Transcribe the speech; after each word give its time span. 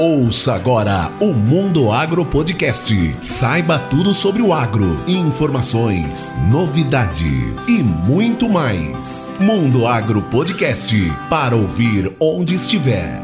Ouça 0.00 0.54
agora 0.54 1.12
o 1.20 1.26
Mundo 1.26 1.92
Agro 1.92 2.24
Podcast. 2.24 2.94
Saiba 3.22 3.78
tudo 3.78 4.14
sobre 4.14 4.40
o 4.40 4.50
agro, 4.50 4.96
informações, 5.06 6.34
novidades 6.50 7.68
e 7.68 7.82
muito 7.82 8.48
mais. 8.48 9.30
Mundo 9.38 9.86
Agro 9.86 10.22
Podcast 10.22 10.96
para 11.28 11.54
ouvir 11.54 12.16
onde 12.18 12.54
estiver. 12.54 13.20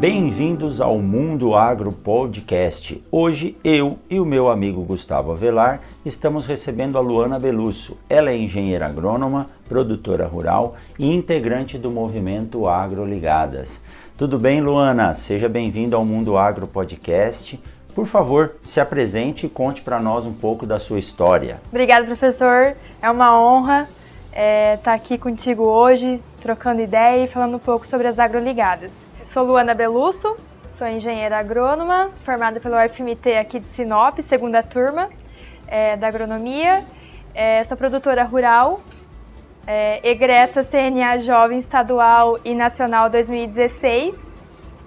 Bem-vindos 0.00 0.80
ao 0.80 0.98
Mundo 0.98 1.54
Agro 1.54 1.92
Podcast. 1.92 3.00
Hoje 3.12 3.56
eu 3.62 3.96
e 4.10 4.18
o 4.18 4.24
meu 4.24 4.48
amigo 4.48 4.82
Gustavo 4.82 5.30
Avelar 5.30 5.82
estamos 6.04 6.46
recebendo 6.46 6.98
a 6.98 7.00
Luana 7.00 7.38
Belusso. 7.38 7.96
Ela 8.08 8.30
é 8.30 8.36
engenheira 8.36 8.86
agrônoma, 8.86 9.50
produtora 9.68 10.26
rural 10.26 10.74
e 10.98 11.12
integrante 11.12 11.78
do 11.78 11.90
movimento 11.90 12.68
Agro 12.68 13.04
Ligadas. 13.04 13.80
Tudo 14.18 14.36
bem, 14.36 14.60
Luana? 14.60 15.14
Seja 15.14 15.48
bem-vindo 15.48 15.94
ao 15.94 16.04
Mundo 16.04 16.36
Agro 16.36 16.66
Podcast. 16.66 17.56
Por 17.94 18.04
favor, 18.04 18.56
se 18.64 18.80
apresente 18.80 19.46
e 19.46 19.48
conte 19.48 19.80
para 19.80 20.00
nós 20.00 20.26
um 20.26 20.32
pouco 20.32 20.66
da 20.66 20.80
sua 20.80 20.98
história. 20.98 21.60
Obrigada, 21.68 22.04
professor. 22.04 22.74
É 23.00 23.08
uma 23.08 23.40
honra 23.40 23.88
estar 24.32 24.32
é, 24.32 24.76
tá 24.78 24.92
aqui 24.92 25.16
contigo 25.18 25.62
hoje, 25.62 26.20
trocando 26.42 26.82
ideia 26.82 27.22
e 27.22 27.26
falando 27.28 27.54
um 27.54 27.60
pouco 27.60 27.86
sobre 27.86 28.08
as 28.08 28.18
agroligadas. 28.18 28.90
Sou 29.24 29.44
Luana 29.44 29.72
Belusso, 29.72 30.36
sou 30.76 30.88
engenheira 30.88 31.38
agrônoma, 31.38 32.10
formada 32.24 32.58
pelo 32.58 32.74
UFMT 32.74 33.36
aqui 33.36 33.60
de 33.60 33.68
Sinop, 33.68 34.18
segunda 34.18 34.64
turma 34.64 35.08
é, 35.68 35.96
da 35.96 36.08
agronomia. 36.08 36.84
É, 37.32 37.62
sou 37.62 37.76
produtora 37.76 38.24
rural, 38.24 38.80
é, 39.68 40.00
egressa 40.02 40.64
CNA 40.64 41.18
Jovem 41.18 41.58
Estadual 41.58 42.38
e 42.42 42.54
Nacional 42.54 43.10
2016. 43.10 44.16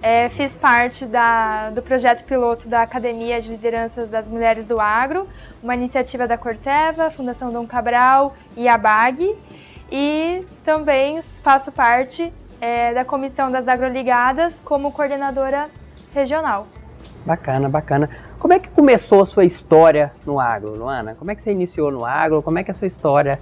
É, 0.02 0.28
fiz 0.30 0.50
parte 0.56 1.06
da, 1.06 1.70
do 1.70 1.80
projeto 1.80 2.24
piloto 2.24 2.68
da 2.68 2.82
Academia 2.82 3.40
de 3.40 3.48
Lideranças 3.48 4.10
das 4.10 4.28
Mulheres 4.28 4.66
do 4.66 4.80
Agro, 4.80 5.28
uma 5.62 5.76
iniciativa 5.76 6.26
da 6.26 6.36
Corteva, 6.36 7.12
Fundação 7.12 7.52
Dom 7.52 7.64
Cabral 7.64 8.34
e 8.56 8.66
a 8.66 8.76
BAG. 8.76 9.36
E 9.88 10.44
também 10.64 11.22
faço 11.22 11.70
parte 11.70 12.32
é, 12.60 12.92
da 12.92 13.04
Comissão 13.04 13.52
das 13.52 13.68
Agroligadas 13.68 14.52
como 14.64 14.90
coordenadora 14.90 15.70
regional. 16.12 16.66
Bacana, 17.24 17.68
bacana. 17.68 18.10
Como 18.36 18.52
é 18.52 18.58
que 18.58 18.68
começou 18.68 19.22
a 19.22 19.26
sua 19.26 19.44
história 19.44 20.12
no 20.26 20.40
agro, 20.40 20.74
Luana? 20.74 21.14
Como 21.14 21.30
é 21.30 21.36
que 21.36 21.42
você 21.42 21.52
iniciou 21.52 21.92
no 21.92 22.04
agro? 22.04 22.42
Como 22.42 22.58
é 22.58 22.64
que 22.64 22.72
é 22.72 22.74
a 22.74 22.76
sua 22.76 22.88
história 22.88 23.38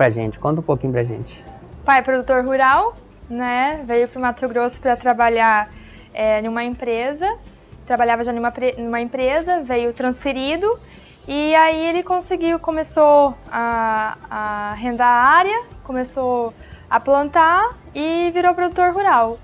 pra 0.00 0.08
gente? 0.08 0.38
Conta 0.38 0.62
um 0.62 0.64
pouquinho 0.64 0.94
pra 0.94 1.04
gente. 1.04 1.44
Pai 1.84 2.00
produtor 2.00 2.42
rural, 2.42 2.94
né? 3.28 3.82
Veio 3.84 4.08
para 4.08 4.18
o 4.18 4.22
Mato 4.22 4.48
Grosso 4.48 4.80
para 4.80 4.96
trabalhar 4.96 5.70
é, 6.14 6.40
numa 6.40 6.64
empresa. 6.64 7.36
Trabalhava 7.84 8.24
já 8.24 8.32
numa, 8.32 8.50
numa 8.78 9.00
empresa, 9.02 9.62
veio 9.62 9.92
transferido 9.92 10.80
e 11.28 11.54
aí 11.54 11.86
ele 11.86 12.02
conseguiu, 12.02 12.58
começou 12.58 13.34
a, 13.52 14.16
a 14.30 14.70
arrendar 14.70 15.06
a 15.06 15.36
área, 15.36 15.62
começou 15.84 16.54
a 16.88 16.98
plantar 16.98 17.76
e 17.94 18.30
virou 18.32 18.54
produtor 18.54 18.94
rural. 18.94 19.38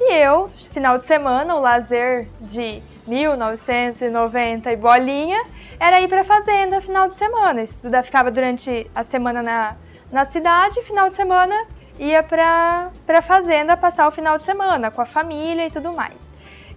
E 0.00 0.14
eu, 0.14 0.48
final 0.72 0.96
de 0.96 1.04
semana, 1.04 1.54
o 1.54 1.60
lazer 1.60 2.26
de 2.40 2.82
1990 3.06 4.72
e 4.72 4.76
bolinha, 4.76 5.42
era 5.78 6.00
ir 6.00 6.08
para 6.08 6.24
fazenda 6.24 6.80
final 6.80 7.06
de 7.06 7.16
semana. 7.16 7.60
Estudar, 7.60 8.02
ficava 8.02 8.30
durante 8.30 8.90
a 8.94 9.02
semana 9.02 9.42
na, 9.42 9.76
na 10.12 10.24
cidade, 10.24 10.82
final 10.82 11.08
de 11.08 11.14
semana 11.14 11.54
ia 11.98 12.22
para 12.22 12.90
a 13.08 13.22
fazenda 13.22 13.76
passar 13.76 14.08
o 14.08 14.10
final 14.10 14.38
de 14.38 14.44
semana 14.44 14.90
com 14.90 15.02
a 15.02 15.04
família 15.04 15.66
e 15.66 15.70
tudo 15.70 15.92
mais. 15.92 16.16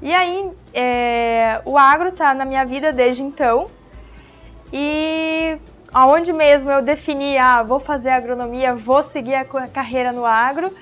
E 0.01 0.13
aí, 0.13 0.51
é, 0.73 1.61
o 1.63 1.77
agro 1.77 2.09
está 2.09 2.33
na 2.33 2.43
minha 2.43 2.65
vida 2.65 2.91
desde 2.91 3.23
então. 3.23 3.65
E 4.71 5.57
aonde 5.93 6.33
mesmo 6.33 6.69
eu 6.69 6.81
defini, 6.81 7.37
ah, 7.37 7.63
vou 7.63 7.79
fazer 7.79 8.09
agronomia, 8.09 8.75
vou 8.75 9.01
seguir 9.03 9.35
a 9.35 9.45
carreira 9.45 10.11
no 10.11 10.25
agro, 10.25 10.75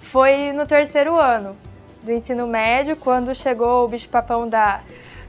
foi 0.00 0.52
no 0.52 0.66
terceiro 0.66 1.16
ano 1.16 1.56
do 2.02 2.12
ensino 2.12 2.46
médio, 2.46 2.96
quando 2.96 3.34
chegou 3.34 3.84
o 3.84 3.88
bicho-papão 3.88 4.48
da, 4.48 4.80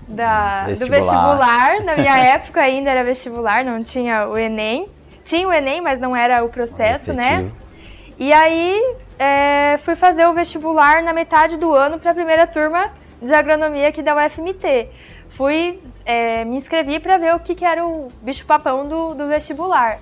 da, 0.08 0.66
vestibular. 0.66 1.00
do 1.00 1.06
vestibular. 1.06 1.84
Na 1.86 1.96
minha 1.96 2.18
época 2.36 2.62
ainda 2.62 2.92
era 2.92 3.04
vestibular, 3.04 3.64
não 3.64 3.82
tinha 3.82 4.28
o 4.28 4.38
Enem. 4.38 4.90
Tinha 5.28 5.48
o 5.48 5.54
Enem, 5.54 5.80
mas 5.82 6.00
não 6.00 6.16
era 6.16 6.44
o 6.44 6.50
processo, 6.50 7.14
né? 7.14 7.52
E 8.18 8.34
aí 8.34 8.96
é, 9.20 9.78
fui 9.84 9.96
fazer 9.96 10.26
o 10.26 10.34
vestibular 10.34 11.04
na 11.04 11.14
metade 11.14 11.56
do 11.56 11.72
ano 11.74 12.00
para 12.00 12.12
a 12.12 12.16
primeira 12.16 12.48
turma 12.48 12.92
de 13.22 13.32
agronomia 13.32 13.90
aqui 13.90 14.02
da 14.02 14.16
UFMT 14.16 14.90
fui, 15.38 15.80
é, 16.04 16.44
me 16.46 16.56
inscrevi 16.58 17.00
para 17.00 17.18
ver 17.18 17.36
o 17.36 17.40
que, 17.40 17.54
que 17.54 17.64
era 17.64 17.86
o 17.86 18.08
bicho-papão 18.24 18.88
do, 18.88 19.14
do 19.14 19.28
vestibular. 19.28 20.00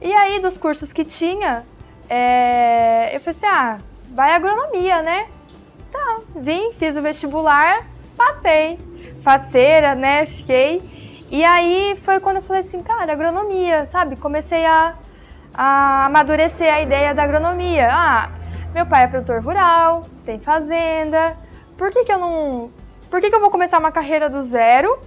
E 0.00 0.12
aí, 0.12 0.40
dos 0.40 0.58
cursos 0.58 0.92
que 0.92 1.04
tinha, 1.04 1.64
é, 2.10 3.14
eu 3.14 3.20
falei 3.20 3.38
assim, 3.38 3.46
ah, 3.46 3.78
vai 4.12 4.32
agronomia, 4.32 5.00
né? 5.02 5.28
Tá, 5.92 6.20
vim, 6.34 6.72
fiz 6.72 6.96
o 6.96 7.02
vestibular, 7.02 7.86
passei. 8.16 8.78
Faceira, 9.22 9.94
né, 9.94 10.26
fiquei. 10.26 10.82
E 11.32 11.42
aí 11.42 11.96
foi 12.02 12.20
quando 12.20 12.36
eu 12.36 12.42
falei 12.42 12.60
assim, 12.60 12.82
cara, 12.82 13.10
agronomia, 13.10 13.86
sabe? 13.86 14.16
Comecei 14.16 14.66
a, 14.66 14.92
a 15.54 16.04
amadurecer 16.04 16.70
a 16.70 16.82
ideia 16.82 17.14
da 17.14 17.22
agronomia. 17.22 17.88
Ah, 17.90 18.28
meu 18.74 18.84
pai 18.84 19.04
é 19.04 19.06
produtor 19.06 19.42
rural, 19.42 20.02
tem 20.26 20.38
fazenda, 20.38 21.34
por 21.78 21.90
que, 21.90 22.04
que 22.04 22.12
eu 22.12 22.18
não 22.18 22.70
por 23.08 23.18
que, 23.18 23.30
que 23.30 23.34
eu 23.34 23.40
vou 23.40 23.50
começar 23.50 23.78
uma 23.78 23.90
carreira 23.90 24.28
do 24.28 24.42
zero, 24.42 24.98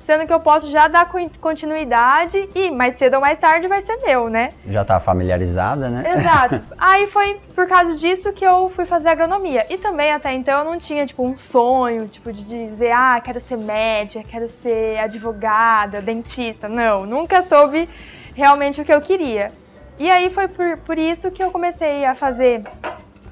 sendo 0.00 0.26
que 0.26 0.32
eu 0.32 0.40
posso 0.40 0.70
já 0.70 0.88
dar 0.88 1.08
continuidade 1.40 2.48
e 2.54 2.70
mais 2.70 2.96
cedo 2.96 3.14
ou 3.14 3.20
mais 3.20 3.38
tarde 3.38 3.68
vai 3.68 3.82
ser 3.82 3.96
meu, 3.98 4.28
né? 4.28 4.48
Já 4.66 4.84
tá 4.84 4.98
familiarizada, 4.98 5.88
né? 5.88 6.14
Exato. 6.16 6.60
Aí 6.76 7.06
foi 7.06 7.38
por 7.54 7.68
causa 7.68 7.94
disso 7.96 8.32
que 8.32 8.44
eu 8.44 8.68
fui 8.70 8.86
fazer 8.86 9.10
agronomia. 9.10 9.66
E 9.68 9.76
também 9.76 10.10
até 10.10 10.32
então 10.32 10.60
eu 10.60 10.64
não 10.64 10.78
tinha, 10.78 11.06
tipo, 11.06 11.22
um 11.22 11.36
sonho, 11.36 12.08
tipo, 12.08 12.32
de 12.32 12.44
dizer, 12.44 12.90
ah, 12.92 13.20
quero 13.22 13.38
ser 13.38 13.56
médica, 13.56 14.24
quero 14.26 14.48
ser 14.48 14.98
advogada, 14.98 16.00
dentista. 16.00 16.68
Não, 16.68 17.06
nunca 17.06 17.42
soube 17.42 17.88
realmente 18.34 18.80
o 18.80 18.84
que 18.84 18.92
eu 18.92 19.00
queria. 19.00 19.52
E 19.98 20.10
aí 20.10 20.30
foi 20.30 20.48
por, 20.48 20.78
por 20.78 20.98
isso 20.98 21.30
que 21.30 21.42
eu 21.42 21.50
comecei 21.50 22.06
a 22.06 22.14
fazer. 22.14 22.62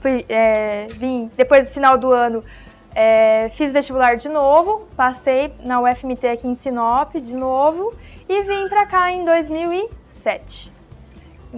Fui, 0.01 0.25
é, 0.29 0.87
vim, 0.91 1.31
depois 1.37 1.67
do 1.67 1.73
final 1.73 1.97
do 1.97 2.13
ano, 2.13 2.45
é, 2.95 3.51
fiz 3.55 3.73
vestibular 3.73 4.17
de 4.17 4.29
novo, 4.29 4.89
passei 4.97 5.55
na 5.65 5.81
UFMT 5.81 6.27
aqui 6.27 6.49
em 6.49 6.55
Sinop 6.55 7.15
de 7.15 7.35
novo 7.35 7.95
e 8.29 8.43
vim 8.43 8.69
para 8.69 8.87
cá 8.87 9.13
em 9.13 9.25
2007. 9.25 10.73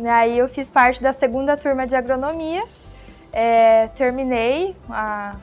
Aí 0.08 0.38
eu 0.38 0.48
fiz 0.48 0.70
parte 0.70 1.02
da 1.02 1.12
segunda 1.12 1.56
turma 1.56 1.86
de 1.86 1.96
agronomia, 1.96 2.62
é, 3.32 3.88
terminei 3.96 4.76
a, 4.88 5.34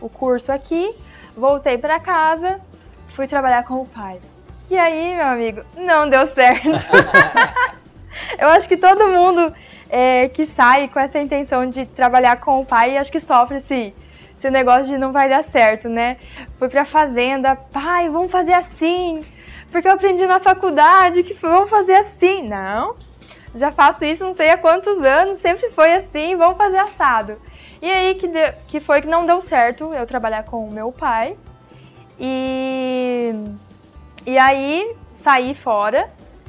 o 0.00 0.08
curso 0.08 0.52
aqui, 0.52 0.94
voltei 1.36 1.78
para 1.78 1.98
casa, 1.98 2.60
fui 3.08 3.26
trabalhar 3.26 3.64
com 3.64 3.80
o 3.80 3.86
pai. 3.86 4.20
E 4.68 4.76
aí, 4.76 5.14
meu 5.14 5.26
amigo, 5.26 5.62
não 5.76 6.08
deu 6.08 6.26
certo. 6.28 6.68
eu 8.38 8.48
acho 8.48 8.68
que 8.68 8.76
todo 8.76 9.08
mundo 9.08 9.54
é, 9.88 10.28
que 10.28 10.46
sai 10.46 10.88
com 10.88 10.98
essa 10.98 11.18
intenção 11.18 11.68
de 11.70 11.86
trabalhar 11.86 12.40
com 12.40 12.60
o 12.60 12.66
pai, 12.66 12.96
acho 12.96 13.12
que 13.12 13.20
sofre 13.20 13.58
esse 13.58 13.94
esse 14.38 14.50
negócio 14.50 14.86
de 14.86 14.98
não 14.98 15.12
vai 15.12 15.28
dar 15.28 15.44
certo, 15.44 15.88
né? 15.88 16.18
Fui 16.58 16.68
pra 16.68 16.84
fazenda, 16.84 17.56
pai, 17.56 18.08
vamos 18.08 18.30
fazer 18.30 18.52
assim, 18.52 19.24
porque 19.70 19.88
eu 19.88 19.92
aprendi 19.92 20.26
na 20.26 20.38
faculdade 20.38 21.22
que 21.22 21.34
vamos 21.34 21.70
fazer 21.70 21.94
assim. 21.94 22.46
Não, 22.46 22.94
já 23.54 23.72
faço 23.72 24.04
isso 24.04 24.24
não 24.24 24.34
sei 24.34 24.50
há 24.50 24.58
quantos 24.58 25.02
anos, 25.04 25.40
sempre 25.40 25.70
foi 25.70 25.94
assim, 25.94 26.36
vamos 26.36 26.56
fazer 26.56 26.78
assado. 26.78 27.36
E 27.80 27.90
aí 27.90 28.14
que, 28.14 28.28
deu, 28.28 28.52
que 28.66 28.80
foi 28.80 29.00
que 29.00 29.08
não 29.08 29.24
deu 29.24 29.40
certo 29.40 29.92
eu 29.94 30.06
trabalhar 30.06 30.44
com 30.44 30.64
o 30.64 30.70
meu 30.70 30.92
pai. 30.92 31.36
E, 32.18 33.34
e 34.26 34.38
aí 34.38 34.94
saí 35.14 35.54
fora. 35.54 36.08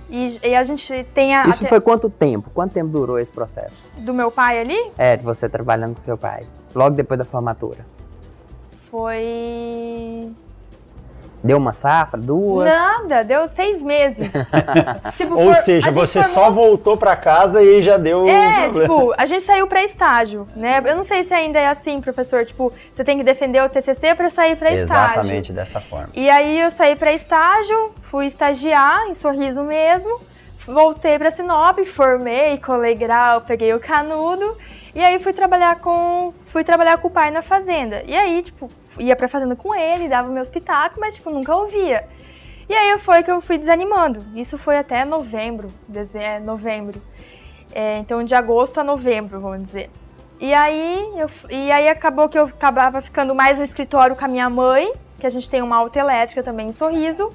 E, 0.09 0.39
e 0.41 0.55
a 0.55 0.63
gente 0.63 1.03
tem 1.13 1.35
a. 1.35 1.45
Isso 1.49 1.65
foi 1.65 1.81
quanto 1.81 2.09
tempo? 2.09 2.49
Quanto 2.51 2.71
tempo 2.71 2.87
durou 2.87 3.19
esse 3.19 3.31
processo? 3.31 3.89
Do 3.97 4.13
meu 4.13 4.31
pai 4.31 4.57
ali? 4.57 4.91
É, 4.97 5.17
de 5.17 5.23
você 5.23 5.49
trabalhando 5.49 5.95
com 5.95 6.01
seu 6.01 6.17
pai 6.17 6.47
logo 6.75 6.95
depois 6.95 7.17
da 7.17 7.25
formatura? 7.25 7.85
Foi. 8.89 10.31
Deu 11.43 11.57
uma 11.57 11.71
safra, 11.71 12.19
duas? 12.19 12.67
Nada, 12.67 13.23
deu 13.23 13.47
seis 13.49 13.81
meses. 13.81 14.31
tipo, 15.15 15.35
Ou 15.35 15.53
for, 15.53 15.63
seja, 15.63 15.91
você 15.91 16.23
formou... 16.23 16.43
só 16.43 16.51
voltou 16.51 16.97
para 16.97 17.15
casa 17.15 17.61
e 17.61 17.81
já 17.81 17.97
deu. 17.97 18.27
É, 18.27 18.69
tipo, 18.69 19.13
a 19.15 19.25
gente 19.25 19.43
saiu 19.43 19.67
para 19.67 19.83
estágio, 19.83 20.47
né? 20.55 20.81
Eu 20.83 20.95
não 20.95 21.03
sei 21.03 21.23
se 21.23 21.33
ainda 21.33 21.59
é 21.59 21.67
assim, 21.67 22.01
professor. 22.01 22.43
Tipo, 22.43 22.73
você 22.91 23.03
tem 23.03 23.17
que 23.17 23.23
defender 23.23 23.63
o 23.63 23.69
TCC 23.69 24.15
para 24.15 24.29
sair 24.29 24.57
para 24.57 24.73
estágio. 24.73 25.19
Exatamente 25.19 25.53
dessa 25.53 25.79
forma. 25.79 26.09
E 26.13 26.29
aí 26.29 26.59
eu 26.59 26.71
saí 26.71 26.95
para 26.95 27.13
estágio, 27.13 27.91
fui 28.01 28.25
estagiar 28.25 29.07
em 29.07 29.13
Sorriso 29.13 29.61
mesmo 29.63 30.19
voltei 30.67 31.17
para 31.17 31.31
Sinop, 31.31 31.79
formei, 31.85 32.57
colei 32.57 32.93
grau, 32.93 33.41
peguei 33.41 33.73
o 33.73 33.79
canudo 33.79 34.57
e 34.97 35.03
aí 35.03 35.19
fui 35.19 35.31
trabalhar 35.31 35.75
com 35.79 36.33
fui 36.43 36.63
trabalhar 36.63 36.97
com 36.97 37.07
o 37.07 37.11
pai 37.11 37.29
na 37.29 37.43
fazenda. 37.43 38.01
E 38.07 38.15
aí, 38.15 38.41
tipo, 38.41 38.67
ia 38.97 39.15
pra 39.15 39.27
fazenda 39.27 39.55
com 39.55 39.75
ele, 39.75 40.09
dava 40.09 40.27
meus 40.27 40.49
pitacos, 40.49 40.97
mas 40.97 41.13
tipo, 41.13 41.29
nunca 41.29 41.55
ouvia. 41.55 42.07
E 42.67 42.73
aí 42.73 42.97
foi 42.97 43.21
que 43.21 43.29
eu 43.29 43.39
fui 43.39 43.59
desanimando. 43.59 44.25
Isso 44.33 44.57
foi 44.57 44.75
até 44.75 45.05
novembro, 45.05 45.71
é, 46.15 46.39
novembro. 46.39 46.99
É, 47.71 47.99
então 47.99 48.23
de 48.23 48.33
agosto 48.33 48.79
a 48.79 48.83
novembro, 48.83 49.39
vamos 49.39 49.67
dizer. 49.67 49.91
E 50.39 50.51
aí, 50.51 51.13
eu, 51.15 51.29
e 51.47 51.71
aí 51.71 51.87
acabou 51.89 52.27
que 52.27 52.39
eu 52.39 52.45
acabava 52.45 52.99
ficando 52.99 53.35
mais 53.35 53.59
no 53.59 53.63
escritório 53.63 54.15
com 54.15 54.25
a 54.25 54.27
minha 54.27 54.49
mãe, 54.49 54.91
que 55.19 55.27
a 55.27 55.29
gente 55.29 55.47
tem 55.47 55.61
uma 55.61 55.75
auto 55.75 55.95
elétrica 55.99 56.41
também 56.41 56.69
em 56.69 56.73
Sorriso, 56.73 57.31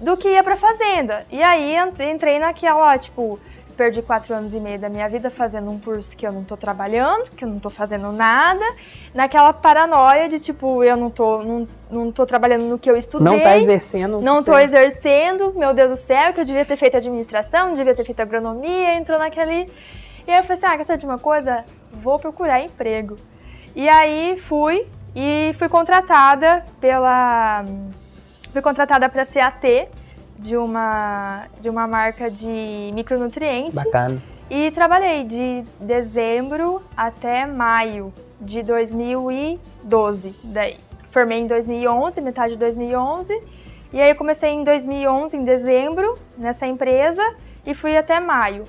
do 0.00 0.16
que 0.16 0.30
ia 0.30 0.42
pra 0.42 0.56
fazenda. 0.56 1.24
E 1.30 1.40
aí 1.40 1.76
entrei 2.12 2.40
naquela, 2.40 2.98
tipo, 2.98 3.38
perdi 3.78 4.02
quatro 4.02 4.34
anos 4.34 4.52
e 4.52 4.58
meio 4.58 4.76
da 4.76 4.88
minha 4.88 5.08
vida 5.08 5.30
fazendo 5.30 5.70
um 5.70 5.78
curso 5.78 6.16
que 6.16 6.26
eu 6.26 6.32
não 6.32 6.42
tô 6.42 6.56
trabalhando, 6.56 7.30
que 7.30 7.44
eu 7.44 7.48
não 7.48 7.60
tô 7.60 7.70
fazendo 7.70 8.10
nada, 8.10 8.64
naquela 9.14 9.52
paranoia 9.52 10.28
de 10.28 10.40
tipo, 10.40 10.82
eu 10.82 10.96
não 10.96 11.08
tô, 11.08 11.40
não, 11.44 11.68
não 11.88 12.10
tô 12.10 12.26
trabalhando 12.26 12.64
no 12.64 12.76
que 12.76 12.90
eu 12.90 12.96
estudei. 12.96 13.24
Não 13.24 13.40
tá 13.40 13.56
exercendo. 13.56 14.20
Não 14.20 14.42
tô 14.42 14.58
exercendo, 14.58 15.54
meu 15.54 15.72
Deus 15.72 15.90
do 15.92 15.96
céu, 15.96 16.32
que 16.32 16.40
eu 16.40 16.44
devia 16.44 16.64
ter 16.64 16.76
feito 16.76 16.96
administração, 16.96 17.74
devia 17.74 17.94
ter 17.94 18.04
feito 18.04 18.20
agronomia, 18.20 18.96
entrou 18.96 19.16
naquele. 19.16 19.70
E 20.26 20.30
aí 20.32 20.38
eu 20.38 20.42
falei 20.42 20.58
assim, 20.58 20.66
ah, 20.66 20.76
quer 20.76 20.84
saber 20.84 20.98
de 20.98 21.06
uma 21.06 21.18
coisa? 21.18 21.64
Vou 21.92 22.18
procurar 22.18 22.60
emprego. 22.60 23.14
E 23.76 23.88
aí 23.88 24.36
fui 24.36 24.88
e 25.14 25.52
fui 25.54 25.68
contratada 25.68 26.64
pela. 26.80 27.64
Fui 28.52 28.60
contratada 28.60 29.08
para 29.08 29.24
CAT, 29.24 29.88
de 30.38 30.56
uma, 30.56 31.46
de 31.60 31.68
uma 31.68 31.86
marca 31.86 32.30
de 32.30 32.90
micronutrientes. 32.94 33.74
Bacana. 33.74 34.22
E 34.48 34.70
trabalhei 34.70 35.24
de 35.24 35.64
dezembro 35.80 36.82
até 36.96 37.44
maio 37.44 38.12
de 38.40 38.62
2012. 38.62 40.34
Daí 40.44 40.76
formei 41.10 41.40
em 41.40 41.46
2011, 41.46 42.20
metade 42.20 42.52
de 42.54 42.58
2011. 42.58 43.42
E 43.92 44.00
aí 44.00 44.14
comecei 44.14 44.50
em 44.50 44.62
2011, 44.62 45.36
em 45.36 45.44
dezembro, 45.44 46.16
nessa 46.36 46.66
empresa 46.66 47.22
e 47.66 47.74
fui 47.74 47.96
até 47.96 48.20
maio. 48.20 48.64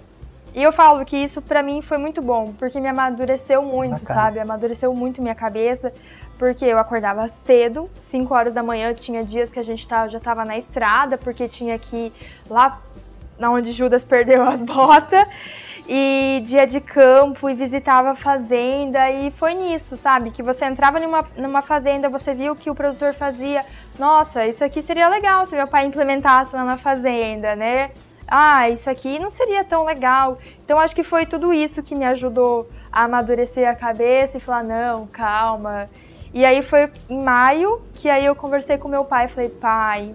E 0.54 0.63
eu 0.63 0.71
falo 0.71 1.06
que 1.06 1.16
isso 1.16 1.42
para 1.42 1.62
mim 1.62 1.81
foi 1.81 1.98
muito 1.98 2.21
bom, 2.21 2.54
porque 2.57 2.80
me 2.80 2.88
amadureceu 2.88 3.62
muito, 3.62 4.01
Bacana. 4.01 4.21
sabe? 4.21 4.39
Amadureceu 4.39 4.94
muito 4.94 5.21
minha 5.21 5.36
cabeça, 5.36 5.94
porque 6.39 6.63
eu 6.63 6.80
acordava 6.80 7.27
cedo, 7.45 7.89
5 8.01 8.33
horas 8.33 8.53
da 8.53 8.63
manhã, 8.63 8.94
tinha 8.94 9.24
dias 9.24 9.51
que 9.51 9.59
a 9.59 9.63
gente 9.63 9.86
tava, 9.86 10.07
já 10.07 10.21
tava 10.21 10.45
na 10.45 10.57
estrada, 10.57 11.18
porque 11.18 11.50
tinha 11.50 11.77
que 11.77 11.95
ir 11.97 12.13
lá 12.50 12.81
onde 13.41 13.71
Judas 13.74 14.03
perdeu 14.06 14.41
as 14.44 14.62
botas, 14.63 15.27
e 15.86 16.41
dia 16.45 16.65
de 16.65 16.80
campo, 16.80 17.50
e 17.50 17.53
visitava 17.53 18.12
a 18.12 18.15
fazenda, 18.15 19.12
e 19.12 19.31
foi 19.31 19.53
nisso, 19.53 19.97
sabe? 19.97 20.31
Que 20.31 20.41
você 20.41 20.63
entrava 20.63 20.97
numa, 21.00 21.25
numa 21.36 21.62
fazenda, 21.62 22.07
você 22.07 22.33
viu 22.33 22.53
o 22.53 22.56
que 22.56 22.69
o 22.69 22.75
produtor 22.75 23.13
fazia, 23.13 23.65
nossa, 23.97 24.45
isso 24.47 24.63
aqui 24.63 24.81
seria 24.81 25.09
legal 25.09 25.45
se 25.45 25.57
meu 25.57 25.68
pai 25.68 25.85
implementasse 25.85 26.56
lá 26.56 26.63
na 26.63 26.77
fazenda, 26.77 27.53
né? 27.53 27.92
ah, 28.30 28.69
isso 28.69 28.89
aqui 28.89 29.18
não 29.18 29.30
seria 29.30 29.63
tão 29.63 29.83
legal. 29.83 30.38
Então 30.63 30.80
acho 30.80 30.95
que 30.95 31.01
foi 31.01 31.25
tudo 31.25 31.51
isso 31.51 31.81
que 31.81 31.95
me 31.95 32.06
ajudou 32.06 32.69
a 32.92 33.03
amadurecer 33.06 33.68
a 33.68 33.75
cabeça 33.75 34.38
e 34.38 34.39
falar, 34.39 34.63
não, 34.63 35.07
calma. 35.07 35.89
E 36.33 36.45
aí 36.45 36.61
foi 36.61 36.89
em 37.09 37.21
maio 37.21 37.81
que 37.93 38.09
aí 38.09 38.25
eu 38.25 38.35
conversei 38.35 38.77
com 38.77 38.87
meu 38.87 39.03
pai 39.03 39.25
e 39.25 39.27
falei, 39.29 39.49
pai, 39.49 40.13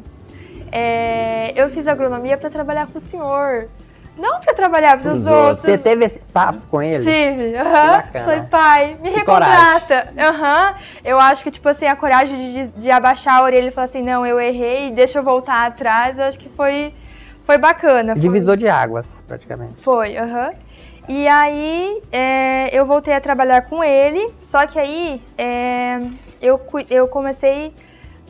é, 0.71 1.53
eu 1.57 1.69
fiz 1.71 1.87
agronomia 1.87 2.37
para 2.37 2.51
trabalhar 2.51 2.87
com 2.87 2.99
o 2.99 3.03
senhor. 3.03 3.69
Não 4.17 4.41
para 4.41 4.55
trabalhar 4.55 5.01
para 5.01 5.13
os 5.13 5.27
outros. 5.27 5.65
Você 5.65 5.77
teve 5.77 6.05
esse 6.05 6.21
papo 6.33 6.61
com 6.71 6.81
ele? 6.81 7.03
Tive. 7.03 7.57
Uh 7.57 7.65
-huh. 7.65 8.25
Falei, 8.25 8.43
pai, 8.43 8.97
me 9.03 9.11
que 9.11 9.17
recontrata. 9.19 10.09
Uh 10.13 10.41
-huh. 10.41 10.75
Eu 11.05 11.19
acho 11.19 11.43
que, 11.43 11.51
tipo 11.51 11.69
assim, 11.69 11.87
a 11.87 11.97
coragem 11.97 12.39
de, 12.39 12.67
de 12.81 12.91
abaixar 12.93 13.39
a 13.39 13.43
orelha 13.43 13.69
e 13.69 13.71
falar 13.73 13.87
assim, 13.87 14.03
não, 14.03 14.25
eu 14.25 14.41
errei, 14.41 14.93
deixa 14.93 15.19
eu 15.19 15.23
voltar 15.25 15.67
atrás, 15.67 16.17
eu 16.17 16.25
acho 16.25 16.39
que 16.39 16.49
foi 16.49 16.95
foi 17.43 17.59
bacana. 17.59 18.15
Divisor 18.15 18.55
foi... 18.55 18.57
de 18.57 18.69
águas, 18.69 19.23
praticamente. 19.27 19.83
Foi, 19.83 20.17
aham. 20.17 20.47
Uhum. 20.49 20.64
E 21.09 21.29
aí 21.29 22.03
é, 22.11 22.71
eu 22.73 22.87
voltei 22.87 23.13
a 23.13 23.21
trabalhar 23.21 23.63
com 23.63 23.85
ele, 23.85 24.33
só 24.41 24.67
que 24.67 24.79
aí 24.79 25.23
é, 25.37 26.01
eu, 26.41 26.61
eu 26.89 27.07
comecei 27.09 27.75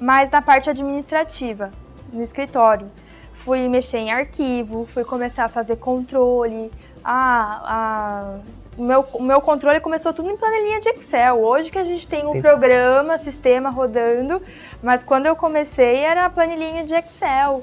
mais 0.00 0.30
na 0.30 0.42
parte 0.42 0.68
administrativa, 0.68 1.70
no 2.12 2.22
escritório. 2.22 2.90
Fui 3.32 3.68
mexer 3.68 3.98
em 3.98 4.10
arquivo, 4.10 4.86
fui 4.86 5.04
começar 5.04 5.44
a 5.44 5.48
fazer 5.48 5.76
controle. 5.76 6.72
Ah, 7.04 7.60
a, 7.64 8.38
o 8.76 8.82
meu, 8.82 9.06
o 9.12 9.22
meu 9.22 9.40
controle 9.40 9.78
começou 9.80 10.12
tudo 10.12 10.30
em 10.30 10.36
planilhinha 10.36 10.80
de 10.80 10.88
Excel. 10.88 11.44
Hoje 11.44 11.70
que 11.70 11.78
a 11.78 11.84
gente 11.84 12.08
tem 12.08 12.26
um 12.26 12.32
tem 12.32 12.42
programa, 12.42 13.18
sistema 13.18 13.70
rodando, 13.70 14.42
mas 14.82 15.04
quando 15.04 15.26
eu 15.26 15.36
comecei 15.36 15.98
era 15.98 16.28
planilhinha 16.28 16.84
de 16.84 16.94
Excel. 16.94 17.62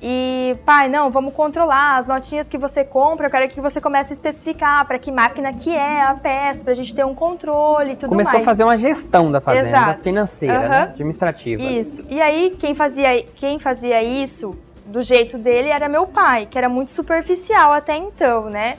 E, 0.00 0.56
pai, 0.64 0.88
não, 0.88 1.10
vamos 1.10 1.32
controlar 1.32 1.98
as 1.98 2.06
notinhas 2.06 2.48
que 2.48 2.58
você 2.58 2.84
compra, 2.84 3.26
eu 3.26 3.30
quero 3.30 3.48
que 3.48 3.60
você 3.60 3.80
comece 3.80 4.12
a 4.12 4.14
especificar 4.14 4.86
para 4.86 4.98
que 4.98 5.10
máquina 5.10 5.52
que 5.52 5.74
é 5.74 6.02
a 6.02 6.14
peça, 6.14 6.60
para 6.60 6.72
a 6.72 6.76
gente 6.76 6.94
ter 6.94 7.04
um 7.04 7.14
controle 7.14 7.92
e 7.92 7.96
tudo 7.96 8.10
Começou 8.10 8.32
mais. 8.32 8.42
a 8.42 8.44
fazer 8.44 8.64
uma 8.64 8.76
gestão 8.76 9.32
da 9.32 9.40
fazenda 9.40 9.68
Exato. 9.68 10.02
financeira, 10.02 10.60
uhum. 10.60 10.68
né? 10.68 10.82
administrativa. 10.82 11.62
Isso. 11.62 12.04
E 12.10 12.20
aí, 12.20 12.56
quem 12.58 12.74
fazia, 12.74 13.22
quem 13.34 13.58
fazia 13.58 14.02
isso 14.02 14.56
do 14.84 15.02
jeito 15.02 15.36
dele 15.36 15.68
era 15.68 15.88
meu 15.88 16.06
pai, 16.06 16.46
que 16.46 16.56
era 16.56 16.68
muito 16.68 16.90
superficial 16.90 17.72
até 17.72 17.96
então, 17.96 18.48
né? 18.48 18.76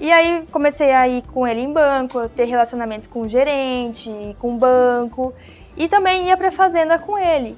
E 0.00 0.12
aí 0.12 0.44
comecei 0.52 0.92
a 0.92 1.08
ir 1.08 1.22
com 1.22 1.46
ele 1.46 1.60
em 1.60 1.72
banco, 1.72 2.28
ter 2.28 2.44
relacionamento 2.44 3.08
com 3.08 3.22
o 3.22 3.28
gerente, 3.28 4.10
com 4.38 4.54
o 4.54 4.56
banco, 4.56 5.34
e 5.76 5.88
também 5.88 6.26
ia 6.26 6.36
para 6.36 6.52
fazenda 6.52 6.98
com 6.98 7.18
ele. 7.18 7.56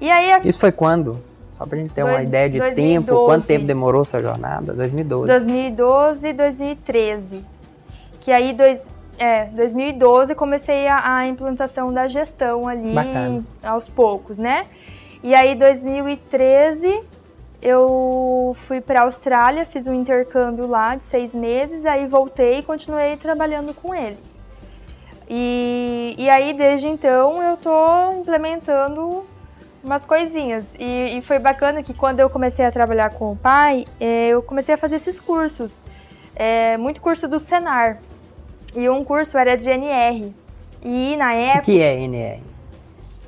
E 0.00 0.10
aí 0.10 0.32
a... 0.32 0.38
Isso 0.44 0.60
foi 0.60 0.72
quando? 0.72 1.22
Só 1.64 1.66
pra 1.66 1.78
gente 1.78 1.94
ter 1.94 2.02
Dois, 2.02 2.14
uma 2.14 2.22
ideia 2.22 2.50
de 2.50 2.58
2012. 2.58 2.94
tempo, 2.94 3.24
quanto 3.24 3.46
tempo 3.46 3.64
demorou 3.64 4.02
essa 4.02 4.20
jornada? 4.20 4.74
2012. 4.74 5.26
2012 5.26 6.28
e 6.28 6.32
2013. 6.34 7.44
Que 8.20 8.30
aí, 8.30 8.52
dois, 8.52 8.86
é, 9.18 9.46
2012 9.46 10.34
comecei 10.34 10.86
a, 10.86 11.16
a, 11.16 11.26
implantação 11.26 11.90
da 11.90 12.06
gestão 12.06 12.68
ali 12.68 12.92
Bacana. 12.92 13.42
aos 13.62 13.88
poucos, 13.88 14.36
né? 14.36 14.66
E 15.22 15.34
aí, 15.34 15.54
2013, 15.54 17.02
eu 17.62 18.54
fui 18.54 18.82
para 18.82 19.00
a 19.00 19.02
Austrália, 19.04 19.64
fiz 19.64 19.86
um 19.86 19.94
intercâmbio 19.94 20.66
lá 20.66 20.96
de 20.96 21.04
seis 21.04 21.34
meses, 21.34 21.86
aí 21.86 22.06
voltei 22.06 22.58
e 22.58 22.62
continuei 22.62 23.16
trabalhando 23.16 23.72
com 23.72 23.94
ele. 23.94 24.18
E, 25.26 26.14
e 26.18 26.28
aí, 26.28 26.52
desde 26.52 26.88
então, 26.88 27.42
eu 27.42 27.56
tô 27.56 28.20
implementando 28.20 29.24
umas 29.84 30.04
coisinhas. 30.04 30.64
E, 30.78 31.18
e, 31.18 31.22
foi 31.22 31.38
bacana 31.38 31.82
que 31.82 31.92
quando 31.92 32.20
eu 32.20 32.30
comecei 32.30 32.64
a 32.64 32.72
trabalhar 32.72 33.10
com 33.10 33.32
o 33.32 33.36
pai, 33.36 33.84
é, 34.00 34.28
eu 34.28 34.42
comecei 34.42 34.74
a 34.74 34.78
fazer 34.78 34.96
esses 34.96 35.20
cursos. 35.20 35.74
É, 36.34 36.76
muito 36.76 37.00
curso 37.00 37.28
do 37.28 37.38
Senar. 37.38 37.98
E 38.74 38.88
um 38.88 39.04
curso 39.04 39.38
era 39.38 39.56
de 39.56 39.70
NR. 39.70 40.34
E 40.82 41.16
na 41.16 41.32
época. 41.34 41.62
O 41.62 41.64
que 41.64 41.80
é 41.80 42.00
NR? 42.00 42.42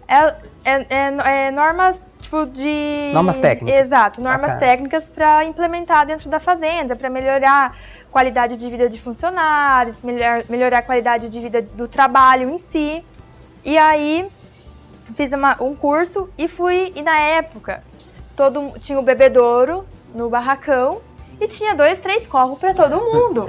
É, 0.08 0.34
é, 0.64 0.86
é, 0.90 1.46
é 1.46 1.50
normas 1.50 2.02
tipo 2.26 2.46
de. 2.46 3.10
Normas 3.12 3.38
técnicas. 3.38 3.80
Exato, 3.80 4.20
normas 4.20 4.58
técnicas 4.58 5.08
para 5.08 5.44
implementar 5.44 6.04
dentro 6.06 6.28
da 6.28 6.38
fazenda, 6.38 6.94
para 6.94 7.08
melhorar 7.08 7.76
a 8.08 8.10
qualidade 8.10 8.56
de 8.56 8.70
vida 8.70 8.88
de 8.88 9.00
funcionários, 9.00 9.96
melhor, 10.02 10.42
melhorar 10.48 10.78
a 10.78 10.82
qualidade 10.82 11.28
de 11.28 11.40
vida 11.40 11.62
do 11.62 11.88
trabalho 11.88 12.50
em 12.50 12.58
si. 12.58 13.04
E 13.64 13.76
aí 13.78 14.28
fiz 15.14 15.32
uma, 15.32 15.62
um 15.62 15.74
curso 15.74 16.28
e 16.36 16.48
fui. 16.48 16.92
E 16.94 17.02
na 17.02 17.18
época, 17.18 17.82
todo 18.34 18.78
tinha 18.78 18.98
o 18.98 19.02
bebedouro 19.02 19.86
no 20.14 20.28
barracão 20.28 21.00
e 21.40 21.46
tinha 21.46 21.74
dois, 21.74 21.98
três 21.98 22.26
copos 22.26 22.58
para 22.58 22.74
todo 22.74 22.96
mundo. 22.96 23.44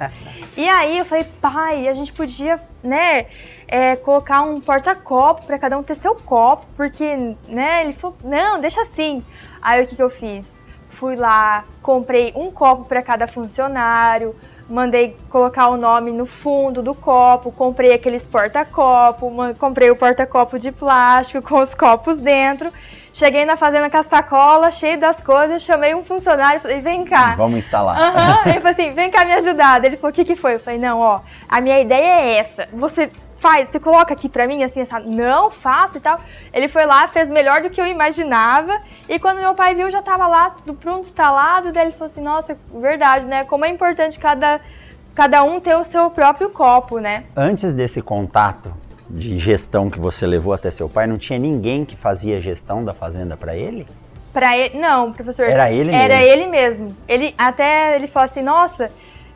e 0.56 0.68
aí 0.68 0.98
eu 0.98 1.04
falei, 1.04 1.24
pai, 1.40 1.88
a 1.88 1.92
gente 1.92 2.12
podia, 2.12 2.60
né, 2.82 3.26
é, 3.66 3.96
colocar 3.96 4.42
um 4.42 4.60
porta-copo 4.60 5.46
para 5.46 5.58
cada 5.58 5.78
um 5.78 5.82
ter 5.82 5.94
seu 5.94 6.14
copo, 6.14 6.66
porque, 6.76 7.16
né, 7.48 7.82
ele 7.82 7.92
falou, 7.92 8.16
não, 8.24 8.60
deixa 8.60 8.82
assim. 8.82 9.24
Aí 9.62 9.82
o 9.82 9.86
que, 9.86 9.96
que 9.96 10.02
eu 10.02 10.10
fiz? 10.10 10.46
Fui 10.90 11.14
lá, 11.14 11.64
comprei 11.80 12.32
um 12.34 12.50
copo 12.50 12.84
para 12.84 13.02
cada 13.02 13.28
funcionário, 13.28 14.34
mandei 14.68 15.16
colocar 15.30 15.68
o 15.68 15.76
nome 15.76 16.10
no 16.10 16.26
fundo 16.26 16.82
do 16.82 16.94
copo, 16.94 17.50
comprei 17.50 17.92
aqueles 17.92 18.26
porta-copo, 18.26 19.32
comprei 19.58 19.90
o 19.90 19.96
porta-copo 19.96 20.58
de 20.58 20.70
plástico 20.70 21.42
com 21.48 21.60
os 21.60 21.74
copos 21.74 22.18
dentro. 22.18 22.72
Cheguei 23.12 23.44
na 23.44 23.56
fazenda 23.56 23.90
com 23.90 23.96
a 23.96 24.02
sacola, 24.02 24.70
cheio 24.70 25.00
das 25.00 25.20
coisas, 25.20 25.62
chamei 25.62 25.94
um 25.94 26.04
funcionário 26.04 26.58
e 26.58 26.60
falei, 26.60 26.80
vem 26.80 27.04
cá. 27.04 27.34
Vamos 27.36 27.58
instalar. 27.58 27.96
Uhum. 27.98 28.50
Ele 28.50 28.60
falou 28.60 28.70
assim, 28.70 28.90
vem 28.92 29.10
cá 29.10 29.24
me 29.24 29.32
ajudar. 29.32 29.82
Ele 29.84 29.96
falou, 29.96 30.10
o 30.10 30.14
que, 30.14 30.24
que 30.24 30.36
foi? 30.36 30.54
Eu 30.54 30.60
falei, 30.60 30.78
não, 30.78 31.00
ó, 31.00 31.20
a 31.48 31.60
minha 31.60 31.80
ideia 31.80 32.20
é 32.20 32.36
essa. 32.36 32.68
Você 32.72 33.10
faz, 33.38 33.68
você 33.68 33.80
coloca 33.80 34.12
aqui 34.12 34.28
pra 34.28 34.46
mim, 34.46 34.62
assim, 34.62 34.80
essa, 34.80 34.98
não, 34.98 35.50
faço 35.50 35.96
e 35.96 36.00
tal. 36.00 36.18
Ele 36.52 36.68
foi 36.68 36.84
lá, 36.84 37.06
fez 37.08 37.28
melhor 37.28 37.62
do 37.62 37.70
que 37.70 37.80
eu 37.80 37.86
imaginava. 37.86 38.80
E 39.08 39.18
quando 39.18 39.38
meu 39.38 39.54
pai 39.54 39.74
viu, 39.74 39.90
já 39.90 40.02
tava 40.02 40.26
lá, 40.26 40.50
tudo 40.50 40.74
pronto, 40.74 41.06
instalado. 41.06 41.72
Daí 41.72 41.86
ele 41.86 41.92
falou 41.92 42.10
assim, 42.10 42.20
nossa, 42.20 42.58
verdade, 42.74 43.26
né? 43.26 43.44
Como 43.44 43.64
é 43.64 43.68
importante 43.68 44.18
cada, 44.18 44.60
cada 45.14 45.42
um 45.42 45.60
ter 45.60 45.76
o 45.76 45.84
seu 45.84 46.10
próprio 46.10 46.50
copo, 46.50 46.98
né? 46.98 47.24
Antes 47.36 47.72
desse 47.72 48.02
contato 48.02 48.72
de 49.08 49.38
gestão 49.38 49.88
que 49.88 49.98
você 49.98 50.26
levou 50.26 50.52
até 50.52 50.70
seu 50.70 50.88
pai, 50.88 51.06
não 51.06 51.16
tinha 51.16 51.38
ninguém 51.38 51.84
que 51.84 51.96
fazia 51.96 52.40
gestão 52.40 52.84
da 52.84 52.92
fazenda 52.92 53.36
para 53.36 53.56
ele? 53.56 53.86
Para 54.32 54.56
ele, 54.56 54.78
não, 54.78 55.12
professor. 55.12 55.46
Era 55.46 55.72
ele 55.72 55.90
mesmo. 55.90 56.02
Era 56.02 56.22
ele 56.22 56.46
mesmo. 56.46 56.96
Ele 57.08 57.34
até 57.38 57.96
ele 57.96 58.06
falou 58.06 58.26
assim, 58.26 58.42
nossa, 58.42 58.90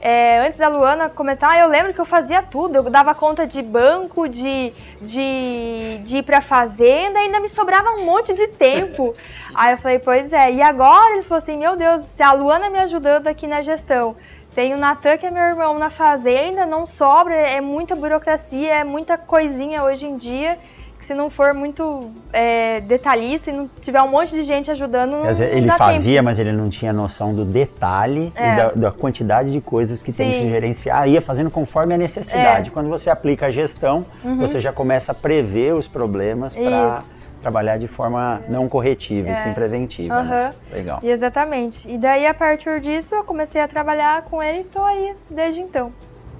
é, 0.04 0.40
antes 0.40 0.59
da 0.59 0.66
Luana 0.66 1.09
começar, 1.09 1.56
eu 1.61 1.68
lembro 1.68 1.94
que 1.94 2.00
eu 2.00 2.04
fazia 2.04 2.42
tudo. 2.42 2.75
Eu 2.75 2.82
dava 2.90 3.14
conta 3.14 3.47
de 3.47 3.62
banco, 3.62 4.28
de, 4.28 4.73
de, 5.00 6.00
de 6.02 6.16
ir 6.16 6.23
pra 6.25 6.40
fazenda, 6.40 7.21
ainda 7.21 7.38
me 7.38 7.49
sobrava 7.49 7.88
um 7.90 8.04
monte 8.04 8.35
de 8.35 8.49
tempo. 8.49 9.14
Aí 9.54 9.75
eu 9.75 9.78
falei, 9.78 10.00
pois 10.00 10.32
é. 10.32 10.50
E 10.50 10.61
agora 10.61 11.14
ele 11.14 11.23
falou 11.23 11.38
assim: 11.40 11.56
meu 11.56 11.76
Deus, 11.76 12.04
se 12.16 12.23
a 12.23 12.32
Luana 12.32 12.68
me 12.68 12.80
ajudando 12.80 13.28
aqui 13.28 13.47
na 13.47 13.62
gestão, 13.62 14.16
tem 14.56 14.75
o 14.75 14.76
Natan, 14.76 15.16
que 15.16 15.25
é 15.25 15.30
meu 15.30 15.44
irmão, 15.44 15.78
na 15.78 15.88
fazenda, 15.88 16.66
não 16.66 16.85
sobra, 16.85 17.37
é 17.37 17.61
muita 17.61 17.94
burocracia, 17.94 18.75
é 18.75 18.82
muita 18.82 19.16
coisinha 19.16 19.85
hoje 19.85 20.06
em 20.06 20.16
dia 20.16 20.59
se 21.04 21.14
não 21.14 21.28
for 21.30 21.52
muito 21.54 22.11
é, 22.32 22.80
detalhista 22.80 23.50
e 23.50 23.54
não 23.54 23.68
tiver 23.80 24.00
um 24.02 24.09
monte 24.09 24.30
de 24.35 24.42
gente 24.42 24.71
ajudando, 24.71 25.11
não, 25.12 25.26
ele 25.30 25.66
dá 25.66 25.76
fazia, 25.76 26.14
tempo. 26.18 26.25
mas 26.25 26.38
ele 26.38 26.52
não 26.52 26.68
tinha 26.68 26.92
noção 26.92 27.35
do 27.35 27.44
detalhe 27.44 28.32
É. 28.35 28.52
e 28.52 28.56
da, 28.56 28.68
da 28.71 28.90
quantidade 28.92 29.50
de 29.52 29.61
coisas 29.61 30.00
que 30.02 30.12
tem 30.12 30.30
que 30.30 30.37
Sim. 30.38 30.44
se 30.44 30.50
gerenciar. 30.50 31.09
Ia 31.09 31.21
fazendo 31.21 31.50
conforme 31.50 31.94
a 31.94 31.99
necessidade. 31.99 32.68
É. 32.68 32.71
Uhum. 32.71 32.75
Quando 32.75 32.88
você 32.88 33.11
aplica 33.11 33.47
a 33.47 33.50
gestão, 33.50 34.04
você 34.38 34.61
já 34.61 34.73
começa 34.73 35.12
a 35.12 35.14
prever 35.14 35.75
os 35.75 35.87
problemas 35.88 36.54
para 36.56 37.02
trabalhar 37.40 37.76
de 37.76 37.88
forma 37.88 38.40
não 38.49 38.68
corretiva, 38.68 39.28
e 39.28 39.32
É. 39.32 39.35
sim 39.35 39.52
preventiva. 39.52 40.23
né? 40.23 40.30
Aham. 40.47 40.50
Legal. 40.73 41.00
E 41.02 41.11
exatamente. 41.11 41.90
E 41.90 41.99
daí, 41.99 42.25
a 42.25 42.32
partir 42.32 42.80
disso, 42.80 43.14
eu 43.16 43.25
comecei 43.25 43.61
a 43.61 43.66
trabalhar 43.66 44.23
com 44.23 44.40
ele 44.40 44.61
e 44.61 44.64
tô 44.64 44.80
aí 44.85 45.14
desde 45.28 45.61
então. 45.61 45.92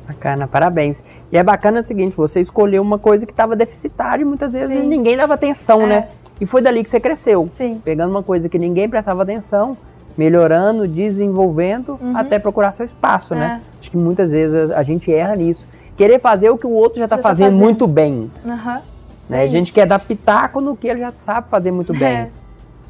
Bacana, 0.07 0.47
parabéns. 0.49 1.05
E 1.31 1.37
é 1.37 1.43
bacana 1.43 1.81
o 1.81 1.83
seguinte, 1.83 2.17
você 2.17 2.41
escolheu 2.41 2.83
uma 2.83 2.99
coisa 2.99 3.25
que 3.25 3.33
estava 3.33 3.55
deficitária 3.55 4.23
e 4.23 4.25
muitas 4.25 4.53
vezes 4.53 4.81
Sim. 4.81 4.87
ninguém 4.87 5.17
dava 5.17 5.35
atenção, 5.35 5.83
É. 5.83 5.87
né? 5.87 6.09
E 6.41 6.47
foi 6.47 6.61
dali 6.61 6.83
que 6.83 6.91
você 6.91 6.99
cresceu. 6.99 7.49
Sim. 7.57 7.81
Pegando 7.85 8.11
uma 8.11 8.23
coisa 8.23 8.49
que 8.49 8.59
ninguém 8.59 8.89
prestava 8.89 9.23
atenção, 9.23 9.77
melhorando, 10.17 10.89
desenvolvendo, 10.89 11.99
até 12.15 12.39
procurar 12.39 12.73
seu 12.73 12.85
espaço, 12.85 13.35
né? 13.35 13.61
É. 13.61 13.79
Acho 13.81 13.91
que 13.91 13.97
muitas 13.97 14.31
vezes 14.31 14.71
a, 14.73 14.83
gente 14.83 15.13
erra 15.13 15.37
nisso. 15.37 15.65
Querer 15.97 16.21
fazer 16.21 16.51
o 16.51 16.59
que 16.59 16.67
o 16.67 16.71
outro 16.71 16.99
já 16.99 17.05
está 17.05 17.17
tá 17.17 17.23
fazendo, 17.23 17.47
fazendo. 17.47 17.61
muito 17.61 17.87
bem. 17.87 18.31
Aham. 18.49 18.83
Né? 19.29 19.45
É 19.45 19.47
a 19.47 19.51
gente 19.51 19.73
quer 19.73 19.87
dar 19.87 19.99
pitaco 20.01 20.61
no 20.61 20.77
que 20.77 20.89
ele 20.89 21.01
já 21.01 21.11
sabe 21.13 21.49
fazer 21.49 21.71
muito 21.71 21.93
bem. 21.93 22.13
É. 22.13 22.31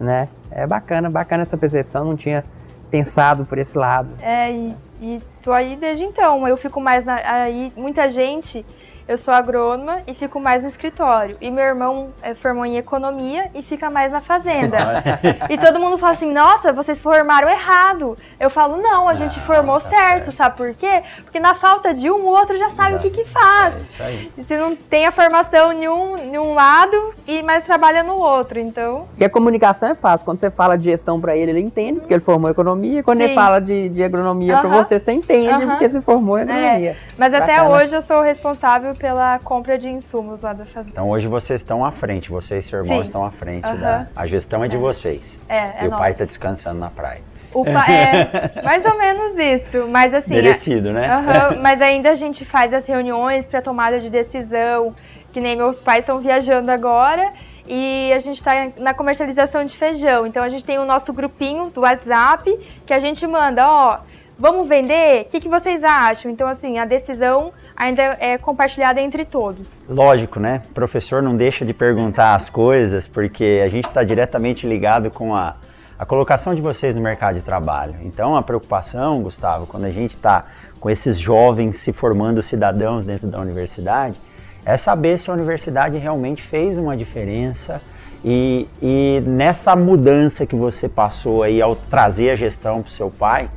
Né? 0.01 0.29
É 0.51 0.67
bacana, 0.67 1.11
bacana 1.11 1.43
essa 1.43 1.57
percepção, 1.57 2.05
não 2.05 2.17
tinha 2.17 2.45
pensado 2.91 3.45
por 3.45 3.59
esse 3.59 3.77
lado. 3.77 4.15
É, 4.21 4.51
e, 4.51 4.75
e 5.03 5.21
tô 5.43 5.53
aí 5.53 5.75
desde 5.75 6.05
então. 6.05 6.47
Eu 6.47 6.57
fico 6.57 6.81
mais 6.81 7.05
na, 7.05 7.17
aí, 7.25 7.73
muita 7.77 8.09
gente. 8.09 8.65
Eu 9.07 9.19
sou 9.19 9.35
agrônoma 9.35 10.03
e 10.07 10.15
fico 10.15 10.39
mais 10.41 10.63
no 10.63 10.69
escritório. 10.69 11.37
E 11.41 11.51
meu 11.51 11.65
irmão 11.65 12.11
é, 12.23 12.35
formou 12.35 12.65
em 12.65 12.77
economia 12.77 13.51
e 13.55 13.63
fica 13.63 13.91
mais 13.91 14.13
na 14.13 14.21
fazenda. 14.21 15.03
e 15.51 15.59
todo 15.59 15.79
mundo 15.81 15.99
fala 15.99 16.13
assim: 16.13 16.33
nossa, 16.33 16.73
vocês 16.73 17.01
formaram 17.01 17.49
errado. 17.49 18.17
Eu 18.39 18.51
falo: 18.51 18.77
não, 18.77 19.09
a 19.09 19.15
gente 19.15 19.41
formou 19.41 19.81
tá 19.81 19.89
certo. 19.89 20.03
certo. 20.03 20.33
Sabe 20.33 20.57
por 20.57 20.75
quê? 20.75 21.03
Porque 21.23 21.41
na 21.41 21.55
falta 21.55 21.93
de 21.93 22.11
um, 22.11 22.23
o 22.23 22.27
outro 22.27 22.57
já 22.57 22.71
sabe 22.71 22.97
o 22.97 22.99
que, 22.99 23.11
que 23.11 23.25
faz. 23.25 23.75
É 23.75 23.81
isso 23.81 24.03
aí. 24.03 24.33
E 24.39 24.45
se 24.45 24.57
não 24.57 24.75
tem 24.75 25.07
a 25.07 25.13
formação 25.13 25.73
em 25.73 25.89
um, 25.89 26.17
em 26.17 26.39
um 26.39 26.55
lado 26.55 27.15
e 27.27 27.43
mais 27.43 27.65
trabalha 27.65 28.03
no 28.03 28.15
outro. 28.17 28.59
Então, 28.59 29.07
E 29.19 29.25
a 29.25 29.31
comunicação 29.31 29.91
é 29.91 29.95
fácil. 29.95 30.25
Quando 30.25 30.39
você 30.39 30.51
fala 30.51 30.77
de 30.77 30.85
gestão 30.85 31.21
para 31.21 31.37
ele, 31.37 31.53
ele 31.53 31.61
entende, 31.61 32.01
porque 32.01 32.15
ele 32.15 32.23
formou 32.23 32.51
economia. 32.51 33.03
Quando 33.03 33.21
ele 33.21 33.31
Sim. 33.31 33.35
fala 33.35 33.61
de, 33.61 33.89
de 33.89 34.03
agronomia 34.03 34.59
para 34.59 34.69
Aham. 34.69 34.85
você, 34.85 34.99
você 34.99 35.13
entende, 35.13 35.67
porque 35.67 35.89
você 35.89 36.01
formou 36.01 36.39
em 36.39 36.43
agronomia. 36.43 36.97
mas 37.17 37.35
até 37.35 37.57
Bacana. 37.59 37.77
hoje 37.77 37.97
eu 37.97 38.03
sou 38.03 38.21
responsável 38.21 38.92
pela 38.95 39.39
compra 39.39 39.79
de 39.79 39.89
insumos 39.89 40.41
lá 40.41 40.53
da 40.53 40.65
fazenda. 40.65 40.91
Então 40.93 41.11
hoje 41.11 41.27
vocês 41.29 41.61
estão 41.61 41.85
à 41.85 41.91
frente, 41.91 42.31
você 42.31 42.59
e 42.59 42.63
seu 42.63 42.81
irmão 42.81 42.97
Sim. 42.99 43.03
estão 43.03 43.25
à 43.25 43.31
frente. 43.31 43.63
Da, 43.63 44.07
a 44.15 44.27
gestão 44.27 44.65
é 44.65 44.69
de 44.69 44.77
vocês. 44.77 45.41
É, 45.49 45.57
é 45.57 45.85
e 45.85 45.89
o 45.89 45.91
pai 45.91 46.13
está 46.13 46.25
descansando 46.25 46.81
na 46.81 46.91
praia. 46.91 47.21
O 47.55 47.65
pa- 47.65 47.85
é 47.87 48.63
mais 48.63 48.85
ou 48.85 48.97
menos 48.97 49.37
isso, 49.37 49.87
mas 49.89 50.15
assim. 50.15 50.31
Merecido, 50.31 50.91
né? 50.93 51.07
Aham, 51.07 51.59
mas 51.61 51.83
ainda 51.83 52.11
a 52.11 52.15
gente 52.15 52.45
faz 52.45 52.73
as 52.73 52.87
reuniões 52.87 53.45
para 53.45 53.61
tomada 53.61 54.01
de 54.01 54.09
decisão, 54.09 54.95
que 55.33 55.41
nem 55.41 55.55
meus 55.55 55.81
pais 55.81 56.01
estão 56.01 56.19
viajando 56.19 56.71
agora 56.71 57.33
e 57.67 58.11
a 58.15 58.19
gente 58.21 58.37
está 58.37 58.69
na 58.79 58.95
comercialização 58.95 59.65
de 59.65 59.77
feijão. 59.77 60.27
Então 60.27 60.43
a 60.43 60.49
gente 60.49 60.65
tem 60.65 60.79
o 60.79 60.85
nosso 60.87 61.13
grupinho 61.13 61.71
do 61.71 61.83
WhatsApp 61.83 62.59
que 62.87 62.93
a 62.95 62.99
gente 62.99 63.27
manda, 63.27 63.69
ó, 63.69 63.99
vamos 64.39 64.67
vender? 64.67 65.23
O 65.23 65.25
que, 65.27 65.41
que 65.41 65.49
vocês 65.49 65.85
acham? 65.85 66.31
Então 66.31 66.49
assim, 66.49 66.79
a 66.79 66.87
decisão 66.87 67.53
ainda 67.83 68.17
é 68.21 68.39
compartilhada 68.39 69.01
entre 69.01 69.25
todos. 69.25 69.81
Lógico, 69.89 70.39
né? 70.39 70.63
O 70.71 70.73
professor 70.73 71.21
não 71.21 71.37
deixa 71.37 71.65
de 71.65 71.75
perguntar 71.75 72.37
as 72.37 72.49
coisas, 72.49 73.09
porque 73.09 73.61
a 73.65 73.69
gente 73.69 73.89
está 73.89 74.05
diretamente 74.05 74.69
ligado 74.69 75.11
com 75.11 75.35
a, 75.35 75.57
a 75.99 76.07
colocação 76.07 76.55
de 76.55 76.63
vocês 76.63 76.95
no 76.95 77.01
mercado 77.01 77.35
de 77.35 77.43
trabalho. 77.43 77.97
Então, 78.03 78.37
a 78.37 78.43
preocupação, 78.43 79.21
Gustavo, 79.21 79.67
quando 79.67 79.85
a 79.85 79.91
gente 79.91 80.11
está 80.11 80.45
com 80.79 80.89
esses 80.89 81.19
jovens 81.19 81.77
se 81.77 81.93
formando 81.93 82.41
cidadãos 82.41 83.05
dentro 83.05 83.27
da 83.27 83.41
universidade, 83.41 84.17
é 84.65 84.77
saber 84.77 85.19
se 85.19 85.29
a 85.29 85.35
universidade 85.35 85.99
realmente 85.99 86.41
fez 86.41 86.79
uma 86.79 86.97
diferença 86.97 87.83
e, 88.25 88.69
e 88.81 89.21
nessa 89.27 89.75
mudança 89.75 90.47
que 90.47 90.55
você 90.55 90.89
passou 90.89 91.43
aí 91.43 91.61
ao 91.61 91.75
trazer 91.75 92.31
a 92.31 92.37
gestão 92.37 92.81
para 92.81 92.89
o 92.89 92.93
seu 92.93 93.11
pai, 93.11 93.49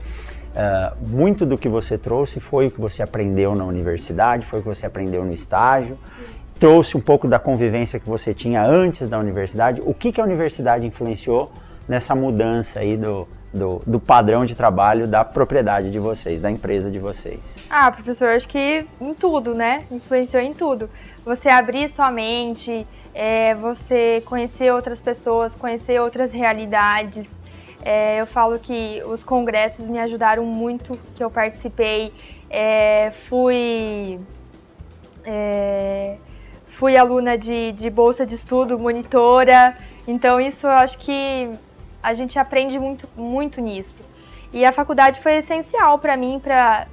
Uh, 0.56 1.10
muito 1.10 1.46
do 1.46 1.58
que 1.58 1.68
você 1.68 1.98
trouxe 1.98 2.40
foi 2.40 2.68
o 2.68 2.72
que 2.72 2.80
você 2.80 3.04
aprendeu 3.04 3.54
na 3.56 3.66
universidade, 3.66 4.46
foi 4.46 4.60
o 4.60 4.62
que 4.62 4.70
você 4.70 4.86
aprendeu 4.86 5.26
no 5.26 5.34
estágio, 5.34 6.00
trouxe 6.58 6.96
um 6.96 7.02
pouco 7.02 7.28
da 7.28 7.38
convivência 7.38 8.00
que 8.00 8.08
você 8.08 8.34
tinha 8.34 8.66
antes 8.66 9.10
da 9.10 9.20
universidade. 9.20 9.82
O 9.86 9.94
que, 9.94 10.14
que 10.14 10.22
a 10.22 10.24
universidade 10.24 10.88
influenciou 10.88 11.52
nessa 11.88 12.16
mudança 12.16 12.80
aí 12.80 12.96
do, 12.96 13.28
do, 13.54 13.82
do 13.86 14.00
padrão 14.00 14.46
de 14.46 14.56
trabalho 14.56 15.08
da 15.08 15.26
propriedade 15.26 15.92
de 15.92 16.00
vocês, 16.00 16.40
da 16.40 16.50
empresa 16.50 16.90
de 16.90 17.00
vocês? 17.00 17.58
Ah, 17.70 17.92
professor, 17.92 18.30
acho 18.30 18.48
que 18.48 18.86
em 19.02 19.14
tudo, 19.14 19.54
né? 19.54 19.84
Influenciou 19.92 20.42
em 20.42 20.54
tudo. 20.54 20.90
Você 21.26 21.50
abrir 21.50 21.90
sua 21.90 22.12
mente, 22.12 22.88
é, 23.14 23.54
você 23.56 24.24
conhecer 24.26 24.72
outras 24.72 25.02
pessoas, 25.02 25.54
conhecer 25.54 26.00
outras 26.00 26.32
realidades. 26.32 27.30
É, 27.86 28.20
eu 28.20 28.26
falo 28.26 28.58
que 28.58 29.02
os 29.06 29.24
congressos 29.24 29.86
me 29.86 30.00
ajudaram 30.00 30.44
muito, 30.44 31.00
que 31.16 31.24
eu 31.24 31.30
participei. 31.30 32.12
É, 32.50 33.12
fui 33.30 34.20
é, 35.24 36.18
fui 36.66 36.98
aluna 36.98 37.38
de, 37.38 37.72
de 37.74 37.90
bolsa 37.92 38.26
de 38.26 38.34
estudo, 38.34 38.80
monitora. 38.80 39.78
Então 40.08 40.42
isso 40.42 40.66
eu 40.66 40.72
acho 40.72 40.98
que 40.98 41.52
a 42.02 42.14
gente 42.14 42.40
aprende 42.40 42.80
muito, 42.80 43.08
muito 43.16 43.62
nisso. 43.62 44.02
E 44.52 44.66
a 44.66 44.72
faculdade 44.72 45.20
foi 45.20 45.36
essencial 45.36 46.00
para 46.00 46.18
mim, 46.18 46.42
para 46.42 46.88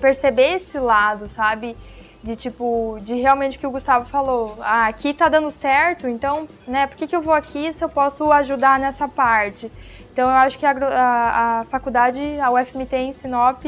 perceber 0.00 0.56
esse 0.56 0.78
lado, 0.78 1.28
sabe? 1.28 1.76
De 2.22 2.36
tipo, 2.36 2.96
de 3.00 3.14
realmente 3.14 3.56
o 3.56 3.60
que 3.60 3.66
o 3.66 3.70
Gustavo 3.70 4.04
falou. 4.06 4.56
Ah, 4.60 4.86
aqui 4.86 5.12
tá 5.12 5.28
dando 5.28 5.50
certo, 5.50 6.06
então, 6.06 6.46
né, 6.66 6.86
por 6.86 6.96
que, 6.96 7.08
que 7.08 7.16
eu 7.16 7.20
vou 7.20 7.34
aqui 7.34 7.72
se 7.72 7.82
eu 7.82 7.88
posso 7.88 8.30
ajudar 8.30 8.78
nessa 8.78 9.08
parte? 9.08 9.70
Então 10.12 10.28
eu 10.28 10.36
acho 10.36 10.58
que 10.58 10.66
a, 10.66 10.72
a, 10.72 11.60
a 11.60 11.64
faculdade, 11.64 12.20
a 12.38 12.50
UFMT 12.50 12.96
em 12.96 13.12
Sinop, 13.14 13.64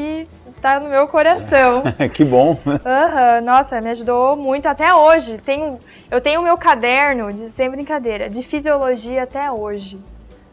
tá 0.61 0.79
no 0.79 0.89
meu 0.89 1.07
coração. 1.07 1.81
que 2.13 2.23
bom! 2.23 2.55
Aham, 2.85 3.41
nossa, 3.41 3.81
me 3.81 3.89
ajudou 3.89 4.35
muito 4.35 4.67
até 4.67 4.93
hoje. 4.93 5.39
Tenho, 5.39 5.79
eu 6.09 6.21
tenho 6.21 6.41
o 6.41 6.43
meu 6.43 6.55
caderno, 6.55 7.33
de, 7.33 7.49
sem 7.49 7.67
brincadeira, 7.69 8.29
de 8.29 8.43
fisiologia 8.43 9.23
até 9.23 9.51
hoje. 9.51 9.99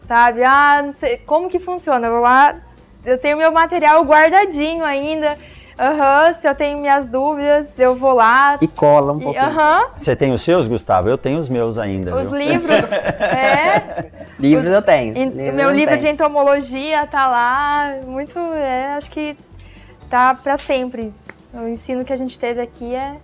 Sabe? 0.08 0.42
Ah, 0.42 0.80
não 0.82 0.94
sei 0.94 1.18
como 1.18 1.50
que 1.50 1.60
funciona. 1.60 2.06
Eu 2.06 2.12
vou 2.12 2.22
lá, 2.22 2.56
eu 3.04 3.18
tenho 3.18 3.36
meu 3.36 3.52
material 3.52 4.02
guardadinho 4.02 4.84
ainda. 4.84 5.36
Aham, 5.78 6.34
se 6.34 6.46
eu 6.48 6.54
tenho 6.54 6.78
minhas 6.78 7.08
dúvidas, 7.08 7.78
eu 7.78 7.94
vou 7.96 8.12
lá. 8.14 8.58
E 8.60 8.68
cola 8.68 9.12
um 9.12 9.18
pouquinho. 9.18 9.44
Aham, 9.44 9.86
Você 9.96 10.14
tem 10.14 10.32
os 10.32 10.42
seus, 10.42 10.66
Gustavo? 10.68 11.08
Eu 11.08 11.16
tenho 11.18 11.38
os 11.38 11.48
meus 11.48 11.78
ainda. 11.78 12.14
os 12.14 12.28
viu? 12.30 12.36
livros. 12.38 12.76
é, 13.20 14.04
Livros 14.38 14.66
eu 14.68 14.82
tenho. 14.82 15.16
En- 15.16 15.28
livros 15.30 15.54
meu 15.54 15.70
eu 15.70 15.74
livro 15.74 15.88
tenho. 15.90 16.00
de 16.00 16.08
entomologia 16.08 17.06
tá 17.06 17.28
lá, 17.28 17.94
muito, 18.06 18.38
é, 18.38 18.94
acho 18.94 19.10
que 19.10 19.36
tá 20.10 20.34
para 20.34 20.56
sempre. 20.56 21.12
O 21.54 21.66
ensino 21.68 22.04
que 22.04 22.12
a 22.12 22.16
gente 22.16 22.38
teve 22.38 22.60
aqui 22.60 22.94
é 22.94 23.16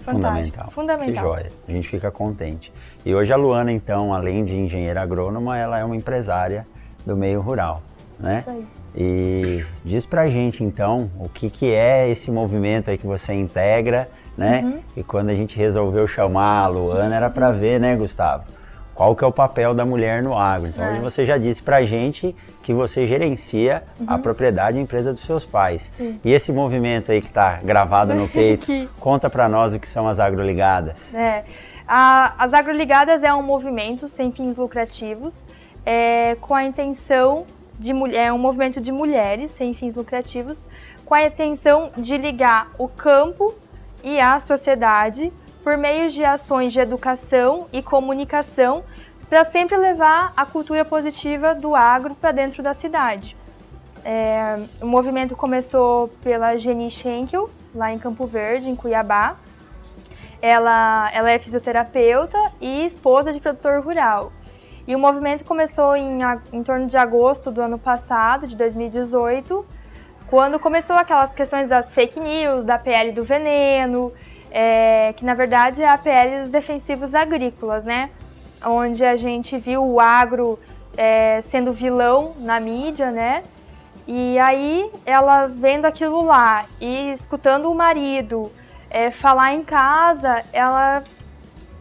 fantástico. 0.00 0.22
Fundamental. 0.22 0.70
Fundamental. 0.70 1.14
Que 1.14 1.20
joia. 1.20 1.52
A 1.68 1.72
gente 1.72 1.88
fica 1.88 2.10
contente. 2.10 2.72
E 3.04 3.14
hoje 3.14 3.32
a 3.32 3.36
Luana, 3.36 3.70
então, 3.72 4.12
além 4.14 4.44
de 4.44 4.56
engenheira 4.56 5.02
agrônoma, 5.02 5.58
ela 5.58 5.78
é 5.78 5.84
uma 5.84 5.96
empresária 5.96 6.66
do 7.04 7.16
meio 7.16 7.40
rural, 7.40 7.82
né? 8.18 8.40
Isso 8.40 8.50
aí. 8.50 8.66
E 8.98 9.64
diz 9.84 10.06
pra 10.06 10.28
gente, 10.28 10.64
então, 10.64 11.10
o 11.20 11.28
que, 11.28 11.50
que 11.50 11.70
é 11.72 12.08
esse 12.08 12.30
movimento 12.30 12.88
aí 12.90 12.96
que 12.96 13.06
você 13.06 13.34
integra, 13.34 14.08
né? 14.36 14.62
Uhum. 14.64 14.78
E 14.96 15.02
quando 15.02 15.28
a 15.28 15.34
gente 15.34 15.56
resolveu 15.56 16.06
chamar 16.08 16.64
a 16.64 16.66
Luana, 16.68 17.14
era 17.14 17.28
pra 17.30 17.50
ver, 17.50 17.78
né, 17.80 17.94
Gustavo? 17.96 18.44
qual 18.94 19.14
que 19.14 19.22
é 19.22 19.26
o 19.26 19.30
papel 19.32 19.74
da 19.74 19.84
mulher 19.84 20.22
no 20.22 20.34
agro. 20.34 20.68
Então, 20.70 20.82
É. 20.82 20.92
hoje 20.92 21.00
você 21.02 21.26
já 21.26 21.36
disse 21.36 21.62
pra 21.62 21.84
gente 21.84 22.34
que 22.62 22.72
você 22.72 23.06
gerencia 23.06 23.82
a 24.06 24.16
propriedade 24.16 24.78
e 24.78 24.80
a 24.80 24.82
empresa 24.82 25.12
dos 25.12 25.20
seus 25.22 25.44
pais. 25.44 25.92
Uhum. 26.00 26.12
Sim. 26.12 26.20
E 26.24 26.32
esse 26.32 26.50
movimento 26.50 27.12
aí 27.12 27.20
que 27.20 27.28
tá 27.28 27.58
gravado 27.62 28.14
no 28.14 28.26
peito, 28.32 28.64
Que- 28.64 28.88
conta 28.98 29.28
pra 29.28 29.50
nós 29.50 29.74
o 29.74 29.78
que 29.78 29.86
são 29.86 30.08
as 30.08 30.18
agroligadas. 30.18 31.14
É, 31.14 31.44
a- 31.86 32.32
as 32.38 32.54
agroligadas 32.54 33.22
é 33.22 33.30
um 33.34 33.42
movimento 33.42 34.08
sem 34.08 34.32
fins 34.32 34.56
lucrativos, 34.56 35.34
é, 35.84 36.34
com 36.40 36.54
a 36.54 36.64
intenção 36.64 37.44
de 37.78 37.92
é 38.16 38.32
um 38.32 38.38
movimento 38.38 38.80
de 38.80 38.90
mulheres 38.90 39.50
sem 39.50 39.74
fins 39.74 39.94
lucrativos, 39.94 40.66
com 41.04 41.14
a 41.14 41.24
intenção 41.24 41.92
de 41.96 42.16
ligar 42.16 42.70
o 42.78 42.88
campo 42.88 43.54
e 44.02 44.18
a 44.20 44.38
sociedade 44.40 45.32
por 45.62 45.76
meio 45.76 46.08
de 46.08 46.24
ações 46.24 46.72
de 46.72 46.80
educação 46.80 47.66
e 47.72 47.82
comunicação 47.82 48.84
para 49.28 49.42
sempre 49.44 49.76
levar 49.76 50.32
a 50.36 50.46
cultura 50.46 50.84
positiva 50.84 51.54
do 51.54 51.74
agro 51.74 52.14
para 52.14 52.32
dentro 52.32 52.62
da 52.62 52.72
cidade. 52.72 53.36
É, 54.04 54.60
o 54.80 54.86
movimento 54.86 55.34
começou 55.34 56.08
pela 56.22 56.56
Jenny 56.56 56.88
Schenkel, 56.88 57.50
lá 57.74 57.92
em 57.92 57.98
Campo 57.98 58.24
Verde, 58.26 58.70
em 58.70 58.76
Cuiabá. 58.76 59.36
Ela, 60.40 61.10
ela 61.12 61.30
é 61.30 61.38
fisioterapeuta 61.38 62.38
e 62.60 62.84
esposa 62.84 63.32
de 63.32 63.40
produtor 63.40 63.82
rural. 63.82 64.30
E 64.86 64.94
o 64.94 64.98
movimento 64.98 65.44
começou 65.44 65.96
em, 65.96 66.20
em 66.52 66.62
torno 66.62 66.86
de 66.86 66.96
agosto 66.96 67.50
do 67.50 67.60
ano 67.60 67.78
passado, 67.78 68.46
de 68.46 68.56
2018, 68.56 69.66
quando 70.28 70.58
começou 70.58 70.94
aquelas 70.96 71.34
questões 71.34 71.68
das 71.68 71.92
fake 71.92 72.20
news, 72.20 72.64
da 72.64 72.78
PL 72.78 73.12
do 73.12 73.24
veneno, 73.24 74.12
é, 74.50 75.12
que 75.16 75.24
na 75.24 75.34
verdade 75.34 75.82
é 75.82 75.88
a 75.88 75.98
PL 75.98 76.42
dos 76.42 76.50
defensivos 76.50 77.14
agrícolas, 77.14 77.84
né? 77.84 78.10
Onde 78.64 79.04
a 79.04 79.16
gente 79.16 79.58
viu 79.58 79.84
o 79.84 80.00
agro 80.00 80.58
é, 80.96 81.42
sendo 81.42 81.72
vilão 81.72 82.34
na 82.38 82.60
mídia, 82.60 83.10
né? 83.10 83.42
E 84.06 84.38
aí 84.38 84.88
ela 85.04 85.48
vendo 85.48 85.84
aquilo 85.84 86.24
lá 86.24 86.66
e 86.80 87.12
escutando 87.12 87.70
o 87.70 87.74
marido 87.74 88.52
é, 88.88 89.10
falar 89.10 89.52
em 89.52 89.64
casa, 89.64 90.44
ela 90.52 91.02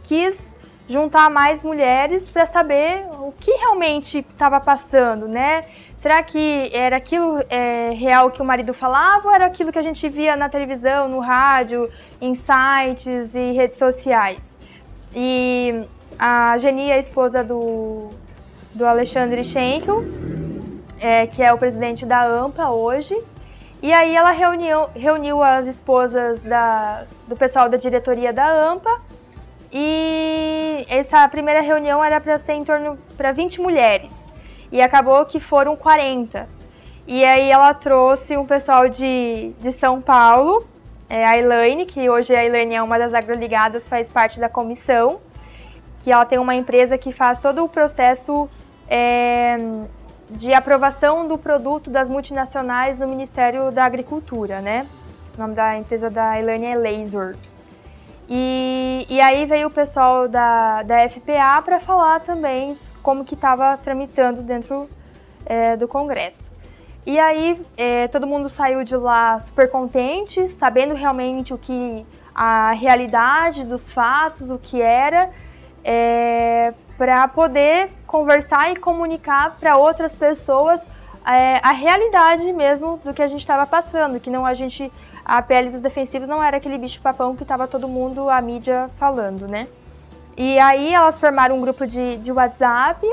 quis 0.04 0.55
juntar 0.88 1.30
mais 1.30 1.62
mulheres 1.62 2.30
para 2.30 2.46
saber 2.46 3.06
o 3.20 3.32
que 3.32 3.52
realmente 3.52 4.20
estava 4.20 4.60
passando, 4.60 5.28
né? 5.28 5.62
Será 5.98 6.22
que 6.22 6.70
era 6.74 6.98
aquilo 6.98 7.44
é, 7.50 7.92
real 7.92 8.30
que 8.30 8.42
o 8.42 8.46
marido 8.46 8.74
falava 8.74 9.28
ou 9.28 9.34
era 9.34 9.46
aquilo 9.46 9.72
que 9.72 9.80
a 9.80 9.82
gente 9.82 10.08
via 10.08 10.36
na 10.36 10.48
televisão, 10.48 11.08
no 11.08 11.20
rádio, 11.20 11.90
em 12.22 12.36
sites 12.36 13.34
e 13.34 13.52
redes 13.52 13.78
sociais? 13.78 14.54
E 15.16 15.84
a 16.20 16.58
Geni 16.58 16.92
a 16.92 17.00
esposa 17.00 17.44
do, 17.44 18.10
do 18.74 18.86
Alexandre 18.86 19.44
Schenkel, 19.44 20.04
é, 21.00 21.26
que 21.26 21.42
é 21.42 21.52
o 21.52 21.58
presidente 21.58 22.06
da 22.06 22.24
AMPA 22.24 22.70
hoje. 22.70 23.18
E 23.82 23.92
aí 23.92 24.16
ela 24.16 24.32
reuniu, 24.32 24.86
reuniu 24.96 25.42
as 25.42 25.68
esposas 25.68 26.42
da, 26.44 27.06
do 27.28 27.36
pessoal 27.36 27.70
da 27.70 27.78
diretoria 27.78 28.32
da 28.32 28.48
AMPA 28.48 29.02
e 29.72 30.86
essa 30.90 31.28
primeira 31.28 31.62
reunião 31.62 32.04
era 32.04 32.20
para 32.20 32.38
ser 32.38 32.54
em 32.54 32.64
torno 32.64 32.98
para 33.18 33.32
20 33.32 33.62
mulheres. 33.62 34.14
E 34.72 34.82
acabou 34.82 35.26
que 35.26 35.40
foram 35.40 35.76
40. 35.76 36.48
E 37.08 37.24
aí 37.24 37.52
ela 37.52 37.74
trouxe 37.74 38.36
um 38.36 38.46
pessoal 38.46 38.90
de, 38.90 39.54
de 39.60 39.72
São 39.72 40.02
Paulo, 40.02 40.66
é, 41.08 41.24
a 41.24 41.38
Elaine, 41.38 41.86
que 41.86 42.10
hoje 42.10 42.36
a 42.36 42.44
Elaine 42.44 42.76
é 42.76 42.82
uma 42.82 42.98
das 42.98 43.14
agroligadas, 43.14 43.88
faz 43.88 44.12
parte 44.12 44.40
da 44.40 44.50
comissão, 44.50 45.20
que 46.00 46.12
ela 46.12 46.26
tem 46.26 46.40
uma 46.40 46.56
empresa 46.56 46.98
que 46.98 47.12
faz 47.12 47.38
todo 47.38 47.64
o 47.64 47.70
processo 47.70 48.50
é, 48.90 49.56
de 50.30 50.54
aprovação 50.54 51.28
do 51.28 51.38
produto 51.38 51.90
das 51.90 52.10
multinacionais 52.10 52.98
no 52.98 53.08
Ministério 53.08 53.72
da 53.72 53.86
Agricultura, 53.86 54.62
né? 54.62 54.88
O 55.38 55.42
nome 55.42 55.54
da 55.54 55.78
empresa 55.78 56.10
da 56.10 56.40
Elaine 56.40 56.66
é 56.66 56.76
Laser. 56.76 57.36
E, 58.30 59.06
e 59.08 59.22
aí 59.22 59.46
veio 59.46 59.68
o 59.68 59.72
pessoal 59.72 60.28
da, 60.28 60.82
da 60.84 61.08
FPA 61.08 61.62
para 61.64 61.80
falar 61.80 62.22
também 62.22 62.76
como 63.04 63.24
que 63.24 63.36
estava 63.36 63.78
tramitando 63.78 64.42
dentro 64.42 64.90
é, 65.46 65.78
do 65.78 65.88
Congresso. 65.88 66.52
E 67.06 67.20
aí 67.20 67.62
é, 67.78 68.08
todo 68.08 68.26
mundo 68.26 68.50
saiu 68.50 68.84
de 68.84 68.96
lá 68.96 69.40
super 69.40 69.70
contente, 69.70 70.48
sabendo 70.48 70.96
realmente 70.96 71.54
o 71.54 71.58
que 71.58 72.04
a 72.34 72.72
realidade 72.72 73.64
dos 73.64 73.92
fatos, 73.92 74.50
o 74.50 74.58
que 74.58 74.82
era, 74.82 75.30
é, 75.84 76.74
para 76.98 77.28
poder 77.28 77.92
conversar 78.08 78.72
e 78.72 78.76
comunicar 78.76 79.58
para 79.60 79.78
outras 79.78 80.16
pessoas 80.16 80.82
é, 81.26 81.60
a 81.64 81.72
realidade 81.72 82.52
mesmo 82.54 83.00
do 83.04 83.14
que 83.14 83.22
a 83.22 83.28
gente 83.28 83.40
estava 83.40 83.66
passando, 83.66 84.20
que 84.20 84.30
não 84.30 84.46
a 84.46 84.54
gente 84.54 84.92
a 85.24 85.42
pele 85.42 85.70
dos 85.70 85.82
defensivos 85.82 86.28
não 86.28 86.44
era 86.44 86.58
aquele 86.58 86.78
bicho 86.78 87.02
papão 87.02 87.36
que 87.36 87.44
estava 87.44 87.68
todo 87.68 87.88
mundo 87.88 88.30
a 88.30 88.40
mídia 88.42 88.90
falando, 88.96 89.48
né? 89.48 89.68
E 90.38 90.60
aí 90.60 90.94
elas 90.94 91.20
formaram 91.20 91.58
um 91.58 91.62
grupo 91.62 91.88
de, 91.88 92.18
de 92.18 92.32
WhatsApp 92.32 93.08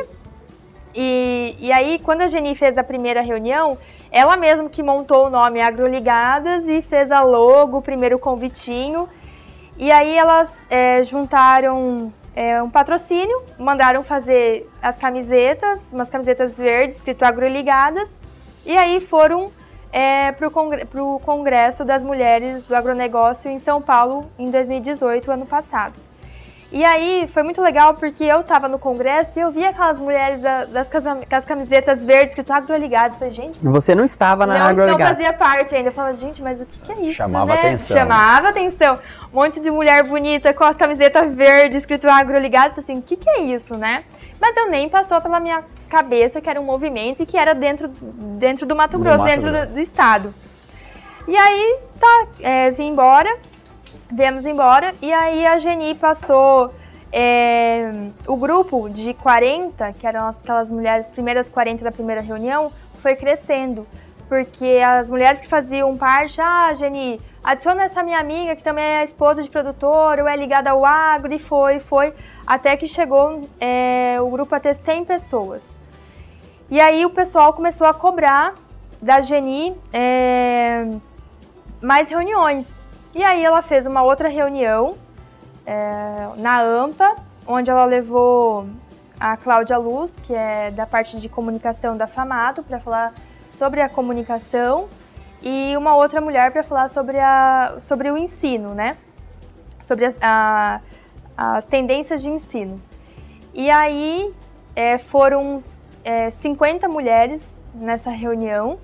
e, 0.95 1.57
e 1.59 1.73
aí, 1.73 1.99
quando 1.99 2.23
a 2.23 2.27
Geni 2.27 2.55
fez 2.55 2.77
a 2.77 2.85
primeira 2.85 3.23
reunião, 3.23 3.79
ela 4.11 4.37
mesma 4.37 4.69
que 4.69 4.83
montou 4.83 5.27
o 5.27 5.31
nome 5.31 5.61
Agroligadas 5.61 6.69
e 6.69 6.83
fez 6.83 7.11
a 7.11 7.23
logo, 7.23 7.79
o 7.79 7.83
primeiro 7.83 8.19
convitinho. 8.19 9.09
E 9.79 9.91
aí 9.91 10.15
elas 10.15 10.67
é, 10.69 11.03
juntaram 11.03 12.13
é, 12.35 12.63
um 12.63 12.71
patrocínio, 12.71 13.43
mandaram 13.59 14.03
fazer 14.03 14.69
as 14.81 14.97
camisetas, 14.97 15.81
umas 15.93 16.09
camisetas 16.09 16.57
verdes, 16.57 16.97
escrito 16.97 17.25
Agroligadas. 17.25 18.09
E 18.65 18.77
aí 18.77 19.01
foram 19.01 19.51
é, 19.93 20.33
para 20.33 20.49
o 20.49 20.51
congre 20.51 20.87
Congresso 21.25 21.85
das 21.85 22.03
Mulheres 22.03 22.63
do 22.63 22.75
Agronegócio 22.75 23.51
em 23.51 23.59
São 23.59 23.83
Paulo 23.83 24.31
em 24.39 24.51
2018, 24.51 25.31
ano 25.31 25.47
passado. 25.47 26.12
E 26.75 26.83
aí 26.87 27.27
foi 27.29 27.43
muito 27.43 27.61
legal 27.61 27.93
porque 27.93 28.25
eu 28.25 28.43
tava 28.43 28.67
no 28.67 28.79
congresso 28.79 29.39
e 29.39 29.43
eu 29.43 29.51
vi 29.51 29.63
aquelas 29.63 29.99
mulheres 29.99 30.41
da- 30.41 30.65
das 30.65 30.89
as 31.31 31.45
camisetas 31.45 32.03
verdes 32.03 32.31
escrito 32.31 32.51
agroligadas. 32.51 33.19
Falei, 33.19 33.31
gente, 33.31 33.61
Você 33.63 33.95
não 33.95 34.07
estava 34.07 34.47
na 34.47 34.73
não, 34.73 34.87
não 34.87 34.99
fazia 34.99 35.35
parte 35.35 35.75
ainda. 35.77 35.91
Eu 35.91 35.93
falava, 35.93 36.15
gente, 36.15 36.43
mas 36.43 36.63
o 36.63 36.65
que, 36.65 36.79
que 36.81 36.93
é 36.93 37.01
isso? 37.05 37.15
Chamava 37.15 37.53
né? 37.55 37.61
atenção. 37.61 37.97
Chamava 37.97 38.49
atenção. 38.49 38.99
Um 39.31 39.37
monte 39.37 39.61
de 39.61 39.71
mulher 39.71 40.03
bonita 40.05 40.55
com 40.55 40.65
as 40.65 40.75
camisetas 40.75 41.35
verdes 41.35 41.79
escrito 41.79 42.09
agroligadas. 42.09 42.79
Assim, 42.79 42.99
o 42.99 43.03
que, 43.03 43.17
que 43.17 43.29
é 43.29 43.41
isso, 43.43 43.77
né? 43.77 44.05
Mas 44.41 44.57
eu 44.57 44.71
nem 44.71 44.89
passou 44.89 45.21
pela 45.21 45.39
minha 45.39 45.63
cabeça 45.91 46.41
que 46.41 46.49
era 46.49 46.59
um 46.59 46.65
movimento 46.65 47.23
e 47.23 47.27
que 47.27 47.37
era 47.37 47.55
dentro, 47.55 47.87
dentro 48.39 48.65
do 48.65 48.75
Mato 48.75 48.97
Do 48.97 49.03
Grosso, 49.05 49.19
Mato 49.19 49.29
dentro 49.31 49.49
do- 49.51 49.59
Grosso. 49.59 49.75
do 49.75 49.79
estado. 49.81 50.35
E 51.29 51.37
aí, 51.37 51.79
tá, 52.01 52.27
é, 52.41 52.71
vim 52.71 52.89
embora, 52.89 53.31
viemos 54.13 54.45
embora, 54.45 54.95
e 55.01 55.13
aí 55.13 55.47
a 55.47 55.57
Geni 55.57 55.95
passou 55.95 56.73
é, 57.11 57.91
o 58.27 58.37
grupo 58.37 58.89
de 58.89 59.15
40, 59.15 59.93
que 59.95 60.07
eram 60.07 60.29
aquelas 60.29 60.71
mulheres, 60.71 61.07
primeiras 61.09 61.49
40 61.49 61.83
da 61.83 61.91
primeira 61.91 62.21
reunião, 62.21 62.71
foi 63.01 63.17
crescendo. 63.17 63.87
Porque 64.29 64.81
as 64.85 65.11
mulheres 65.11 65.41
que 65.41 65.49
faziam 65.49 65.97
parte, 65.97 66.41
ah, 66.41 66.73
Geni, 66.75 67.21
adiciona 67.45 67.83
essa 67.83 68.03
minha 68.03 68.19
amiga 68.19 68.57
que 68.57 68.63
também 68.63 68.85
é 68.85 69.05
esposa 69.05 69.43
de 69.43 69.51
produtor, 69.51 70.19
ou 70.21 70.29
é 70.29 70.37
ligada 70.37 70.71
ao 70.71 70.87
agro, 70.87 71.35
e 71.35 71.39
foi, 71.39 71.81
foi, 71.81 72.15
até 72.47 72.77
que 72.77 72.87
chegou 72.87 73.41
é, 73.61 74.17
o 74.21 74.31
grupo 74.31 74.55
a 74.55 74.61
ter 74.61 74.75
100 74.75 75.05
pessoas. 75.05 75.63
E 76.71 76.81
aí 76.81 77.05
o 77.05 77.11
pessoal 77.11 77.53
começou 77.53 77.87
a 77.87 77.93
cobrar 77.93 78.55
da 79.03 79.21
Geni 79.21 79.77
é, 79.93 80.87
mais 81.83 82.09
reuniões. 82.09 82.82
E 83.15 83.23
aí 83.23 83.45
ela 83.45 83.63
fez 83.63 83.87
uma 83.87 84.03
outra 84.03 84.29
reunião 84.29 84.95
é, 85.67 86.29
na 86.37 86.61
AMPA, 86.61 87.17
onde 87.47 87.71
ela 87.71 87.85
levou 87.85 88.67
a 89.21 89.37
Cláudia 89.37 89.77
Luz, 89.79 90.11
que 90.25 90.35
é 90.35 90.71
da 90.71 90.87
parte 90.87 91.21
de 91.21 91.29
comunicação 91.29 91.97
da 91.97 92.07
FAMATO, 92.07 92.63
para 92.63 92.81
falar 92.81 93.13
sobre 93.51 93.81
a 93.81 93.89
comunicação, 93.89 94.89
e 95.43 95.77
uma 95.77 95.95
outra 95.97 96.21
mulher 96.21 96.53
para 96.53 96.63
falar 96.63 96.89
sobre, 96.89 97.19
a, 97.19 97.77
sobre 97.81 98.11
o 98.11 98.17
ensino, 98.17 98.75
né? 98.75 98.97
Sobre 99.85 100.07
as, 100.07 100.17
a- 100.23 100.81
as 101.37 101.65
tendências 101.67 102.23
de 102.23 102.31
ensino. 102.31 102.81
E 103.53 103.69
aí 103.71 104.33
é, 104.75 104.99
foram 104.99 105.61
é, 106.05 106.31
50 106.31 106.89
mulheres 106.89 107.45
nessa 107.75 108.11
reunião. 108.11 108.79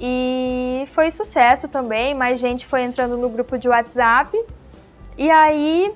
E 0.00 0.84
foi 0.88 1.10
sucesso 1.10 1.68
também, 1.68 2.14
mais 2.14 2.40
gente 2.40 2.66
foi 2.66 2.82
entrando 2.82 3.16
no 3.16 3.28
grupo 3.28 3.56
de 3.56 3.68
WhatsApp. 3.68 4.36
E 5.16 5.30
aí 5.30 5.92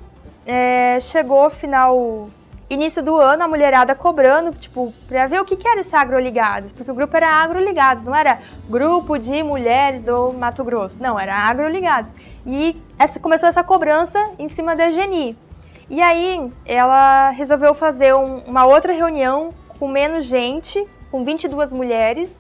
é, 0.47 0.99
chegou 1.01 1.51
final, 1.51 2.29
início 2.71 3.03
do 3.03 3.17
ano, 3.17 3.43
a 3.43 3.49
mulherada 3.49 3.95
cobrando, 3.95 4.53
tipo, 4.57 4.95
pra 5.09 5.27
ver 5.27 5.41
o 5.41 5.45
que, 5.45 5.57
que 5.57 5.67
era 5.67 5.81
esse 5.81 5.95
agroligados. 5.95 6.71
Porque 6.73 6.91
o 6.91 6.95
grupo 6.95 7.17
era 7.17 7.29
agroligados, 7.29 8.05
não 8.05 8.15
era 8.15 8.39
grupo 8.69 9.19
de 9.19 9.43
mulheres 9.43 10.01
do 10.03 10.33
Mato 10.33 10.63
Grosso. 10.63 10.97
Não, 11.01 11.19
era 11.19 11.35
agroligados. 11.35 12.11
E 12.47 12.77
essa, 12.99 13.19
começou 13.19 13.49
essa 13.49 13.65
cobrança 13.65 14.19
em 14.39 14.49
cima 14.49 14.77
da 14.77 14.91
Geni. 14.91 15.37
E 15.91 16.01
aí 16.01 16.53
ela 16.65 17.31
resolveu 17.31 17.75
fazer 17.75 18.15
um, 18.15 18.39
uma 18.41 18.67
outra 18.67 18.93
reunião 18.93 19.51
com 19.79 19.89
menos 19.89 20.27
gente, 20.27 20.85
com 21.11 21.25
22 21.25 21.73
mulheres, 21.73 22.31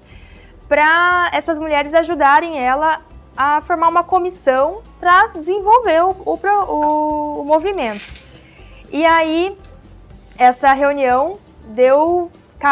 para 0.68 1.31
essas 1.33 1.59
mulheres 1.59 1.94
ajudarem 1.94 2.59
ela 2.59 3.00
a 3.37 3.61
formar 3.61 3.88
uma 3.88 4.02
comissão 4.02 4.83
para 4.98 5.28
desenvolver 5.28 6.02
o, 6.02 6.11
o, 6.26 7.40
o, 7.40 7.44
movimento. 7.44 8.04
E 8.90 9.07
aí 9.07 9.57
essa 10.37 10.72
reunião 10.72 11.38
deu 11.68 12.31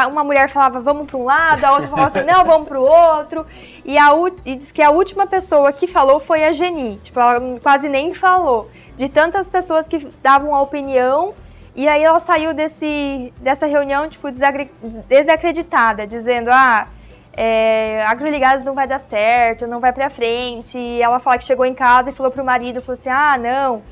uma 0.09 0.25
mulher 0.25 0.49
falava 0.49 0.81
vamos 0.81 1.07
para 1.07 1.17
um 1.17 1.25
lado, 1.25 1.65
a 1.65 1.73
outra 1.73 1.89
falava 1.89 2.19
assim, 2.19 2.27
não, 2.27 2.45
vamos 2.45 2.67
para 2.67 2.81
o 2.81 2.83
outro. 2.83 3.47
E, 3.85 3.97
a, 3.97 4.09
e 4.45 4.57
diz 4.57 4.73
que 4.73 4.83
a 4.83 4.91
última 4.91 5.27
pessoa 5.29 5.73
que 5.73 5.87
falou 5.87 6.19
foi 6.19 6.45
a 6.45 6.51
Geni. 6.51 6.97
Tipo, 6.97 7.21
ela 7.21 7.41
quase 7.63 7.89
nem 7.89 8.13
falou. 8.13 8.69
De 8.97 9.09
tantas 9.09 9.49
pessoas 9.49 9.87
que 9.87 9.99
davam 10.21 10.53
a 10.53 10.61
opinião. 10.61 11.35
E 11.77 11.87
aí 11.87 12.03
ela 12.03 12.19
saiu 12.19 12.53
desse, 12.53 13.33
dessa 13.39 13.67
reunião, 13.67 14.09
tipo, 14.09 14.29
desacreditada, 15.07 16.07
dizendo, 16.07 16.51
ah, 16.51 16.89
é, 17.37 18.03
agroligados 18.07 18.65
não 18.65 18.75
vai 18.75 18.87
dar 18.87 18.99
certo, 18.99 19.67
não 19.67 19.79
vai 19.79 19.93
pra 19.93 20.09
frente. 20.09 20.79
E 20.79 21.03
ela 21.03 21.21
fala 21.21 21.39
que 21.39 21.45
chegou 21.45 21.67
em 21.67 21.75
casa 21.75 22.11
e 22.11 22.13
falou 22.13 22.33
pro 22.33 22.45
marido, 22.45 22.81
falou 22.81 22.99
assim, 22.99 23.11
ah, 23.11 23.37
não, 23.39 23.83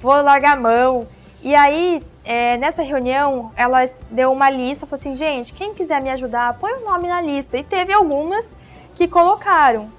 vou 0.00 0.22
largar 0.22 0.56
a 0.56 0.60
mão. 0.60 1.06
E 1.42 1.54
aí 1.54 2.02
é, 2.24 2.56
nessa 2.56 2.82
reunião, 2.82 3.50
ela 3.56 3.84
deu 4.10 4.30
uma 4.32 4.48
lista, 4.48 4.86
falou 4.86 5.00
assim, 5.00 5.16
gente, 5.16 5.52
quem 5.52 5.74
quiser 5.74 6.00
me 6.00 6.10
ajudar, 6.10 6.54
põe 6.54 6.72
o 6.72 6.82
um 6.82 6.90
nome 6.90 7.08
na 7.08 7.20
lista. 7.20 7.58
E 7.58 7.64
teve 7.64 7.92
algumas 7.92 8.46
que 8.94 9.08
colocaram. 9.08 9.90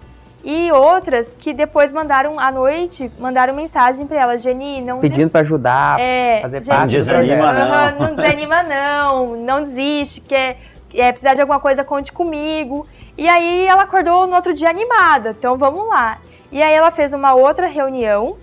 E 0.44 0.70
outras 0.74 1.34
que 1.40 1.54
depois 1.54 1.94
mandaram 1.94 2.38
à 2.38 2.52
noite, 2.52 3.10
mandaram 3.18 3.54
mensagem 3.54 4.06
para 4.06 4.20
ela, 4.20 4.38
Geni, 4.38 4.82
não 4.82 5.00
pedindo 5.00 5.30
para 5.30 5.40
ajudar, 5.40 5.98
é, 5.98 6.40
fazer 6.42 6.64
Geni, 6.64 6.78
parte 6.78 6.82
não 6.82 7.00
desanima 7.00 7.54
não. 7.54 8.00
não 8.00 8.16
desanima 8.16 8.64
não, 8.64 9.36
não 9.38 9.64
desiste, 9.64 10.20
quer 10.20 10.38
é, 10.38 10.58
precisar 10.94 11.34
de 11.34 11.42
alguma 11.42 11.60
coisa, 11.60 11.84
conte 11.84 12.12
comigo. 12.12 12.88
E 13.18 13.28
aí 13.28 13.66
ela 13.66 13.84
acordou 13.84 14.28
no 14.28 14.36
outro 14.36 14.54
dia 14.54 14.70
animada, 14.70 15.36
então 15.38 15.58
vamos 15.58 15.88
lá. 15.88 16.20
E 16.52 16.62
aí 16.62 16.74
ela 16.74 16.92
fez 16.92 17.14
uma 17.14 17.34
outra 17.34 17.68
reunião 17.68 18.38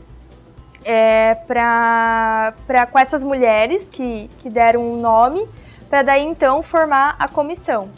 é, 0.84 1.34
pra, 1.46 2.54
pra, 2.66 2.86
com 2.86 2.98
essas 2.98 3.22
mulheres 3.22 3.88
que, 3.88 4.28
que 4.38 4.50
deram 4.50 4.80
um 4.80 5.00
nome, 5.00 5.46
para 5.88 6.02
daí 6.02 6.24
então 6.24 6.62
formar 6.62 7.16
a 7.18 7.28
comissão. 7.28 7.88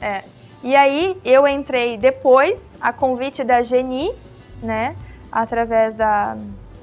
É. 0.00 0.24
E 0.62 0.74
aí 0.74 1.20
eu 1.24 1.46
entrei 1.46 1.96
depois, 1.98 2.64
a 2.80 2.92
convite 2.92 3.44
da 3.44 3.62
Geni, 3.62 4.10
né, 4.62 4.96
através 5.30 5.94
da, 5.94 6.36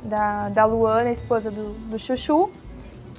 da, 0.03 0.49
da 0.49 0.65
Luana, 0.65 1.11
esposa 1.11 1.49
do, 1.49 1.73
do 1.89 1.97
Chuchu, 1.97 2.51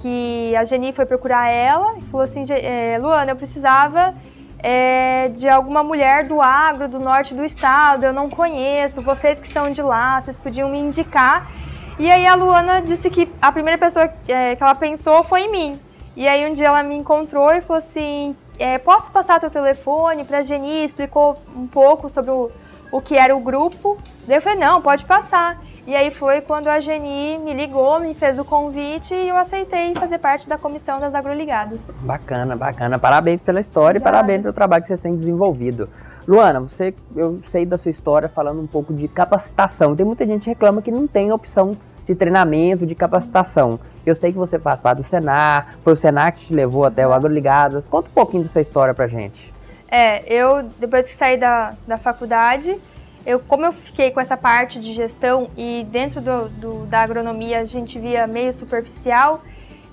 que 0.03 0.53
a 0.57 0.65
Geni 0.65 0.91
foi 0.91 1.05
procurar 1.05 1.49
ela 1.49 1.97
e 1.97 2.01
falou 2.01 2.25
assim, 2.25 2.43
é, 2.49 2.99
Luana, 2.99 3.31
eu 3.31 3.37
precisava 3.37 4.13
é, 4.59 5.29
de 5.29 5.47
alguma 5.47 5.81
mulher 5.81 6.27
do 6.27 6.41
agro, 6.41 6.89
do 6.89 6.99
norte 6.99 7.33
do 7.33 7.45
estado, 7.45 8.03
eu 8.03 8.11
não 8.11 8.29
conheço, 8.29 9.01
vocês 9.01 9.39
que 9.39 9.47
são 9.47 9.71
de 9.71 9.81
lá, 9.81 10.21
vocês 10.21 10.35
podiam 10.35 10.67
me 10.67 10.77
indicar. 10.77 11.49
E 11.97 12.11
aí 12.11 12.27
a 12.27 12.35
Luana 12.35 12.81
disse 12.81 13.09
que 13.09 13.31
a 13.41 13.49
primeira 13.49 13.77
pessoa 13.77 14.13
é, 14.27 14.57
que 14.57 14.61
ela 14.61 14.75
pensou 14.75 15.23
foi 15.23 15.43
em 15.43 15.51
mim. 15.51 15.79
E 16.17 16.27
aí 16.27 16.51
um 16.51 16.53
dia 16.53 16.67
ela 16.67 16.83
me 16.83 16.95
encontrou 16.95 17.53
e 17.53 17.61
falou 17.61 17.77
assim, 17.77 18.35
é, 18.59 18.77
posso 18.77 19.09
passar 19.09 19.39
teu 19.39 19.49
telefone 19.49 20.25
para 20.25 20.39
a 20.39 20.43
Geni? 20.43 20.83
Explicou 20.83 21.37
um 21.55 21.65
pouco 21.65 22.09
sobre 22.09 22.29
o, 22.29 22.51
o 22.93 23.01
que 23.01 23.17
era 23.17 23.35
o 23.35 23.39
grupo. 23.39 23.97
Daí 24.27 24.37
eu 24.37 24.41
falei, 24.41 24.59
não, 24.59 24.79
pode 24.79 25.03
passar. 25.03 25.59
E 25.87 25.95
aí 25.95 26.11
foi 26.11 26.41
quando 26.41 26.67
a 26.67 26.79
Geni 26.79 27.39
me 27.39 27.51
ligou, 27.51 27.99
me 27.99 28.13
fez 28.13 28.37
o 28.37 28.45
convite 28.45 29.15
e 29.15 29.29
eu 29.29 29.35
aceitei 29.35 29.93
fazer 29.95 30.19
parte 30.19 30.47
da 30.47 30.59
comissão 30.59 30.99
das 30.99 31.13
agroligadas. 31.15 31.79
Bacana, 32.01 32.55
bacana. 32.55 32.99
Parabéns 32.99 33.41
pela 33.41 33.59
história 33.59 33.97
Obrigada. 33.97 34.17
e 34.17 34.21
parabéns 34.21 34.41
pelo 34.43 34.53
trabalho 34.53 34.83
que 34.83 34.87
vocês 34.87 35.01
têm 35.01 35.15
desenvolvido. 35.15 35.89
Luana, 36.27 36.61
você, 36.61 36.93
eu 37.15 37.41
sei 37.47 37.65
da 37.65 37.79
sua 37.79 37.91
história 37.91 38.29
falando 38.29 38.61
um 38.61 38.67
pouco 38.67 38.93
de 38.93 39.07
capacitação. 39.07 39.95
Tem 39.95 40.05
muita 40.05 40.25
gente 40.25 40.43
que 40.43 40.49
reclama 40.51 40.81
que 40.81 40.91
não 40.91 41.07
tem 41.07 41.31
opção 41.31 41.75
de 42.07 42.13
treinamento, 42.13 42.85
de 42.85 42.93
capacitação. 42.95 43.79
Eu 44.05 44.15
sei 44.15 44.31
que 44.31 44.37
você 44.37 44.59
faz 44.59 44.79
parte 44.79 44.97
do 44.99 45.03
Senar, 45.03 45.75
foi 45.83 45.93
o 45.93 45.95
Senar 45.95 46.31
que 46.31 46.41
te 46.41 46.53
levou 46.53 46.85
até 46.85 47.07
o 47.07 47.11
Agroligadas. 47.11 47.89
Conta 47.89 48.07
um 48.07 48.13
pouquinho 48.13 48.43
dessa 48.43 48.61
história 48.61 48.93
pra 48.93 49.07
gente. 49.07 49.52
É, 49.95 50.23
eu, 50.25 50.63
depois 50.79 51.07
que 51.07 51.13
saí 51.13 51.37
da, 51.37 51.75
da 51.85 51.99
faculdade, 51.99 52.81
eu, 53.23 53.39
como 53.39 53.63
eu 53.63 53.71
fiquei 53.71 54.09
com 54.09 54.19
essa 54.19 54.35
parte 54.35 54.79
de 54.79 54.91
gestão 54.91 55.51
e 55.55 55.85
dentro 55.91 56.19
do, 56.19 56.49
do 56.49 56.85
da 56.87 57.01
agronomia 57.01 57.59
a 57.59 57.65
gente 57.65 57.99
via 57.99 58.25
meio 58.25 58.51
superficial, 58.51 59.43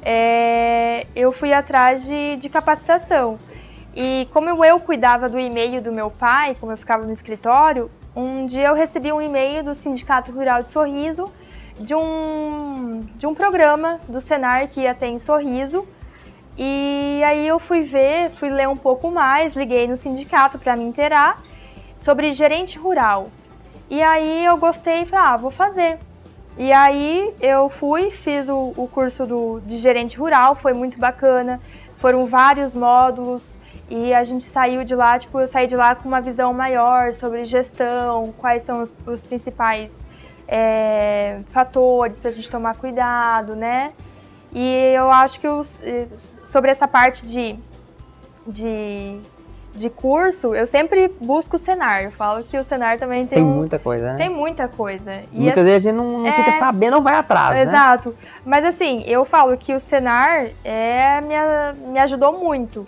é, 0.02 1.06
eu 1.14 1.30
fui 1.32 1.52
atrás 1.52 2.06
de, 2.06 2.36
de 2.38 2.48
capacitação. 2.48 3.38
E 3.94 4.26
como 4.32 4.64
eu 4.64 4.80
cuidava 4.80 5.28
do 5.28 5.38
e-mail 5.38 5.82
do 5.82 5.92
meu 5.92 6.10
pai, 6.10 6.56
como 6.58 6.72
eu 6.72 6.78
ficava 6.78 7.04
no 7.04 7.12
escritório, 7.12 7.90
um 8.16 8.46
dia 8.46 8.68
eu 8.68 8.74
recebi 8.74 9.12
um 9.12 9.20
e-mail 9.20 9.62
do 9.62 9.74
Sindicato 9.74 10.32
Rural 10.32 10.62
de 10.62 10.70
Sorriso 10.70 11.30
de 11.78 11.94
um, 11.94 13.04
de 13.16 13.26
um 13.26 13.34
programa 13.34 14.00
do 14.08 14.18
Senar 14.18 14.66
que 14.68 14.80
ia 14.80 14.94
ter 14.94 15.08
em 15.08 15.18
Sorriso. 15.18 15.86
E 16.62 17.22
aí 17.24 17.48
eu 17.48 17.58
fui 17.58 17.80
ver, 17.80 18.32
fui 18.32 18.50
ler 18.50 18.68
um 18.68 18.76
pouco 18.76 19.10
mais, 19.10 19.56
liguei 19.56 19.88
no 19.88 19.96
sindicato 19.96 20.58
para 20.58 20.76
me 20.76 20.84
inteirar 20.84 21.40
sobre 21.96 22.32
gerente 22.32 22.78
rural. 22.78 23.28
E 23.88 24.02
aí 24.02 24.44
eu 24.44 24.58
gostei 24.58 25.00
e 25.00 25.06
falei, 25.06 25.24
ah, 25.24 25.36
vou 25.38 25.50
fazer. 25.50 25.98
E 26.58 26.70
aí 26.70 27.32
eu 27.40 27.70
fui, 27.70 28.10
fiz 28.10 28.46
o, 28.50 28.74
o 28.76 28.86
curso 28.86 29.24
do, 29.24 29.60
de 29.64 29.78
gerente 29.78 30.18
rural, 30.18 30.54
foi 30.54 30.74
muito 30.74 30.98
bacana. 30.98 31.58
Foram 31.96 32.26
vários 32.26 32.74
módulos, 32.74 33.42
e 33.88 34.12
a 34.12 34.22
gente 34.22 34.44
saiu 34.44 34.84
de 34.84 34.94
lá, 34.94 35.18
tipo, 35.18 35.40
eu 35.40 35.48
saí 35.48 35.66
de 35.66 35.76
lá 35.76 35.94
com 35.94 36.06
uma 36.06 36.20
visão 36.20 36.52
maior 36.52 37.14
sobre 37.14 37.46
gestão, 37.46 38.34
quais 38.36 38.64
são 38.64 38.82
os, 38.82 38.92
os 39.06 39.22
principais 39.22 39.96
é, 40.46 41.40
fatores 41.48 42.20
para 42.20 42.28
a 42.28 42.32
gente 42.32 42.50
tomar 42.50 42.76
cuidado, 42.76 43.56
né? 43.56 43.92
E 44.52 44.92
eu 44.94 45.10
acho 45.10 45.38
que 45.40 45.46
os, 45.46 45.78
sobre 46.44 46.70
essa 46.70 46.88
parte 46.88 47.24
de, 47.24 47.56
de, 48.46 49.20
de 49.74 49.90
curso, 49.90 50.54
eu 50.54 50.66
sempre 50.66 51.08
busco 51.20 51.56
o 51.56 51.58
Senar. 51.58 52.02
Eu 52.02 52.10
falo 52.10 52.42
que 52.44 52.58
o 52.58 52.64
Senar 52.64 52.98
também 52.98 53.26
tem. 53.26 53.38
Tem 53.38 53.44
muita 53.44 53.78
coisa, 53.78 54.12
né? 54.12 54.18
Tem 54.18 54.28
muita 54.28 54.68
coisa. 54.68 55.20
E 55.32 55.38
Muitas 55.38 55.58
assim, 55.58 55.64
vezes 55.64 55.86
a 55.86 55.90
gente 55.90 55.96
não, 55.96 56.18
não 56.18 56.26
é, 56.26 56.32
fica 56.32 56.52
sabendo, 56.52 56.92
não 56.92 57.02
vai 57.02 57.14
atrás. 57.14 57.54
Né? 57.54 57.62
Exato. 57.62 58.10
Né? 58.10 58.14
Mas 58.44 58.64
assim, 58.64 59.02
eu 59.06 59.24
falo 59.24 59.56
que 59.56 59.72
o 59.72 59.80
Senar 59.80 60.48
é, 60.64 61.20
me, 61.20 61.92
me 61.92 61.98
ajudou 61.98 62.38
muito 62.38 62.84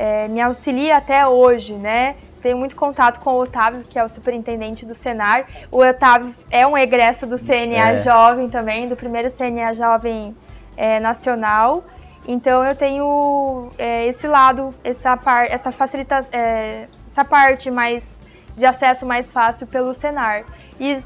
é, 0.00 0.28
me 0.28 0.40
auxilia 0.40 0.96
até 0.96 1.26
hoje, 1.26 1.74
né? 1.74 2.16
Tenho 2.40 2.56
muito 2.56 2.74
contato 2.74 3.20
com 3.20 3.34
o 3.34 3.42
Otávio, 3.42 3.84
que 3.86 3.98
é 3.98 4.02
o 4.02 4.08
superintendente 4.08 4.86
do 4.86 4.94
Senar. 4.94 5.44
O 5.70 5.84
Otávio 5.84 6.34
é 6.50 6.66
um 6.66 6.76
egresso 6.76 7.26
do 7.26 7.38
CNA 7.38 7.92
é. 7.92 7.98
Jovem 7.98 8.48
também, 8.48 8.88
do 8.88 8.96
primeiro 8.96 9.30
CNA 9.30 9.74
Jovem 9.74 10.34
é, 10.80 10.98
Nacional. 10.98 11.84
Então 12.26 12.64
eu 12.64 12.74
tenho 12.74 13.68
é, 13.76 14.06
esse 14.06 14.26
lado, 14.26 14.70
essa, 14.82 15.14
par, 15.16 15.44
essa 15.44 15.70
facilita, 15.70 16.24
é, 16.32 16.86
essa 17.06 17.22
parte 17.24 17.70
mais 17.70 18.18
de 18.56 18.64
acesso 18.64 19.04
mais 19.04 19.30
fácil 19.30 19.66
pelo 19.66 19.92
Senar. 19.92 20.44
E 20.78 20.96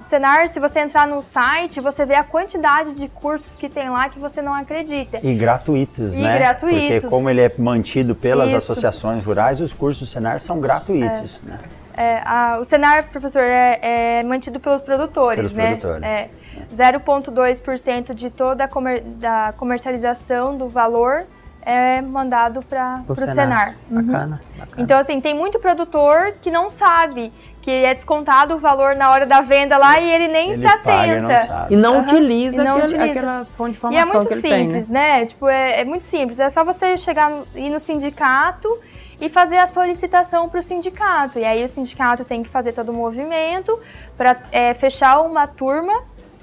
Senar, 0.00 0.48
se 0.48 0.58
você 0.58 0.80
entrar 0.80 1.06
no 1.06 1.22
site, 1.22 1.80
você 1.80 2.04
vê 2.04 2.14
a 2.14 2.24
quantidade 2.24 2.94
de 2.94 3.06
cursos 3.06 3.54
que 3.54 3.68
tem 3.68 3.88
lá 3.90 4.08
que 4.08 4.18
você 4.18 4.42
não 4.42 4.54
acredita. 4.54 5.20
E 5.22 5.34
gratuitos, 5.34 6.14
e 6.14 6.18
né? 6.18 6.38
gratuitos. 6.38 6.80
Porque 6.80 7.00
como 7.08 7.28
ele 7.30 7.42
é 7.42 7.52
mantido 7.56 8.14
pelas 8.14 8.48
Isso. 8.48 8.56
associações 8.56 9.24
rurais, 9.24 9.60
os 9.60 9.72
cursos 9.72 10.08
do 10.08 10.12
Senar 10.12 10.40
são 10.40 10.58
gratuitos, 10.58 11.40
é. 11.46 11.50
né? 11.50 11.58
É, 11.96 12.22
a, 12.24 12.58
o 12.60 12.64
Senar, 12.64 13.08
professor, 13.10 13.42
é, 13.42 13.78
é, 13.82 14.22
mantido 14.22 14.58
pelos 14.58 14.80
produtores, 14.80 15.36
pelos 15.36 15.52
né? 15.52 15.76
Produtores. 15.76 16.02
É, 16.02 16.30
0,2% 16.74 18.14
de 18.14 18.30
toda 18.30 18.64
a 18.64 18.68
comer, 18.68 19.00
da 19.02 19.54
comercialização 19.56 20.56
do 20.56 20.68
valor 20.68 21.26
é 21.62 22.00
mandado 22.00 22.60
para 22.64 23.02
o 23.06 23.14
Senar. 23.14 23.34
Senar. 23.34 23.74
Uhum. 23.90 24.02
Bacana, 24.02 24.40
bacana. 24.56 24.82
Então, 24.82 24.98
assim, 24.98 25.20
tem 25.20 25.34
muito 25.34 25.58
produtor 25.58 26.34
que 26.40 26.50
não 26.50 26.70
sabe 26.70 27.32
que 27.60 27.70
é 27.70 27.94
descontado 27.94 28.54
o 28.54 28.58
valor 28.58 28.96
na 28.96 29.10
hora 29.10 29.26
da 29.26 29.42
venda 29.42 29.76
lá 29.76 30.00
e 30.00 30.10
ele 30.10 30.28
nem 30.28 30.52
ele 30.52 30.62
se 30.62 30.66
atenta. 30.66 31.46
Não 31.46 31.66
e 31.70 31.76
não, 31.76 31.94
uhum. 31.96 32.02
utiliza, 32.02 32.62
e 32.62 32.64
não 32.64 32.76
aquele, 32.76 32.94
utiliza 32.94 33.10
aquela 33.10 33.44
fonte 33.56 33.72
de 33.72 33.76
informação 33.76 34.06
E 34.06 34.10
é 34.10 34.14
muito 34.14 34.34
simples, 34.34 34.86
tem, 34.86 34.94
né? 34.94 35.18
né? 35.18 35.26
Tipo, 35.26 35.48
é, 35.48 35.80
é, 35.80 35.84
muito 35.84 36.04
simples. 36.04 36.40
É 36.40 36.48
só 36.48 36.64
você 36.64 36.96
chegar 36.96 37.30
ir 37.54 37.68
no 37.68 37.78
sindicato 37.78 38.78
e 39.20 39.28
fazer 39.28 39.58
a 39.58 39.66
solicitação 39.66 40.48
para 40.48 40.60
o 40.60 40.62
sindicato. 40.62 41.38
E 41.38 41.44
aí 41.44 41.62
o 41.62 41.68
sindicato 41.68 42.24
tem 42.24 42.42
que 42.42 42.48
fazer 42.48 42.72
todo 42.72 42.88
o 42.88 42.94
movimento 42.94 43.78
para 44.16 44.38
é, 44.50 44.72
fechar 44.72 45.20
uma 45.20 45.46
turma 45.46 45.92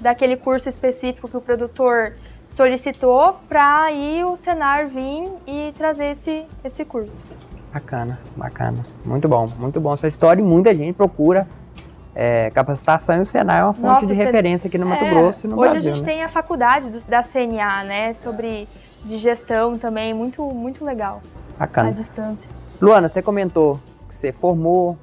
daquele 0.00 0.36
curso 0.36 0.68
específico 0.68 1.28
que 1.28 1.36
o 1.36 1.40
produtor 1.40 2.14
solicitou 2.46 3.34
para 3.48 3.84
aí 3.84 4.22
o 4.24 4.36
Senar 4.36 4.86
vir 4.88 5.30
e 5.46 5.72
trazer 5.76 6.12
esse, 6.12 6.44
esse 6.64 6.84
curso. 6.84 7.14
Bacana, 7.72 8.18
bacana. 8.36 8.84
Muito 9.04 9.28
bom, 9.28 9.46
muito 9.58 9.80
bom 9.80 9.92
essa 9.94 10.08
história 10.08 10.40
e 10.40 10.44
muita 10.44 10.74
gente 10.74 10.94
procura 10.96 11.46
é, 12.14 12.50
capacitação 12.50 13.18
e 13.18 13.20
o 13.20 13.26
Senai 13.26 13.60
é 13.60 13.64
uma 13.64 13.74
fonte 13.74 13.86
Nossa, 13.86 14.06
de 14.06 14.14
referência 14.14 14.66
aqui 14.68 14.78
no 14.78 14.86
Mato 14.86 15.04
É, 15.04 15.10
Grosso 15.10 15.46
e 15.46 15.50
no 15.50 15.56
Hoje 15.60 15.72
Brasil. 15.72 15.90
a 15.92 15.94
gente 15.94 16.04
né? 16.04 16.12
tem 16.12 16.24
a 16.24 16.28
faculdade 16.28 16.90
do- 16.90 17.04
da 17.04 17.22
CNA, 17.22 17.84
né? 17.84 18.12
Sobre 18.14 18.66
de 19.04 19.16
gestão 19.18 19.78
também, 19.78 20.12
muito, 20.12 20.42
muito 20.42 20.84
legal. 20.84 21.20
Bacana. 21.58 21.92
distância. 21.92 22.50
Luana, 22.80 23.08
você 23.08 23.20
comentou 23.22 23.78
que 24.08 24.14
você 24.14 24.32
formou, 24.32 24.96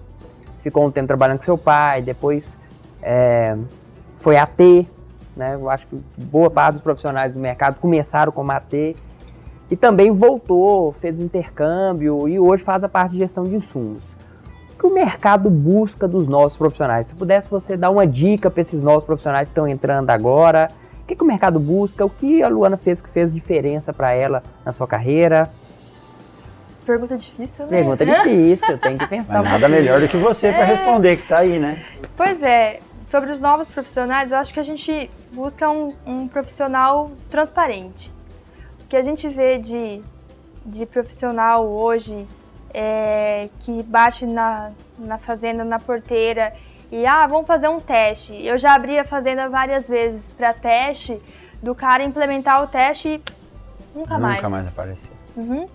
ficou 0.61 0.85
um 0.85 0.91
tempo 0.91 1.07
trabalhando 1.07 1.37
com 1.37 1.43
seu 1.45 1.57
pai, 1.57 2.01
depois 2.01 2.57
é, 3.01 3.55
foi 4.25 4.37
AT, 4.37 4.87
né? 5.37 5.53
Eu 5.53 5.69
acho 5.69 5.85
que 5.85 6.01
boa 6.17 6.49
parte 6.49 6.73
dos 6.73 6.81
profissionais 6.81 7.31
do 7.31 7.39
mercado 7.39 7.75
começaram 7.75 8.31
como 8.31 8.51
AT 8.51 8.95
e 9.69 9.75
também 9.75 10.11
voltou, 10.11 10.91
fez 10.93 11.21
intercâmbio 11.21 12.27
e 12.27 12.39
hoje 12.39 12.63
faz 12.63 12.83
a 12.83 12.89
parte 12.89 13.11
de 13.11 13.19
gestão 13.19 13.45
de 13.45 13.55
insumos. 13.55 14.03
O 14.73 14.79
que 14.79 14.87
o 14.87 14.91
mercado 14.91 15.47
busca 15.47 16.07
dos 16.07 16.27
nossos 16.27 16.57
profissionais? 16.57 17.05
Se 17.05 17.13
pudesse 17.13 17.47
você 17.47 17.77
dar 17.77 17.91
uma 17.91 18.07
dica 18.07 18.49
para 18.49 18.63
esses 18.63 18.81
novos 18.81 19.03
profissionais 19.03 19.49
que 19.49 19.51
estão 19.51 19.67
entrando 19.67 20.09
agora, 20.09 20.71
o 21.03 21.05
que, 21.05 21.15
que 21.15 21.23
o 21.23 21.27
mercado 21.27 21.59
busca? 21.59 22.03
O 22.03 22.09
que 22.09 22.41
a 22.41 22.47
Luana 22.47 22.77
fez 22.77 23.03
que 23.03 23.09
fez 23.09 23.31
diferença 23.31 23.93
para 23.93 24.11
ela 24.11 24.41
na 24.65 24.73
sua 24.73 24.87
carreira? 24.87 25.51
Pergunta 26.83 27.15
difícil, 27.15 27.65
né? 27.65 27.69
Pergunta 27.69 28.03
difícil, 28.03 28.75
tem 28.79 28.97
que 28.97 29.05
pensar. 29.05 29.43
Mas 29.43 29.51
nada 29.51 29.69
melhor 29.69 30.01
do 30.01 30.07
que 30.07 30.17
você 30.17 30.51
para 30.51 30.65
responder, 30.65 31.17
que 31.17 31.27
tá 31.27 31.37
aí, 31.37 31.59
né? 31.59 31.85
Pois 32.17 32.41
é, 32.41 32.79
sobre 33.15 33.31
os 33.31 33.39
novos 33.39 33.69
profissionais, 33.69 34.29
eu 34.29 34.37
acho 34.37 34.53
que 34.53 34.59
a 34.59 34.63
gente 34.63 35.09
busca 35.31 35.69
um, 35.69 35.93
um 36.05 36.27
profissional 36.27 37.09
transparente. 37.29 38.11
O 38.83 38.87
que 38.89 38.97
a 38.97 39.01
gente 39.01 39.25
vê 39.29 39.57
de, 39.57 40.03
de 40.65 40.85
profissional 40.85 41.65
hoje 41.65 42.27
é, 42.73 43.49
que 43.59 43.81
bate 43.83 44.25
na, 44.25 44.71
na 44.99 45.17
fazenda, 45.17 45.63
na 45.63 45.79
porteira 45.79 46.53
e, 46.91 47.05
ah, 47.05 47.25
vamos 47.25 47.47
fazer 47.47 47.69
um 47.69 47.79
teste. 47.79 48.35
Eu 48.45 48.57
já 48.57 48.75
abri 48.75 48.99
a 48.99 49.05
fazenda 49.05 49.47
várias 49.47 49.87
vezes 49.87 50.33
para 50.33 50.53
teste, 50.53 51.17
do 51.63 51.73
cara 51.73 52.03
implementar 52.03 52.61
o 52.63 52.67
teste 52.67 53.07
e 53.07 53.97
nunca 53.97 54.19
mais. 54.19 54.35
Nunca 54.35 54.49
mais 54.49 54.67
apareceu. 54.67 55.13
Uhum. 55.37 55.65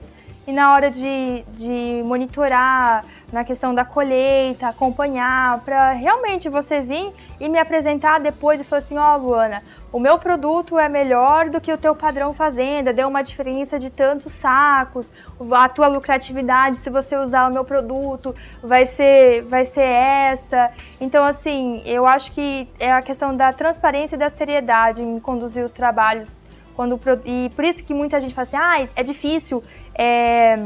E 0.50 0.52
na 0.52 0.74
hora 0.74 0.90
de, 0.90 1.44
de 1.52 2.02
monitorar, 2.04 3.04
na 3.32 3.44
questão 3.44 3.72
da 3.72 3.84
colheita, 3.84 4.66
acompanhar, 4.66 5.60
para 5.60 5.92
realmente 5.92 6.48
você 6.48 6.80
vir 6.80 7.12
e 7.38 7.48
me 7.48 7.56
apresentar 7.56 8.18
depois 8.18 8.60
e 8.60 8.64
falar 8.64 8.82
assim, 8.82 8.98
ó 8.98 9.14
Luana, 9.14 9.62
o 9.92 10.00
meu 10.00 10.18
produto 10.18 10.76
é 10.76 10.88
melhor 10.88 11.50
do 11.50 11.60
que 11.60 11.72
o 11.72 11.78
teu 11.78 11.94
padrão 11.94 12.34
fazenda, 12.34 12.92
deu 12.92 13.06
uma 13.06 13.22
diferença 13.22 13.78
de 13.78 13.90
tantos 13.90 14.32
sacos, 14.32 15.06
a 15.52 15.68
tua 15.68 15.86
lucratividade 15.86 16.78
se 16.78 16.90
você 16.90 17.16
usar 17.16 17.48
o 17.48 17.54
meu 17.54 17.64
produto 17.64 18.34
vai 18.60 18.86
ser, 18.86 19.42
vai 19.42 19.64
ser 19.64 19.86
essa. 19.86 20.72
Então 21.00 21.24
assim, 21.24 21.80
eu 21.84 22.08
acho 22.08 22.32
que 22.32 22.68
é 22.80 22.90
a 22.90 23.00
questão 23.00 23.36
da 23.36 23.52
transparência 23.52 24.16
e 24.16 24.18
da 24.18 24.28
seriedade 24.28 25.00
em 25.00 25.20
conduzir 25.20 25.64
os 25.64 25.70
trabalhos 25.70 26.40
quando, 26.80 26.98
e 27.26 27.50
por 27.54 27.62
isso 27.62 27.84
que 27.84 27.92
muita 27.92 28.18
gente 28.18 28.34
fala 28.34 28.48
assim, 28.48 28.56
ah, 28.56 28.88
é 28.96 29.02
difícil 29.02 29.62
é, 30.04 30.58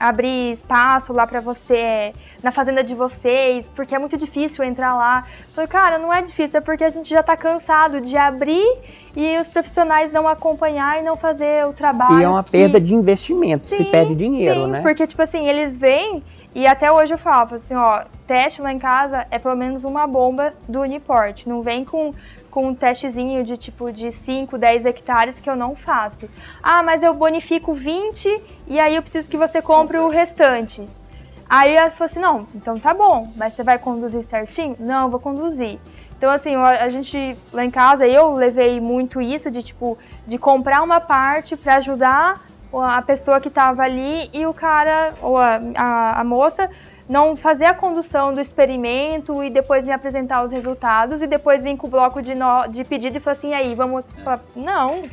abrir 0.00 0.52
espaço 0.52 1.12
lá 1.12 1.26
pra 1.26 1.40
você, 1.40 2.14
na 2.42 2.50
fazenda 2.50 2.82
de 2.82 2.94
vocês, 2.94 3.66
porque 3.74 3.94
é 3.94 3.98
muito 3.98 4.16
difícil 4.16 4.64
entrar 4.64 4.94
lá. 4.94 5.24
Eu 5.48 5.54
falei, 5.54 5.68
cara, 5.68 5.98
não 5.98 6.10
é 6.12 6.22
difícil, 6.22 6.58
é 6.58 6.60
porque 6.62 6.84
a 6.84 6.88
gente 6.88 7.10
já 7.10 7.22
tá 7.22 7.36
cansado 7.36 8.00
de 8.00 8.16
abrir 8.16 8.64
e 9.14 9.36
os 9.38 9.46
profissionais 9.48 10.10
não 10.12 10.26
acompanhar 10.26 11.00
e 11.00 11.02
não 11.02 11.16
fazer 11.16 11.66
o 11.66 11.72
trabalho. 11.74 12.20
E 12.20 12.22
é 12.24 12.28
uma 12.28 12.42
que- 12.44 12.52
perda 12.52 12.80
de 12.80 12.94
investimento, 12.94 13.66
se 13.66 13.76
Sim, 13.76 13.84
perde 13.84 14.14
dinheiro, 14.14 14.60
sim, 14.64 14.70
né? 14.70 14.80
Porque, 14.80 15.06
tipo 15.06 15.20
assim, 15.20 15.46
eles 15.48 15.76
vêm 15.76 16.22
e 16.54 16.66
até 16.66 16.90
hoje 16.90 17.12
eu 17.12 17.18
falo 17.18 17.56
assim, 17.56 17.74
ó, 17.74 18.04
teste 18.26 18.62
lá 18.62 18.72
em 18.72 18.78
casa 18.78 19.26
é 19.30 19.38
pelo 19.38 19.56
menos 19.56 19.84
uma 19.84 20.06
bomba 20.06 20.52
do 20.68 20.80
Uniport. 20.80 21.44
Não 21.46 21.60
vem 21.60 21.84
com, 21.84 22.14
com 22.50 22.68
um 22.68 22.74
testezinho 22.74 23.44
de 23.44 23.56
tipo 23.56 23.92
de 23.92 24.10
5, 24.10 24.56
10 24.56 24.84
hectares 24.86 25.40
que 25.40 25.48
eu 25.48 25.56
não 25.56 25.74
faço. 25.74 26.28
Ah, 26.62 26.82
mas 26.82 27.02
eu 27.02 27.14
bonifico 27.14 27.74
20 27.74 28.42
e 28.66 28.78
aí 28.80 28.96
eu 28.96 29.02
preciso 29.02 29.28
que 29.28 29.36
você 29.36 29.62
compre 29.62 29.98
o 29.98 30.08
restante. 30.08 30.88
Aí 31.48 31.74
ela 31.74 31.90
falou 31.90 32.10
assim, 32.10 32.20
não, 32.20 32.46
então 32.54 32.78
tá 32.78 32.92
bom, 32.92 33.32
mas 33.34 33.54
você 33.54 33.62
vai 33.62 33.78
conduzir 33.78 34.22
certinho? 34.22 34.76
Não, 34.78 35.04
eu 35.04 35.10
vou 35.10 35.20
conduzir. 35.20 35.78
Então, 36.18 36.30
assim, 36.32 36.56
a 36.56 36.90
gente 36.90 37.38
lá 37.52 37.64
em 37.64 37.70
casa, 37.70 38.06
eu 38.06 38.32
levei 38.32 38.80
muito 38.80 39.20
isso 39.22 39.50
de 39.52 39.62
tipo, 39.62 39.96
de 40.26 40.36
comprar 40.36 40.82
uma 40.82 41.00
parte 41.00 41.56
para 41.56 41.76
ajudar 41.76 42.44
a 42.72 43.00
pessoa 43.00 43.40
que 43.40 43.48
tava 43.48 43.82
ali 43.82 44.28
e 44.32 44.44
o 44.44 44.52
cara, 44.52 45.14
ou 45.22 45.38
a, 45.38 45.60
a, 45.76 46.20
a 46.20 46.24
moça, 46.24 46.68
não 47.08 47.34
fazer 47.34 47.64
a 47.64 47.74
condução 47.74 48.34
do 48.34 48.40
experimento 48.40 49.42
e 49.42 49.48
depois 49.48 49.84
me 49.84 49.92
apresentar 49.92 50.44
os 50.44 50.52
resultados 50.52 51.22
e 51.22 51.26
depois 51.26 51.62
vir 51.62 51.76
com 51.76 51.86
o 51.86 51.90
bloco 51.90 52.20
de, 52.20 52.34
no, 52.34 52.66
de 52.66 52.84
pedido 52.84 53.16
e 53.16 53.20
falar 53.20 53.36
assim, 53.36 53.54
aí, 53.54 53.74
vamos. 53.74 54.04
falar, 54.22 54.40
Não. 54.54 55.04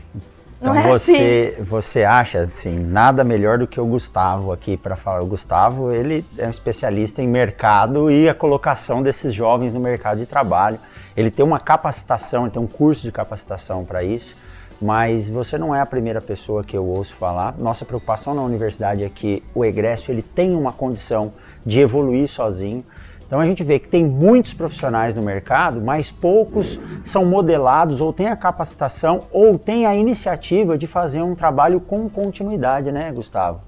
Então 0.59 0.73
não 0.73 0.81
é 0.81 0.91
assim. 0.91 1.13
você, 1.13 1.57
você 1.59 2.03
acha 2.03 2.43
assim, 2.43 2.79
nada 2.79 3.23
melhor 3.23 3.57
do 3.57 3.67
que 3.67 3.79
o 3.79 3.85
Gustavo 3.85 4.51
aqui 4.51 4.77
para 4.77 4.95
falar. 4.95 5.21
O 5.21 5.25
Gustavo, 5.25 5.91
ele 5.91 6.25
é 6.37 6.47
um 6.47 6.49
especialista 6.49 7.21
em 7.21 7.27
mercado 7.27 8.09
e 8.09 8.27
a 8.27 8.33
colocação 8.33 9.03
desses 9.03 9.33
jovens 9.33 9.73
no 9.73 9.79
mercado 9.79 10.17
de 10.17 10.25
trabalho. 10.25 10.79
Ele 11.15 11.29
tem 11.29 11.45
uma 11.45 11.59
capacitação, 11.59 12.43
ele 12.43 12.51
tem 12.51 12.61
um 12.61 12.67
curso 12.67 13.03
de 13.03 13.11
capacitação 13.11 13.85
para 13.85 14.03
isso, 14.03 14.35
mas 14.81 15.29
você 15.29 15.57
não 15.57 15.73
é 15.73 15.79
a 15.79 15.85
primeira 15.85 16.21
pessoa 16.21 16.63
que 16.63 16.75
eu 16.75 16.85
ouço 16.85 17.15
falar. 17.15 17.55
Nossa 17.57 17.85
preocupação 17.85 18.33
na 18.33 18.41
universidade 18.41 19.03
é 19.03 19.09
que 19.09 19.41
o 19.53 19.63
egresso 19.63 20.11
ele 20.11 20.21
tem 20.21 20.55
uma 20.55 20.71
condição 20.71 21.33
de 21.65 21.79
evoluir 21.79 22.27
sozinho. 22.27 22.83
Então 23.25 23.39
a 23.39 23.45
gente 23.45 23.63
vê 23.63 23.79
que 23.79 23.87
tem 23.87 24.05
muitos 24.05 24.53
profissionais 24.53 25.15
no 25.15 25.21
mercado, 25.21 25.81
mas 25.81 26.11
poucos 26.11 26.79
são 27.03 27.25
modelados 27.25 27.99
ou 27.99 28.13
têm 28.13 28.27
a 28.27 28.35
capacitação 28.35 29.21
ou 29.31 29.57
têm 29.57 29.85
a 29.85 29.95
iniciativa 29.95 30.77
de 30.77 30.85
fazer 30.85 31.23
um 31.23 31.33
trabalho 31.33 31.79
com 31.79 32.07
continuidade, 32.07 32.91
né, 32.91 33.11
Gustavo? 33.11 33.61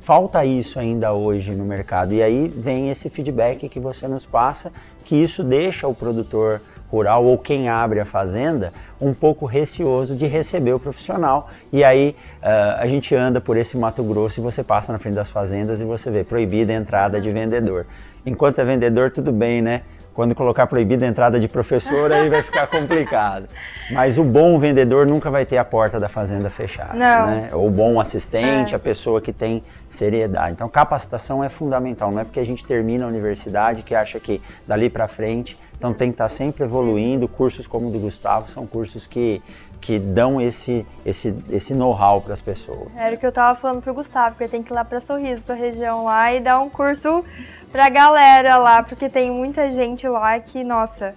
Falta 0.00 0.44
isso 0.44 0.78
ainda 0.78 1.12
hoje 1.12 1.52
no 1.52 1.64
mercado. 1.64 2.14
E 2.14 2.22
aí 2.22 2.48
vem 2.48 2.90
esse 2.90 3.08
feedback 3.08 3.68
que 3.68 3.80
você 3.80 4.06
nos 4.06 4.24
passa, 4.24 4.72
que 5.04 5.16
isso 5.16 5.42
deixa 5.42 5.86
o 5.86 5.94
produtor 5.94 6.60
rural 6.90 7.24
ou 7.24 7.36
quem 7.36 7.68
abre 7.68 8.00
a 8.00 8.04
fazenda 8.04 8.72
um 9.00 9.12
pouco 9.12 9.46
receoso 9.46 10.14
de 10.14 10.26
receber 10.26 10.72
o 10.72 10.78
profissional. 10.78 11.50
E 11.72 11.82
aí 11.82 12.16
ah, 12.42 12.78
a 12.80 12.86
gente 12.86 13.14
anda 13.14 13.40
por 13.40 13.56
esse 13.56 13.76
Mato 13.76 14.02
Grosso 14.02 14.40
e 14.40 14.42
você 14.42 14.62
passa 14.62 14.92
na 14.92 14.98
frente 14.98 15.14
das 15.14 15.28
fazendas 15.28 15.80
e 15.80 15.84
você 15.84 16.10
vê 16.10 16.24
proibida 16.24 16.72
a 16.72 16.76
entrada 16.76 17.20
de 17.20 17.30
vendedor. 17.30 17.86
Enquanto 18.24 18.60
é 18.60 18.64
vendedor, 18.64 19.10
tudo 19.10 19.32
bem, 19.32 19.62
né? 19.62 19.82
Quando 20.16 20.34
colocar 20.34 20.66
proibida 20.66 21.04
a 21.04 21.08
entrada 21.08 21.38
de 21.38 21.46
professor, 21.46 22.10
aí 22.10 22.30
vai 22.30 22.40
ficar 22.40 22.66
complicado. 22.68 23.46
Mas 23.90 24.16
o 24.16 24.24
bom 24.24 24.58
vendedor 24.58 25.06
nunca 25.06 25.30
vai 25.30 25.44
ter 25.44 25.58
a 25.58 25.64
porta 25.64 26.00
da 26.00 26.08
fazenda 26.08 26.48
fechada. 26.48 26.94
Não. 26.94 27.26
Né? 27.26 27.48
O 27.52 27.68
bom 27.68 28.00
assistente, 28.00 28.72
É. 28.72 28.76
a 28.76 28.78
pessoa 28.78 29.20
que 29.20 29.30
tem 29.30 29.62
seriedade. 29.90 30.52
Então, 30.54 30.70
capacitação 30.70 31.44
é 31.44 31.50
fundamental. 31.50 32.10
Não 32.10 32.20
é 32.20 32.24
porque 32.24 32.40
a 32.40 32.46
gente 32.46 32.64
termina 32.64 33.04
a 33.04 33.08
universidade 33.08 33.82
que 33.82 33.94
acha 33.94 34.18
que 34.18 34.40
dali 34.66 34.88
para 34.88 35.06
frente. 35.06 35.58
Então, 35.76 35.92
tem 35.92 36.08
que 36.08 36.14
estar 36.14 36.30
sempre 36.30 36.64
evoluindo. 36.64 37.28
Cursos 37.28 37.66
como 37.66 37.88
o 37.88 37.90
do 37.90 37.98
Gustavo 37.98 38.48
são 38.50 38.66
cursos 38.66 39.06
que, 39.06 39.42
que 39.80 39.98
dão 39.98 40.40
esse, 40.40 40.86
esse, 41.04 41.34
esse 41.50 41.74
know-how 41.74 42.20
para 42.20 42.32
as 42.32 42.40
pessoas. 42.40 42.88
Era 42.96 43.14
o 43.14 43.18
que 43.18 43.26
eu 43.26 43.32
tava 43.32 43.54
falando 43.58 43.82
pro 43.82 43.94
Gustavo, 43.94 44.36
que 44.36 44.42
ele 44.44 44.50
tem 44.50 44.62
que 44.62 44.72
ir 44.72 44.74
lá 44.74 44.84
pra 44.84 45.00
Sorriso, 45.00 45.42
pra 45.42 45.54
região 45.54 46.04
lá, 46.04 46.32
e 46.32 46.40
dar 46.40 46.60
um 46.60 46.68
curso 46.68 47.24
pra 47.70 47.88
galera 47.88 48.56
lá, 48.58 48.82
porque 48.82 49.08
tem 49.08 49.30
muita 49.30 49.70
gente 49.70 50.08
lá 50.08 50.38
que, 50.40 50.64
nossa, 50.64 51.14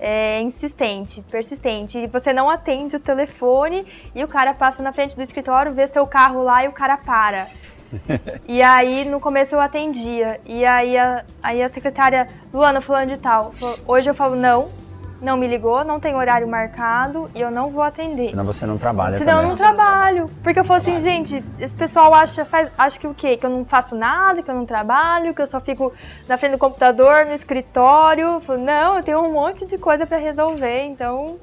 é 0.00 0.40
insistente, 0.40 1.22
persistente. 1.30 1.98
E 1.98 2.06
você 2.06 2.32
não 2.32 2.48
atende 2.48 2.96
o 2.96 3.00
telefone 3.00 3.86
e 4.14 4.22
o 4.24 4.28
cara 4.28 4.54
passa 4.54 4.82
na 4.82 4.92
frente 4.92 5.14
do 5.16 5.22
escritório, 5.22 5.72
vê 5.72 5.86
seu 5.86 6.06
carro 6.06 6.42
lá 6.42 6.64
e 6.64 6.68
o 6.68 6.72
cara 6.72 6.96
para. 6.96 7.48
E 8.46 8.62
aí, 8.62 9.04
no 9.06 9.18
começo 9.18 9.54
eu 9.54 9.60
atendia. 9.60 10.40
E 10.44 10.64
aí 10.64 10.96
a, 10.98 11.24
aí 11.42 11.62
a 11.62 11.68
secretária, 11.70 12.26
Luana, 12.52 12.80
fulano 12.82 13.06
de 13.10 13.16
tal. 13.18 13.52
falou- 13.52 13.78
Hoje 13.86 14.10
eu 14.10 14.14
falo, 14.14 14.36
não, 14.36 14.68
não 15.20 15.36
me 15.36 15.46
ligou, 15.48 15.84
não 15.84 15.98
tem 15.98 16.14
horário 16.14 16.46
marcado 16.46 17.28
e 17.34 17.40
eu 17.40 17.50
não 17.50 17.70
vou 17.70 17.82
atender. 17.82 18.30
Senão 18.30 18.44
você 18.44 18.64
não 18.64 18.78
trabalha 18.78 19.18
Senão 19.18 19.32
eu 19.32 19.36
também. 19.38 19.48
não 19.50 19.56
trabalho. 19.56 20.30
Porque 20.42 20.60
eu 20.60 20.64
falo 20.64 20.80
assim, 20.80 21.00
gente, 21.00 21.44
esse 21.58 21.74
pessoal 21.74 22.14
acha, 22.14 22.44
faz, 22.44 22.70
acha 22.78 22.98
que 22.98 23.06
o 23.06 23.14
quê? 23.14 23.36
Que 23.36 23.44
eu 23.44 23.50
não 23.50 23.64
faço 23.64 23.94
nada, 23.94 24.42
que 24.42 24.50
eu 24.50 24.54
não 24.54 24.64
trabalho, 24.64 25.34
que 25.34 25.42
eu 25.42 25.46
só 25.46 25.60
fico 25.60 25.92
na 26.28 26.38
frente 26.38 26.52
do 26.52 26.58
computador, 26.58 27.26
no 27.26 27.34
escritório. 27.34 28.26
Eu 28.26 28.40
falo, 28.40 28.60
não, 28.60 28.96
eu 28.96 29.02
tenho 29.02 29.20
um 29.20 29.32
monte 29.32 29.66
de 29.66 29.76
coisa 29.76 30.06
pra 30.06 30.18
resolver, 30.18 30.84
então 30.84 31.36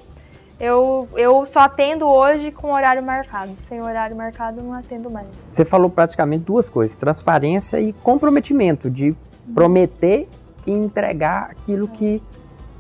eu, 0.60 1.08
eu 1.16 1.46
só 1.46 1.62
atendo 1.62 2.08
hoje 2.08 2.52
com 2.52 2.72
horário 2.72 3.04
marcado. 3.04 3.52
Sem 3.68 3.82
horário 3.82 4.16
marcado 4.16 4.62
eu 4.62 4.64
não 4.64 4.74
atendo 4.74 5.10
mais. 5.10 5.28
Você 5.48 5.66
falou 5.66 5.90
praticamente 5.90 6.46
duas 6.46 6.70
coisas: 6.70 6.96
transparência 6.96 7.80
e 7.82 7.92
comprometimento 7.92 8.90
de 8.90 9.14
prometer 9.54 10.30
e 10.66 10.72
entregar 10.72 11.52
aquilo 11.52 11.88
que 11.90 12.22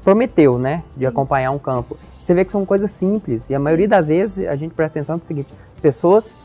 prometeu, 0.05 0.59
né? 0.59 0.83
De 0.95 1.05
acompanhar 1.05 1.49
um 1.49 1.57
campo. 1.57 1.97
Você 2.21 2.33
vê 2.33 2.45
que 2.45 2.51
são 2.51 2.63
coisas 2.65 2.91
simples 2.91 3.49
e 3.49 3.55
a 3.55 3.59
maioria 3.59 3.87
das 3.87 4.07
vezes 4.07 4.47
a 4.47 4.55
gente 4.55 4.73
presta 4.73 4.99
atenção 4.99 5.17
no 5.17 5.23
seguinte: 5.23 5.51
pessoas 5.81 6.35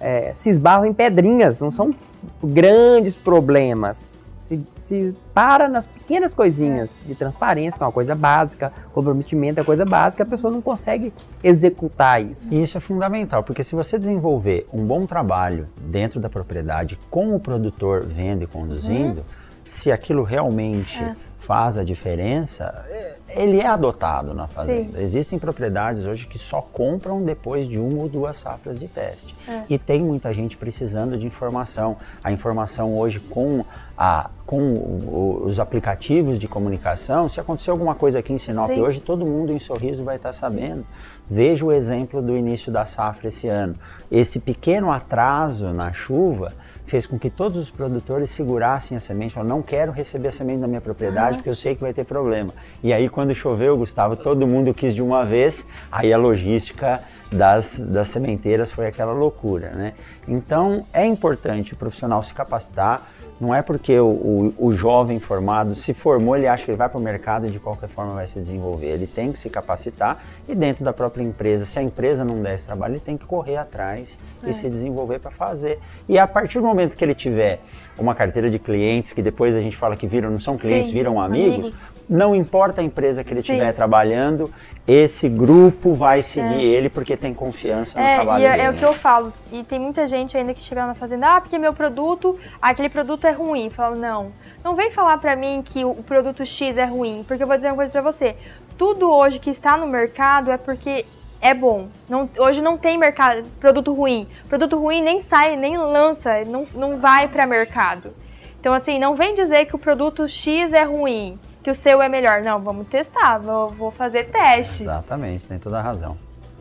é, 0.00 0.32
se 0.34 0.48
esbarram 0.48 0.86
em 0.86 0.92
pedrinhas, 0.92 1.60
não 1.60 1.70
são 1.70 1.94
grandes 2.42 3.16
problemas. 3.16 4.08
se, 4.40 4.66
se 4.76 5.14
para 5.32 5.68
nas 5.68 5.86
pequenas 5.86 6.34
coisinhas 6.34 6.98
de 7.06 7.14
transparência, 7.14 7.76
que 7.78 7.82
é 7.82 7.86
uma 7.86 7.92
coisa 7.92 8.14
básica, 8.14 8.72
comprometimento 8.92 9.60
é 9.60 9.64
coisa 9.64 9.84
básica, 9.84 10.22
a 10.22 10.26
pessoa 10.26 10.52
não 10.52 10.62
consegue 10.62 11.12
executar 11.42 12.22
isso. 12.22 12.48
E 12.50 12.62
isso 12.62 12.76
é 12.76 12.80
fundamental, 12.80 13.42
porque 13.42 13.62
se 13.62 13.74
você 13.74 13.98
desenvolver 13.98 14.66
um 14.72 14.84
bom 14.84 15.06
trabalho 15.06 15.68
dentro 15.78 16.20
da 16.20 16.28
propriedade 16.28 16.98
com 17.10 17.34
o 17.34 17.40
produtor 17.40 18.04
vendo 18.04 18.44
e 18.44 18.46
conduzindo, 18.46 19.20
hum. 19.20 19.24
se 19.68 19.90
aquilo 19.90 20.22
realmente 20.22 21.02
é 21.02 21.16
faz 21.46 21.76
a 21.76 21.84
diferença, 21.84 22.84
ele 23.28 23.60
é 23.60 23.66
adotado 23.66 24.32
na 24.32 24.46
fazenda. 24.46 24.98
Sim. 24.98 25.04
Existem 25.04 25.38
propriedades 25.38 26.04
hoje 26.06 26.26
que 26.26 26.38
só 26.38 26.60
compram 26.60 27.22
depois 27.22 27.68
de 27.68 27.78
uma 27.78 28.02
ou 28.02 28.08
duas 28.08 28.38
safras 28.38 28.78
de 28.78 28.88
teste. 28.88 29.34
É. 29.46 29.62
E 29.68 29.78
tem 29.78 30.00
muita 30.00 30.32
gente 30.32 30.56
precisando 30.56 31.18
de 31.18 31.26
informação. 31.26 31.96
A 32.22 32.32
informação 32.32 32.96
hoje 32.96 33.20
com, 33.20 33.64
a, 33.96 34.30
com 34.46 35.42
os 35.44 35.60
aplicativos 35.60 36.38
de 36.38 36.48
comunicação, 36.48 37.28
se 37.28 37.38
acontecer 37.38 37.70
alguma 37.70 37.94
coisa 37.94 38.18
aqui 38.18 38.32
em 38.32 38.38
Sinop 38.38 38.70
Sim. 38.70 38.80
hoje, 38.80 39.00
todo 39.00 39.26
mundo 39.26 39.52
em 39.52 39.58
Sorriso 39.58 40.02
vai 40.02 40.16
estar 40.16 40.32
sabendo. 40.32 40.84
Veja 41.28 41.64
o 41.64 41.72
exemplo 41.72 42.22
do 42.22 42.36
início 42.36 42.72
da 42.72 42.86
safra 42.86 43.28
esse 43.28 43.48
ano. 43.48 43.74
Esse 44.10 44.38
pequeno 44.38 44.90
atraso 44.90 45.68
na 45.72 45.92
chuva 45.92 46.52
fez 46.86 47.06
com 47.06 47.18
que 47.18 47.30
todos 47.30 47.58
os 47.58 47.70
produtores 47.70 48.30
segurassem 48.30 48.96
a 48.96 49.00
semente, 49.00 49.34
falaram, 49.34 49.56
não 49.56 49.62
quero 49.62 49.90
receber 49.90 50.28
a 50.28 50.32
semente 50.32 50.60
da 50.60 50.68
minha 50.68 50.80
propriedade 50.80 51.36
porque 51.38 51.48
eu 51.48 51.54
sei 51.54 51.74
que 51.74 51.80
vai 51.80 51.92
ter 51.92 52.04
problema. 52.04 52.52
E 52.82 52.92
aí 52.92 53.08
quando 53.08 53.34
choveu, 53.34 53.76
Gustavo, 53.76 54.16
todo 54.16 54.46
mundo 54.46 54.74
quis 54.74 54.94
de 54.94 55.02
uma 55.02 55.24
vez, 55.24 55.66
aí 55.90 56.12
a 56.12 56.18
logística 56.18 57.00
das, 57.32 57.78
das 57.78 58.08
sementeiras 58.08 58.70
foi 58.70 58.86
aquela 58.86 59.12
loucura, 59.12 59.70
né? 59.70 59.94
Então 60.28 60.86
é 60.92 61.04
importante 61.04 61.72
o 61.72 61.76
profissional 61.76 62.22
se 62.22 62.32
capacitar, 62.32 63.10
não 63.40 63.54
é 63.54 63.62
porque 63.62 63.98
o, 63.98 64.06
o, 64.06 64.54
o, 64.58 64.74
jovem 64.74 65.18
formado 65.18 65.74
se 65.74 65.92
formou, 65.92 66.36
ele 66.36 66.46
acha 66.46 66.64
que 66.64 66.70
ele 66.70 66.78
vai 66.78 66.88
para 66.88 66.98
o 66.98 67.02
mercado 67.02 67.46
e 67.46 67.50
de 67.50 67.58
qualquer 67.58 67.88
forma 67.88 68.14
vai 68.14 68.26
se 68.26 68.38
desenvolver. 68.38 68.86
Ele 68.86 69.06
tem 69.06 69.32
que 69.32 69.38
se 69.38 69.50
capacitar 69.50 70.22
e 70.48 70.54
dentro 70.54 70.84
da 70.84 70.92
própria 70.92 71.22
empresa, 71.22 71.66
se 71.66 71.78
a 71.78 71.82
empresa 71.82 72.24
não 72.24 72.40
der 72.40 72.54
esse 72.54 72.66
trabalho, 72.66 72.94
ele 72.94 73.00
tem 73.00 73.16
que 73.16 73.26
correr 73.26 73.56
atrás 73.56 74.18
é. 74.42 74.50
e 74.50 74.54
se 74.54 74.68
desenvolver 74.68 75.18
para 75.18 75.30
fazer. 75.30 75.80
E 76.08 76.18
a 76.18 76.26
partir 76.26 76.60
do 76.60 76.66
momento 76.66 76.96
que 76.96 77.04
ele 77.04 77.14
tiver 77.14 77.60
uma 77.98 78.14
carteira 78.14 78.50
de 78.50 78.58
clientes, 78.58 79.12
que 79.12 79.22
depois 79.22 79.54
a 79.54 79.60
gente 79.60 79.76
fala 79.76 79.96
que 79.96 80.06
viram, 80.06 80.30
não 80.30 80.40
são 80.40 80.56
clientes, 80.56 80.88
Sim, 80.88 80.94
viram 80.94 81.20
amigos, 81.20 81.66
amigos, 81.66 81.72
não 82.08 82.34
importa 82.34 82.80
a 82.80 82.84
empresa 82.84 83.22
que 83.22 83.32
ele 83.32 83.40
estiver 83.40 83.72
trabalhando, 83.72 84.52
esse 84.86 85.28
grupo 85.28 85.94
vai 85.94 86.20
seguir 86.20 86.54
é. 86.54 86.62
ele 86.62 86.88
porque 86.90 87.16
tem 87.16 87.32
confiança 87.32 87.98
no 87.98 88.04
é, 88.04 88.14
trabalho 88.16 88.42
e 88.42 88.46
é, 88.46 88.50
dele. 88.50 88.62
É 88.62 88.70
o 88.70 88.74
que 88.74 88.84
eu 88.84 88.92
falo. 88.92 89.32
E 89.52 89.62
tem 89.62 89.78
muita 89.78 90.06
gente 90.06 90.36
ainda 90.36 90.52
que 90.52 90.62
chega 90.62 90.86
na 90.86 90.94
fazenda, 90.94 91.36
ah, 91.36 91.40
porque 91.40 91.58
meu 91.58 91.72
produto, 91.72 92.38
aquele 92.60 92.88
produto 92.88 93.26
é 93.26 93.30
ruim. 93.30 93.70
Falo, 93.70 93.96
não, 93.96 94.32
não 94.62 94.74
vem 94.74 94.90
falar 94.90 95.18
pra 95.18 95.34
mim 95.34 95.62
que 95.64 95.84
o 95.84 95.94
produto 96.02 96.44
X 96.44 96.76
é 96.76 96.84
ruim, 96.84 97.24
porque 97.26 97.42
eu 97.42 97.46
vou 97.46 97.56
dizer 97.56 97.68
uma 97.68 97.76
coisa 97.76 97.90
pra 97.90 98.02
você. 98.02 98.36
Tudo 98.76 99.10
hoje 99.10 99.38
que 99.38 99.50
está 99.50 99.76
no 99.76 99.86
mercado 99.86 100.50
é 100.50 100.56
porque 100.56 101.06
é 101.40 101.54
bom. 101.54 101.88
Não, 102.08 102.28
hoje 102.38 102.62
não 102.62 102.76
tem 102.76 102.96
mercado, 102.98 103.46
produto 103.60 103.92
ruim. 103.92 104.26
Produto 104.48 104.78
ruim 104.78 105.02
nem 105.02 105.20
sai, 105.20 105.56
nem 105.56 105.76
lança, 105.76 106.42
não, 106.46 106.66
não 106.74 106.96
vai 106.96 107.28
para 107.28 107.46
mercado. 107.46 108.14
Então, 108.60 108.72
assim, 108.72 108.98
não 108.98 109.14
vem 109.14 109.34
dizer 109.34 109.66
que 109.66 109.76
o 109.76 109.78
produto 109.78 110.26
X 110.26 110.72
é 110.72 110.84
ruim 110.84 111.38
que 111.64 111.70
o 111.70 111.74
seu 111.74 112.00
é 112.02 112.08
melhor. 112.08 112.42
Não, 112.42 112.60
vamos 112.60 112.86
testar, 112.86 113.38
vou, 113.38 113.70
vou 113.70 113.90
fazer 113.90 114.24
teste. 114.24 114.82
Exatamente, 114.82 115.46
tem 115.48 115.58
toda 115.58 115.78
a 115.78 115.82
razão. 115.82 116.16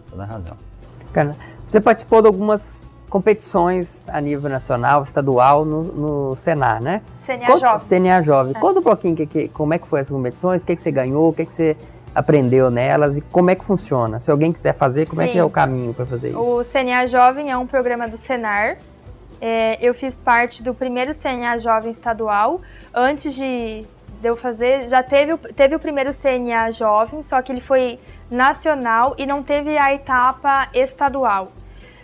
Toda 0.10 0.24
a 0.24 0.26
razão. 0.26 0.56
Cara, 1.12 1.36
você 1.68 1.80
participou 1.82 2.22
de 2.22 2.28
algumas 2.28 2.88
competições 3.10 4.10
a 4.10 4.20
nível 4.20 4.50
nacional, 4.50 5.04
estadual, 5.04 5.66
no, 5.66 5.84
no 5.84 6.36
Senar, 6.38 6.82
né? 6.82 7.04
CNA 7.24 7.46
Conta, 7.46 7.60
Jovem. 7.60 7.80
CNA 7.80 8.22
Jovem. 8.22 8.54
É. 8.56 8.60
Conta 8.60 8.80
um 8.80 8.84
pouquinho 8.84 9.16
que, 9.16 9.28
que, 9.28 9.48
como 9.50 9.74
é 9.74 9.78
que 9.78 9.88
foi 9.88 10.00
essas 10.00 10.16
competições, 10.16 10.64
o 10.64 10.66
que, 10.66 10.76
que 10.76 10.82
você 10.82 10.92
ganhou, 10.92 11.30
o 11.30 11.34
que, 11.34 11.46
que 11.46 11.52
você 11.52 11.78
aprendeu 12.14 12.70
nelas 12.70 13.18
e 13.18 13.22
como 13.22 13.50
é 13.50 13.56
que 13.56 13.66
funciona. 13.66 14.20
Se 14.20 14.30
alguém 14.30 14.52
quiser 14.52 14.74
fazer, 14.74 15.06
como 15.06 15.22
Sim. 15.22 15.28
é 15.28 15.32
que 15.32 15.38
é 15.38 15.44
o 15.44 15.50
caminho 15.50 15.94
para 15.94 16.06
fazer 16.06 16.30
isso? 16.30 16.40
O 16.40 16.64
CNA 16.64 17.08
Jovem 17.08 17.52
é 17.52 17.58
um 17.58 17.68
programa 17.68 18.08
do 18.08 18.18
Senar. 18.18 18.78
É, 19.42 19.78
eu 19.82 19.94
fiz 19.94 20.18
parte 20.18 20.64
do 20.64 20.74
primeiro 20.74 21.14
CNA 21.14 21.58
Jovem 21.58 21.92
estadual. 21.92 22.62
Antes 22.94 23.34
de 23.36 23.86
deu 24.22 24.38
fazer, 24.38 24.88
já 24.88 25.04
teve, 25.04 25.36
teve 25.54 25.76
o 25.76 25.80
primeiro 25.80 26.14
CNA 26.14 26.72
jovem, 26.72 27.22
só 27.24 27.42
que 27.42 27.52
ele 27.52 27.60
foi 27.60 28.00
nacional 28.32 29.14
e 29.18 29.26
não 29.26 29.44
teve 29.44 29.78
a 29.78 29.94
etapa 29.94 30.70
estadual. 30.74 31.52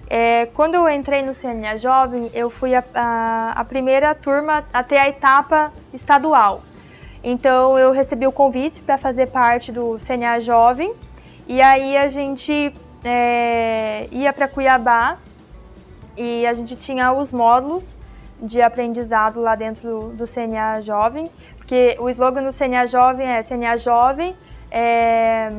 É, 0.09 0.47
quando 0.47 0.73
eu 0.73 0.89
entrei 0.89 1.21
no 1.21 1.35
CNA 1.35 1.77
Jovem, 1.77 2.31
eu 2.33 2.49
fui 2.49 2.73
a, 2.73 2.83
a, 2.95 3.51
a, 3.61 3.63
primeira 3.63 4.15
turma 4.15 4.65
a 4.73 4.83
ter 4.83 4.97
a 4.97 5.07
etapa 5.07 5.71
estadual. 5.93 6.63
Então 7.23 7.77
eu 7.77 7.91
recebi 7.91 8.25
o 8.25 8.31
convite 8.31 8.81
para 8.81 8.97
fazer 8.97 9.27
parte 9.27 9.71
do 9.71 9.97
CNA 10.05 10.39
Jovem 10.39 10.93
e 11.47 11.61
aí 11.61 11.97
a 11.97 12.07
gente 12.07 12.73
é, 13.03 14.07
ia 14.11 14.31
para 14.31 14.47
Cuiabá 14.47 15.17
e 16.15 16.45
a 16.45 16.53
gente 16.53 16.75
tinha 16.75 17.11
os 17.11 17.31
módulos 17.31 17.83
de 18.41 18.61
aprendizado 18.61 19.41
lá 19.41 19.55
dentro 19.55 19.89
do, 19.89 20.09
do 20.09 20.25
CNA 20.25 20.81
Jovem 20.81 21.29
porque 21.69 21.95
o 21.99 22.09
slogan 22.09 22.41
do 22.41 22.51
CNA 22.51 22.87
Jovem 22.87 23.27
é 23.27 23.43
CNA 23.43 23.77
Jovem, 23.77 24.35
é, 24.71 25.51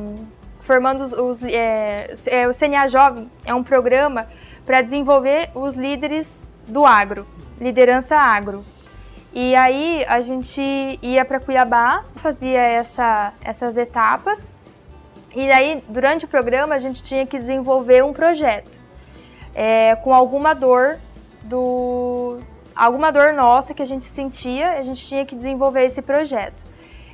formando 0.59 1.05
os, 1.05 1.13
os 1.13 1.41
é, 1.41 2.13
é, 2.25 2.49
o 2.49 2.53
CNA 2.53 2.85
Jovem 2.89 3.31
é 3.45 3.55
um 3.55 3.63
programa 3.63 4.27
para 4.65 4.81
desenvolver 4.81 5.49
os 5.55 5.73
líderes 5.73 6.43
do 6.67 6.85
agro, 6.85 7.25
liderança 7.57 8.17
agro. 8.17 8.65
E 9.33 9.55
aí 9.55 10.03
a 10.07 10.19
gente 10.21 10.61
ia 11.01 11.23
para 11.23 11.39
Cuiabá, 11.39 12.03
fazia 12.15 12.59
essa, 12.59 13.33
essas 13.41 13.77
etapas, 13.77 14.51
e 15.33 15.49
aí 15.49 15.81
durante 15.87 16.25
o 16.25 16.27
programa 16.27 16.75
a 16.75 16.79
gente 16.79 17.01
tinha 17.01 17.25
que 17.25 17.39
desenvolver 17.39 18.03
um 18.03 18.11
projeto 18.11 18.69
é, 19.55 19.95
com 19.95 20.13
alguma 20.13 20.53
dor 20.53 20.99
do, 21.43 22.39
alguma 22.75 23.11
dor 23.11 23.33
nossa 23.33 23.73
que 23.73 23.81
a 23.81 23.85
gente 23.85 24.05
sentia, 24.05 24.73
a 24.73 24.81
gente 24.81 25.05
tinha 25.05 25.25
que 25.25 25.35
desenvolver 25.35 25.85
esse 25.85 26.01
projeto. 26.01 26.71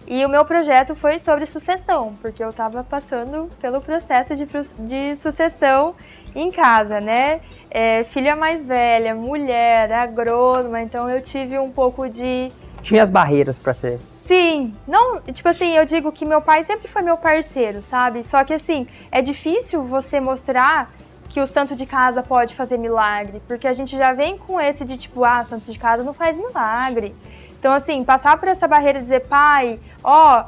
E 0.08 0.26
o 0.26 0.30
meu 0.30 0.46
projeto 0.46 0.96
foi 0.96 1.20
sobre 1.20 1.46
sucessão, 1.46 2.16
porque 2.22 2.42
eu 2.42 2.50
estava 2.50 2.84
passando 2.84 3.50
pelo 3.60 3.82
processo 3.82 4.36
de, 4.36 4.48
de 4.80 5.16
sucessão 5.18 5.96
em 6.42 6.52
casa, 6.52 7.00
né? 7.00 7.42
É, 7.70 8.04
filha 8.04 8.36
mais 8.36 8.64
velha, 8.64 9.16
mulher, 9.16 9.92
agrônoma, 9.92 10.82
então 10.82 11.10
eu 11.10 11.22
tive 11.22 11.58
um 11.58 11.72
pouco 11.72 12.08
de. 12.08 12.52
Tinha 12.82 13.04
as 13.04 13.10
barreiras 13.10 13.58
para 13.58 13.74
ser. 13.74 14.00
Sim, 14.14 14.74
não, 14.88 15.22
tipo 15.22 15.48
assim, 15.50 15.76
eu 15.76 15.86
digo 15.86 16.12
que 16.12 16.26
meu 16.26 16.42
pai 16.42 16.64
sempre 16.64 16.88
foi 16.88 17.02
meu 17.02 17.18
parceiro, 17.18 17.82
sabe? 17.82 18.24
Só 18.24 18.44
que 18.44 18.54
assim, 18.54 18.88
é 19.12 19.22
difícil 19.22 19.84
você 19.84 20.20
mostrar 20.20 20.92
que 21.30 21.42
o 21.42 21.48
santo 21.48 21.76
de 21.76 21.86
casa 21.86 22.24
pode 22.24 22.56
fazer 22.56 22.78
milagre, 22.78 23.42
porque 23.48 23.68
a 23.68 23.74
gente 23.74 23.98
já 23.98 24.14
vem 24.14 24.38
com 24.38 24.60
esse 24.60 24.86
de 24.86 24.98
tipo, 24.98 25.24
ah, 25.24 25.44
santo 25.44 25.72
de 25.72 25.78
casa 25.78 26.04
não 26.04 26.14
faz 26.14 26.38
milagre. 26.38 27.16
Então, 27.60 27.74
assim, 27.74 28.04
passar 28.04 28.38
por 28.38 28.48
essa 28.48 28.68
barreira 28.68 29.00
e 29.00 29.02
dizer, 29.02 29.22
pai, 29.28 29.80
ó, 30.04 30.46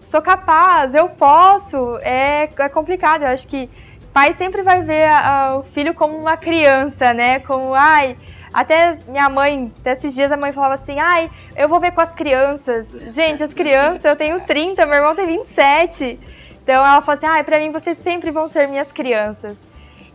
sou 0.00 0.20
capaz, 0.20 0.94
eu 0.94 1.08
posso, 1.08 1.98
é, 2.02 2.48
é 2.58 2.68
complicado. 2.68 3.22
Eu 3.22 3.28
acho 3.28 3.46
que 3.48 3.70
pai 4.12 4.32
sempre 4.32 4.62
vai 4.62 4.82
ver 4.82 5.04
a, 5.04 5.28
a, 5.28 5.58
o 5.58 5.62
filho 5.62 5.94
como 5.94 6.16
uma 6.16 6.36
criança, 6.36 7.12
né? 7.12 7.40
Como, 7.40 7.74
ai, 7.74 8.16
até 8.52 8.98
minha 9.06 9.28
mãe, 9.28 9.72
até 9.80 9.92
esses 9.92 10.14
dias 10.14 10.32
a 10.32 10.36
mãe 10.36 10.52
falava 10.52 10.74
assim, 10.74 10.98
ai, 10.98 11.30
eu 11.56 11.68
vou 11.68 11.80
ver 11.80 11.92
com 11.92 12.00
as 12.00 12.12
crianças. 12.12 12.86
Gente, 13.14 13.42
as 13.42 13.54
crianças, 13.54 14.04
eu 14.04 14.16
tenho 14.16 14.40
30, 14.40 14.84
meu 14.86 14.96
irmão 14.96 15.14
tem 15.14 15.26
27. 15.26 16.18
Então 16.62 16.74
ela 16.74 17.00
falou 17.00 17.16
assim, 17.16 17.26
ai, 17.26 17.44
pra 17.44 17.58
mim 17.58 17.70
vocês 17.70 17.98
sempre 17.98 18.30
vão 18.30 18.48
ser 18.48 18.66
minhas 18.68 18.90
crianças. 18.90 19.56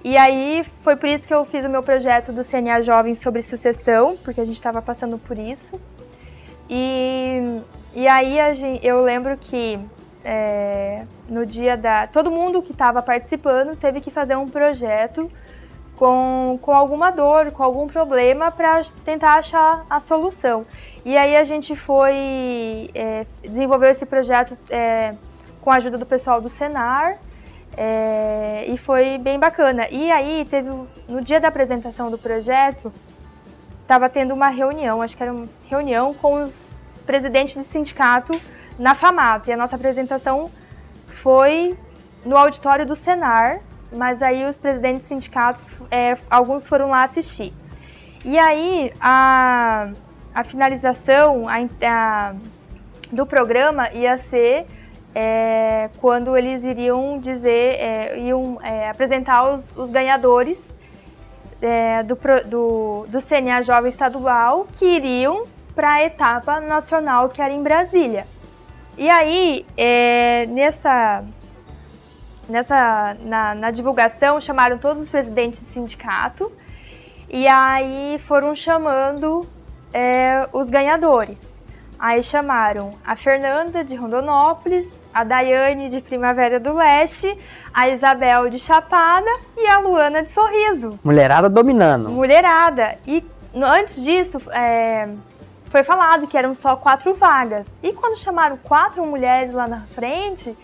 E 0.03 0.17
aí 0.17 0.63
foi 0.83 0.95
por 0.95 1.09
isso 1.09 1.25
que 1.25 1.33
eu 1.33 1.43
fiz 1.45 1.65
o 1.65 1.69
meu 1.69 1.81
projeto 1.81 2.31
do 2.31 2.43
CNA 2.43 2.81
Jovem 2.81 3.15
sobre 3.15 3.41
sucessão, 3.41 4.17
porque 4.23 4.39
a 4.39 4.45
gente 4.45 4.55
estava 4.55 4.81
passando 4.81 5.17
por 5.17 5.37
isso. 5.37 5.79
E, 6.69 7.61
e 7.93 8.07
aí 8.07 8.53
gente, 8.53 8.85
eu 8.85 9.03
lembro 9.03 9.35
que 9.37 9.79
é, 10.25 11.05
no 11.29 11.45
dia 11.45 11.77
da. 11.77 12.07
Todo 12.07 12.31
mundo 12.31 12.61
que 12.61 12.71
estava 12.71 13.01
participando 13.03 13.77
teve 13.77 14.01
que 14.01 14.09
fazer 14.09 14.35
um 14.35 14.47
projeto 14.47 15.31
com, 15.95 16.57
com 16.61 16.71
alguma 16.71 17.11
dor, 17.11 17.51
com 17.51 17.61
algum 17.61 17.87
problema 17.87 18.51
para 18.51 18.81
tentar 19.05 19.35
achar 19.35 19.85
a 19.87 19.99
solução. 19.99 20.65
E 21.05 21.15
aí 21.15 21.37
a 21.37 21.43
gente 21.43 21.75
foi. 21.75 22.89
É, 22.95 23.27
desenvolveu 23.43 23.89
esse 23.89 24.05
projeto 24.05 24.57
é, 24.71 25.13
com 25.61 25.69
a 25.69 25.75
ajuda 25.75 25.97
do 25.97 26.05
pessoal 26.05 26.41
do 26.41 26.49
Senar 26.49 27.17
é, 27.77 28.65
e 28.67 28.77
foi 28.77 29.19
bem 29.19 29.37
bacana. 29.37 29.87
E 29.91 30.11
aí 30.11 30.45
teve 30.49 30.69
no 31.07 31.21
dia 31.21 31.39
da 31.39 31.49
apresentação 31.49 32.09
do 32.09 32.17
projeto, 32.17 32.91
estava 33.79 34.09
tendo 34.09 34.33
uma 34.33 34.49
reunião, 34.49 35.03
acho 35.03 35.15
que 35.15 35.21
era 35.21 35.31
uma 35.31 35.47
reunião 35.69 36.15
com 36.15 36.41
os 36.41 36.73
presidentes 37.05 37.55
do 37.55 37.61
sindicato 37.61 38.39
na 38.77 38.95
FAMAP. 38.95 39.47
E 39.47 39.53
a 39.53 39.57
nossa 39.57 39.75
apresentação 39.75 40.51
foi 41.07 41.77
no 42.25 42.35
auditório 42.37 42.85
do 42.85 42.95
Senar, 42.95 43.59
mas 43.95 44.21
aí 44.21 44.43
os 44.47 44.57
presidentes 44.57 45.01
dos 45.01 45.07
sindicatos, 45.07 45.71
é, 45.91 46.17
alguns 46.29 46.67
foram 46.67 46.89
lá 46.89 47.03
assistir. 47.03 47.53
E 48.23 48.37
aí 48.39 48.91
a, 48.99 49.89
a 50.33 50.43
finalização 50.43 51.45
a, 51.47 51.55
a, 51.87 52.35
do 53.11 53.25
programa 53.25 53.91
ia 53.93 54.17
ser 54.17 54.65
é, 55.13 55.89
quando 56.01 56.35
eles 56.35 56.63
iriam 56.63 57.19
dizer, 57.19 57.75
é, 57.79 58.19
iam 58.19 58.59
é, 58.61 58.89
apresentar 58.89 59.53
os, 59.53 59.75
os 59.77 59.89
ganhadores 59.89 60.59
é, 61.61 62.03
do, 62.03 62.17
do, 62.45 63.05
do 63.07 63.21
CNA 63.21 63.61
Jovem 63.61 63.89
Estadual 63.89 64.67
que 64.73 64.85
iriam 64.85 65.45
para 65.73 65.93
a 65.93 66.03
etapa 66.03 66.59
nacional 66.59 67.29
que 67.29 67.41
era 67.41 67.53
em 67.53 67.63
Brasília. 67.63 68.27
E 68.97 69.09
aí, 69.09 69.65
é, 69.75 70.45
nessa, 70.47 71.23
nessa 72.47 73.17
na, 73.21 73.53
na, 73.53 73.71
divulgação, 73.71 74.39
chamaram 74.39 74.77
todos 74.77 75.03
os 75.03 75.09
presidentes 75.09 75.61
do 75.61 75.69
sindicato 75.71 76.51
e 77.29 77.45
aí 77.47 78.17
foram 78.19 78.55
chamando 78.55 79.45
é, 79.93 80.47
os 80.53 80.69
ganhadores. 80.69 81.39
Aí 81.99 82.23
chamaram 82.23 82.91
a 83.05 83.15
Fernanda 83.15 83.83
de 83.83 83.95
Rondonópolis, 83.95 84.85
a 85.13 85.23
Daiane 85.23 85.89
de 85.89 86.01
Primavera 86.01 86.59
do 86.59 86.73
Leste, 86.73 87.37
a 87.73 87.89
Isabel 87.89 88.49
de 88.49 88.59
Chapada 88.59 89.29
e 89.57 89.67
a 89.67 89.79
Luana 89.79 90.23
de 90.23 90.29
Sorriso. 90.29 90.99
Mulherada 91.03 91.49
dominando. 91.49 92.09
Mulherada. 92.09 92.97
E 93.07 93.23
antes 93.53 94.03
disso, 94.03 94.41
é, 94.51 95.09
foi 95.75 95.83
falado 95.83 96.25
que 96.25 96.37
eram 96.37 96.55
só 96.55 96.77
quatro 96.77 97.13
vagas. 97.15 97.67
E 97.83 97.91
quando 97.91 98.17
chamaram 98.17 98.55
quatro 98.55 99.05
mulheres 99.05 99.53
lá 99.53 99.67
na 99.67 99.81
frente, 99.87 100.55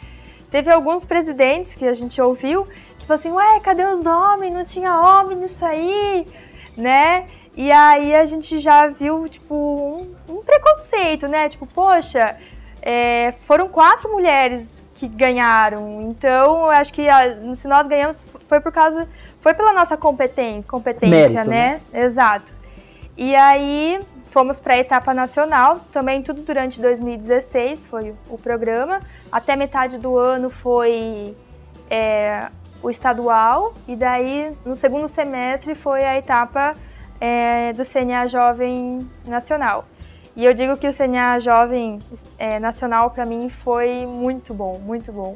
teve 0.49 0.71
alguns 0.71 1.03
presidentes 1.03 1.75
que 1.75 1.85
a 1.85 1.93
gente 1.93 2.21
ouviu 2.21 2.63
que 2.97 3.05
falaram 3.05 3.19
assim: 3.19 3.31
Ué, 3.33 3.59
cadê 3.59 3.83
os 3.83 4.05
homens? 4.05 4.53
Não 4.53 4.63
tinha 4.63 4.97
homem 4.97 5.35
nisso 5.35 5.65
aí, 5.65 6.25
né? 6.77 7.25
E 7.57 7.69
aí 7.73 8.15
a 8.15 8.23
gente 8.23 8.57
já 8.59 8.87
viu, 8.87 9.27
tipo, 9.27 9.53
um, 9.53 10.15
um 10.33 10.43
preconceito, 10.43 11.27
né? 11.27 11.49
Tipo, 11.49 11.67
poxa, 11.67 12.37
é, 12.81 13.33
foram 13.45 13.67
quatro 13.67 14.09
mulheres 14.09 14.65
que 14.95 15.09
ganharam. 15.09 16.03
Então, 16.03 16.59
eu 16.59 16.69
acho 16.69 16.93
que 16.93 17.09
a, 17.09 17.53
se 17.53 17.67
nós 17.67 17.85
ganhamos 17.85 18.23
foi 18.47 18.61
por 18.61 18.71
causa. 18.71 19.05
Foi 19.41 19.53
pela 19.53 19.73
nossa 19.73 19.97
competência, 19.97 20.63
competência 20.69 21.09
Mérito, 21.09 21.49
né? 21.49 21.81
né? 21.91 22.05
Exato. 22.05 22.61
E 23.17 23.35
aí 23.35 23.99
fomos 24.31 24.59
para 24.61 24.75
a 24.75 24.77
etapa 24.77 25.13
nacional, 25.13 25.81
também 25.91 26.23
tudo 26.23 26.41
durante 26.41 26.81
2016 26.81 27.85
foi 27.87 28.15
o 28.29 28.37
programa. 28.37 29.01
Até 29.29 29.55
metade 29.57 29.97
do 29.97 30.17
ano 30.17 30.49
foi 30.49 31.35
é, 31.89 32.47
o 32.81 32.89
estadual, 32.89 33.73
e 33.87 33.95
daí 33.95 34.55
no 34.65 34.75
segundo 34.75 35.07
semestre 35.09 35.75
foi 35.75 36.05
a 36.05 36.17
etapa 36.17 36.75
é, 37.19 37.73
do 37.73 37.83
CNA 37.83 38.25
Jovem 38.27 39.05
Nacional. 39.27 39.85
E 40.33 40.45
eu 40.45 40.53
digo 40.53 40.77
que 40.77 40.87
o 40.87 40.93
CNA 40.93 41.39
Jovem 41.39 41.99
é, 42.39 42.57
Nacional 42.57 43.11
para 43.11 43.25
mim 43.25 43.49
foi 43.49 44.05
muito 44.05 44.53
bom, 44.53 44.79
muito 44.79 45.11
bom. 45.11 45.35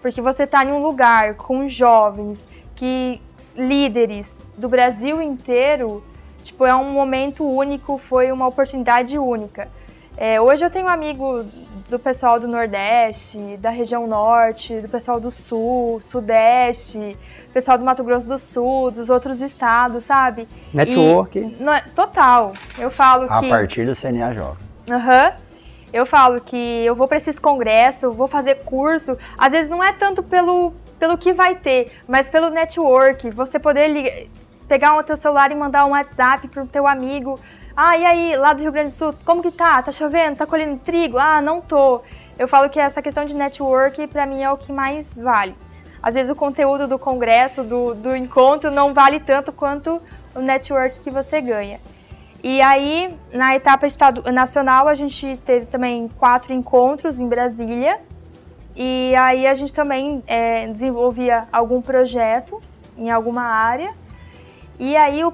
Porque 0.00 0.20
você 0.20 0.44
está 0.44 0.64
em 0.64 0.70
um 0.70 0.80
lugar 0.80 1.34
com 1.34 1.66
jovens, 1.66 2.38
que 2.76 3.20
líderes 3.56 4.38
do 4.56 4.68
Brasil 4.68 5.20
inteiro, 5.20 6.04
tipo, 6.46 6.64
é 6.64 6.74
um 6.74 6.90
momento 6.90 7.44
único, 7.44 7.98
foi 7.98 8.32
uma 8.32 8.46
oportunidade 8.46 9.18
única. 9.18 9.68
É, 10.16 10.40
hoje 10.40 10.64
eu 10.64 10.70
tenho 10.70 10.86
um 10.86 10.88
amigo 10.88 11.44
do 11.90 11.98
pessoal 11.98 12.40
do 12.40 12.48
Nordeste, 12.48 13.38
da 13.58 13.68
região 13.68 14.06
Norte, 14.06 14.80
do 14.80 14.88
pessoal 14.88 15.20
do 15.20 15.30
Sul, 15.30 16.00
Sudeste, 16.00 17.16
pessoal 17.52 17.76
do 17.76 17.84
Mato 17.84 18.02
Grosso 18.02 18.26
do 18.26 18.38
Sul, 18.38 18.90
dos 18.90 19.10
outros 19.10 19.42
estados, 19.42 20.04
sabe? 20.04 20.48
Network. 20.72 21.38
E, 21.38 21.42
no, 21.42 21.72
total. 21.94 22.54
Eu 22.78 22.90
falo 22.90 23.26
a 23.28 23.40
que. 23.40 23.46
A 23.46 23.48
partir 23.50 23.84
do 23.84 23.94
CNA 23.94 24.32
Jovem. 24.32 24.66
Aham. 24.90 25.26
Uhum. 25.26 25.46
Eu 25.92 26.04
falo 26.04 26.40
que 26.40 26.84
eu 26.84 26.94
vou 26.94 27.06
para 27.06 27.16
esses 27.16 27.38
congressos, 27.38 28.14
vou 28.14 28.26
fazer 28.26 28.56
curso. 28.64 29.16
Às 29.38 29.52
vezes 29.52 29.70
não 29.70 29.82
é 29.82 29.92
tanto 29.92 30.22
pelo, 30.22 30.72
pelo 30.98 31.16
que 31.16 31.32
vai 31.32 31.54
ter, 31.54 31.90
mas 32.08 32.26
pelo 32.26 32.50
network. 32.50 33.30
Você 33.30 33.58
poder 33.58 33.88
ligar, 33.88 34.12
pegar 34.68 34.96
o 34.96 35.02
teu 35.02 35.16
celular 35.16 35.50
e 35.50 35.54
mandar 35.54 35.84
um 35.84 35.90
WhatsApp 35.90 36.48
pro 36.48 36.66
teu 36.66 36.86
amigo 36.86 37.38
ah, 37.78 37.94
e 37.98 38.06
aí, 38.06 38.36
lá 38.36 38.54
do 38.54 38.62
Rio 38.62 38.72
Grande 38.72 38.88
do 38.88 38.94
Sul, 38.94 39.14
como 39.22 39.42
que 39.42 39.50
tá? 39.50 39.82
Tá 39.82 39.92
chovendo? 39.92 40.36
Tá 40.36 40.46
colhendo 40.46 40.78
trigo? 40.78 41.18
Ah, 41.18 41.42
não 41.42 41.60
tô. 41.60 42.00
Eu 42.38 42.48
falo 42.48 42.70
que 42.70 42.80
essa 42.80 43.02
questão 43.02 43.26
de 43.26 43.34
network, 43.34 44.06
para 44.06 44.24
mim, 44.24 44.42
é 44.42 44.50
o 44.50 44.56
que 44.56 44.72
mais 44.72 45.14
vale. 45.14 45.54
Às 46.02 46.14
vezes 46.14 46.32
o 46.32 46.34
conteúdo 46.34 46.88
do 46.88 46.98
congresso, 46.98 47.62
do, 47.62 47.94
do 47.94 48.16
encontro, 48.16 48.70
não 48.70 48.94
vale 48.94 49.20
tanto 49.20 49.52
quanto 49.52 50.00
o 50.34 50.40
network 50.40 51.00
que 51.00 51.10
você 51.10 51.38
ganha. 51.42 51.78
E 52.42 52.62
aí, 52.62 53.14
na 53.30 53.54
etapa 53.54 53.86
estado, 53.86 54.22
nacional, 54.32 54.88
a 54.88 54.94
gente 54.94 55.36
teve 55.44 55.66
também 55.66 56.08
quatro 56.18 56.54
encontros 56.54 57.20
em 57.20 57.28
Brasília. 57.28 58.00
E 58.74 59.14
aí 59.16 59.46
a 59.46 59.52
gente 59.52 59.72
também 59.74 60.24
é, 60.26 60.66
desenvolvia 60.66 61.46
algum 61.52 61.82
projeto 61.82 62.58
em 62.96 63.10
alguma 63.10 63.42
área. 63.42 63.92
E 64.78 64.96
aí 64.96 65.22
o, 65.24 65.32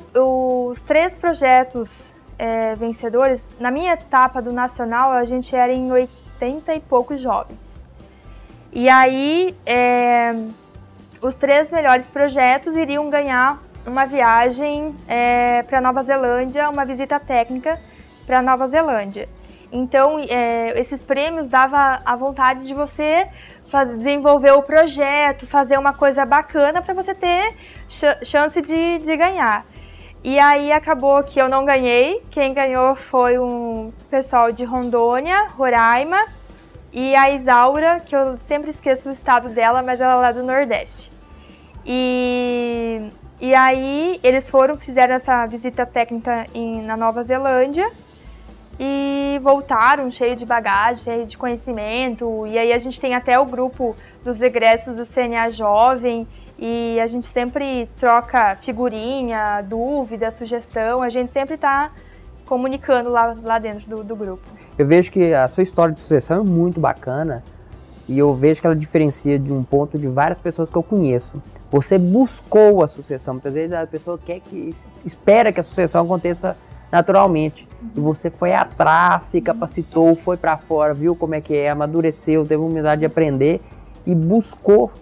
os 0.68 0.80
três 0.80 1.14
projetos 1.14 2.12
é, 2.38 2.74
vencedores, 2.74 3.48
na 3.58 3.70
minha 3.70 3.92
etapa 3.94 4.40
do 4.40 4.52
nacional 4.52 5.12
a 5.12 5.24
gente 5.24 5.54
era 5.54 5.72
em 5.72 5.90
80 5.90 6.74
e 6.74 6.80
poucos 6.80 7.20
jovens. 7.20 7.80
E 8.72 8.88
aí 8.88 9.54
é, 9.66 10.34
os 11.20 11.34
três 11.34 11.70
melhores 11.70 12.08
projetos 12.08 12.74
iriam 12.74 13.10
ganhar 13.10 13.62
uma 13.86 14.04
viagem 14.06 14.94
é, 15.08 15.62
para 15.64 15.80
Nova 15.80 16.02
Zelândia, 16.02 16.70
uma 16.70 16.84
visita 16.84 17.18
técnica 17.18 17.80
para 18.26 18.40
Nova 18.40 18.66
Zelândia. 18.68 19.28
Então, 19.72 20.18
é, 20.18 20.78
esses 20.78 21.02
prêmios 21.02 21.48
dava 21.48 21.98
a 22.04 22.14
vontade 22.14 22.66
de 22.66 22.74
você 22.74 23.26
fazer, 23.72 23.96
desenvolver 23.96 24.52
o 24.52 24.62
projeto, 24.62 25.46
fazer 25.46 25.78
uma 25.78 25.94
coisa 25.94 26.26
bacana 26.26 26.82
para 26.82 26.92
você 26.92 27.14
ter 27.14 27.54
ch 27.88 28.04
chance 28.22 28.60
de, 28.60 28.98
de 28.98 29.16
ganhar. 29.16 29.64
E 30.22 30.38
aí 30.38 30.70
acabou 30.70 31.24
que 31.24 31.40
eu 31.40 31.48
não 31.48 31.64
ganhei. 31.64 32.22
Quem 32.30 32.52
ganhou 32.52 32.94
foi 32.94 33.38
um 33.38 33.90
pessoal 34.10 34.52
de 34.52 34.62
Rondônia, 34.62 35.48
Roraima 35.56 36.22
e 36.92 37.16
a 37.16 37.30
Isaura, 37.30 37.98
que 37.98 38.14
eu 38.14 38.36
sempre 38.36 38.70
esqueço 38.70 39.08
o 39.08 39.12
estado 39.12 39.48
dela, 39.48 39.82
mas 39.82 40.00
ela 40.00 40.12
é 40.12 40.16
lá 40.16 40.32
do 40.32 40.42
Nordeste. 40.42 41.10
E, 41.84 43.08
e 43.40 43.54
aí 43.54 44.20
eles 44.22 44.48
foram, 44.48 44.76
fizeram 44.76 45.14
essa 45.14 45.46
visita 45.46 45.86
técnica 45.86 46.46
em, 46.54 46.82
na 46.82 46.96
Nova 46.96 47.24
Zelândia 47.24 47.90
e 48.84 49.38
voltaram 49.38 50.10
cheio 50.10 50.34
de 50.34 50.44
bagagem, 50.44 51.04
cheio 51.04 51.24
de 51.24 51.38
conhecimento. 51.38 52.44
E 52.48 52.58
aí 52.58 52.72
a 52.72 52.78
gente 52.78 53.00
tem 53.00 53.14
até 53.14 53.38
o 53.38 53.46
grupo 53.46 53.94
dos 54.24 54.42
egressos 54.42 54.96
do 54.96 55.06
CNA 55.06 55.50
Jovem 55.50 56.26
e 56.58 56.98
a 57.00 57.06
gente 57.06 57.26
sempre 57.26 57.88
troca 57.96 58.56
figurinha, 58.56 59.62
dúvida, 59.62 60.32
sugestão, 60.32 61.00
a 61.00 61.08
gente 61.08 61.30
sempre 61.30 61.54
está 61.54 61.92
comunicando 62.44 63.08
lá, 63.08 63.36
lá 63.40 63.60
dentro 63.60 63.88
do, 63.88 64.02
do 64.02 64.16
grupo. 64.16 64.42
Eu 64.76 64.84
vejo 64.84 65.12
que 65.12 65.32
a 65.32 65.46
sua 65.46 65.62
história 65.62 65.94
de 65.94 66.00
sucessão 66.00 66.40
é 66.40 66.44
muito 66.44 66.80
bacana 66.80 67.44
e 68.08 68.18
eu 68.18 68.34
vejo 68.34 68.60
que 68.60 68.66
ela 68.66 68.74
diferencia 68.74 69.38
de 69.38 69.52
um 69.52 69.62
ponto 69.62 69.96
de 69.96 70.08
várias 70.08 70.40
pessoas 70.40 70.68
que 70.68 70.76
eu 70.76 70.82
conheço. 70.82 71.40
Você 71.70 71.96
buscou 71.98 72.82
a 72.82 72.88
sucessão, 72.88 73.34
muitas 73.34 73.54
vezes 73.54 73.72
a 73.72 73.86
pessoa 73.86 74.18
quer 74.18 74.40
que 74.40 74.74
espera 75.04 75.52
que 75.52 75.60
a 75.60 75.62
sucessão 75.62 76.04
aconteça 76.04 76.56
naturalmente. 76.92 77.66
E 77.96 78.00
você 78.00 78.28
foi 78.28 78.52
atrás, 78.52 79.24
se 79.24 79.40
capacitou, 79.40 80.14
foi 80.14 80.36
para 80.36 80.58
fora, 80.58 80.92
viu 80.92 81.16
como 81.16 81.34
é 81.34 81.40
que 81.40 81.56
é, 81.56 81.70
amadureceu, 81.70 82.46
teve 82.46 82.62
humildade 82.62 83.00
de 83.00 83.06
aprender 83.06 83.62
e 84.06 84.14
buscou 84.14 84.92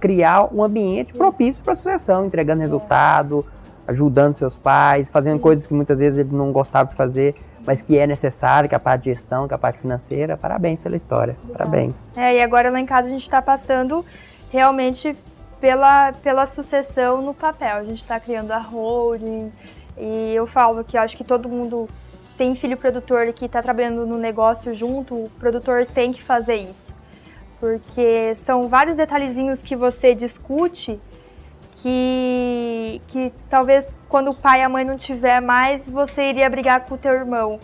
criar 0.00 0.52
um 0.52 0.64
ambiente 0.64 1.12
propício 1.12 1.62
para 1.62 1.74
a 1.74 1.76
sucessão, 1.76 2.24
entregando 2.24 2.62
resultado, 2.62 3.44
ajudando 3.86 4.34
seus 4.34 4.56
pais, 4.56 5.10
fazendo 5.10 5.38
coisas 5.38 5.66
que 5.66 5.74
muitas 5.74 5.98
vezes 5.98 6.18
ele 6.18 6.34
não 6.34 6.50
gostava 6.50 6.88
de 6.88 6.96
fazer, 6.96 7.34
mas 7.64 7.82
que 7.82 7.96
é 7.98 8.06
necessário, 8.06 8.68
que 8.68 8.74
é 8.74 8.76
a 8.76 8.80
parte 8.80 9.04
de 9.04 9.12
gestão, 9.12 9.46
que 9.46 9.54
é 9.54 9.56
a 9.56 9.58
parte 9.58 9.78
financeira. 9.78 10.36
Parabéns 10.36 10.80
pela 10.80 10.96
história, 10.96 11.36
parabéns. 11.52 12.08
É, 12.16 12.36
e 12.36 12.42
agora 12.42 12.70
lá 12.70 12.80
em 12.80 12.86
casa 12.86 13.08
a 13.08 13.10
gente 13.10 13.22
está 13.22 13.40
passando 13.42 14.04
realmente 14.50 15.16
pela, 15.60 16.12
pela 16.14 16.46
sucessão 16.46 17.22
no 17.22 17.34
papel. 17.34 17.76
A 17.76 17.84
gente 17.84 17.98
está 17.98 18.18
criando 18.18 18.50
a 18.50 18.58
holding 18.58 19.52
e 19.96 20.34
eu 20.34 20.46
falo 20.46 20.84
que 20.84 20.96
eu 20.96 21.00
acho 21.00 21.16
que 21.16 21.24
todo 21.24 21.48
mundo 21.48 21.88
tem 22.36 22.54
filho 22.54 22.76
produtor 22.76 23.32
que 23.32 23.44
está 23.44 23.62
trabalhando 23.62 24.06
no 24.06 24.18
negócio 24.18 24.74
junto, 24.74 25.14
o 25.14 25.30
produtor 25.38 25.86
tem 25.86 26.12
que 26.12 26.22
fazer 26.22 26.56
isso 26.56 26.92
porque 27.62 28.34
são 28.34 28.66
vários 28.66 28.96
detalhezinhos 28.96 29.62
que 29.62 29.76
você 29.76 30.16
discute 30.16 31.00
que, 31.70 33.00
que 33.06 33.32
talvez 33.48 33.94
quando 34.08 34.32
o 34.32 34.34
pai 34.34 34.58
e 34.58 34.62
a 34.64 34.68
mãe 34.68 34.84
não 34.84 34.96
tiver 34.96 35.40
mais, 35.40 35.80
você 35.86 36.30
iria 36.30 36.50
brigar 36.50 36.84
com 36.84 36.96
o 36.96 36.98
teu 36.98 37.12
irmão. 37.12 37.60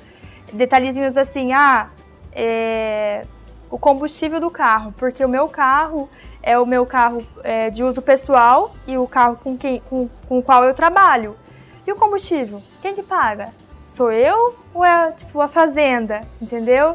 Detalhezinhos 0.52 1.16
assim, 1.16 1.52
ah, 1.52 1.88
é, 2.32 3.26
o 3.68 3.76
combustível 3.76 4.38
do 4.38 4.52
carro, 4.52 4.94
porque 4.96 5.24
o 5.24 5.28
meu 5.28 5.48
carro 5.48 6.08
é 6.44 6.56
o 6.56 6.64
meu 6.64 6.86
carro 6.86 7.26
é, 7.42 7.68
de 7.68 7.82
uso 7.82 8.00
pessoal 8.00 8.72
e 8.86 8.96
o 8.96 9.04
carro 9.08 9.36
com, 9.42 9.58
quem, 9.58 9.80
com, 9.80 10.08
com 10.28 10.38
o 10.38 10.42
qual 10.44 10.62
eu 10.62 10.74
trabalho. 10.74 11.36
E 11.88 11.92
o 11.92 11.96
combustível? 11.96 12.62
Quem 12.82 12.94
que 12.94 13.02
paga? 13.02 13.48
sou 13.98 14.12
eu 14.12 14.54
ou 14.72 14.84
é 14.84 15.10
tipo 15.10 15.40
a 15.40 15.48
fazenda, 15.48 16.20
entendeu? 16.40 16.94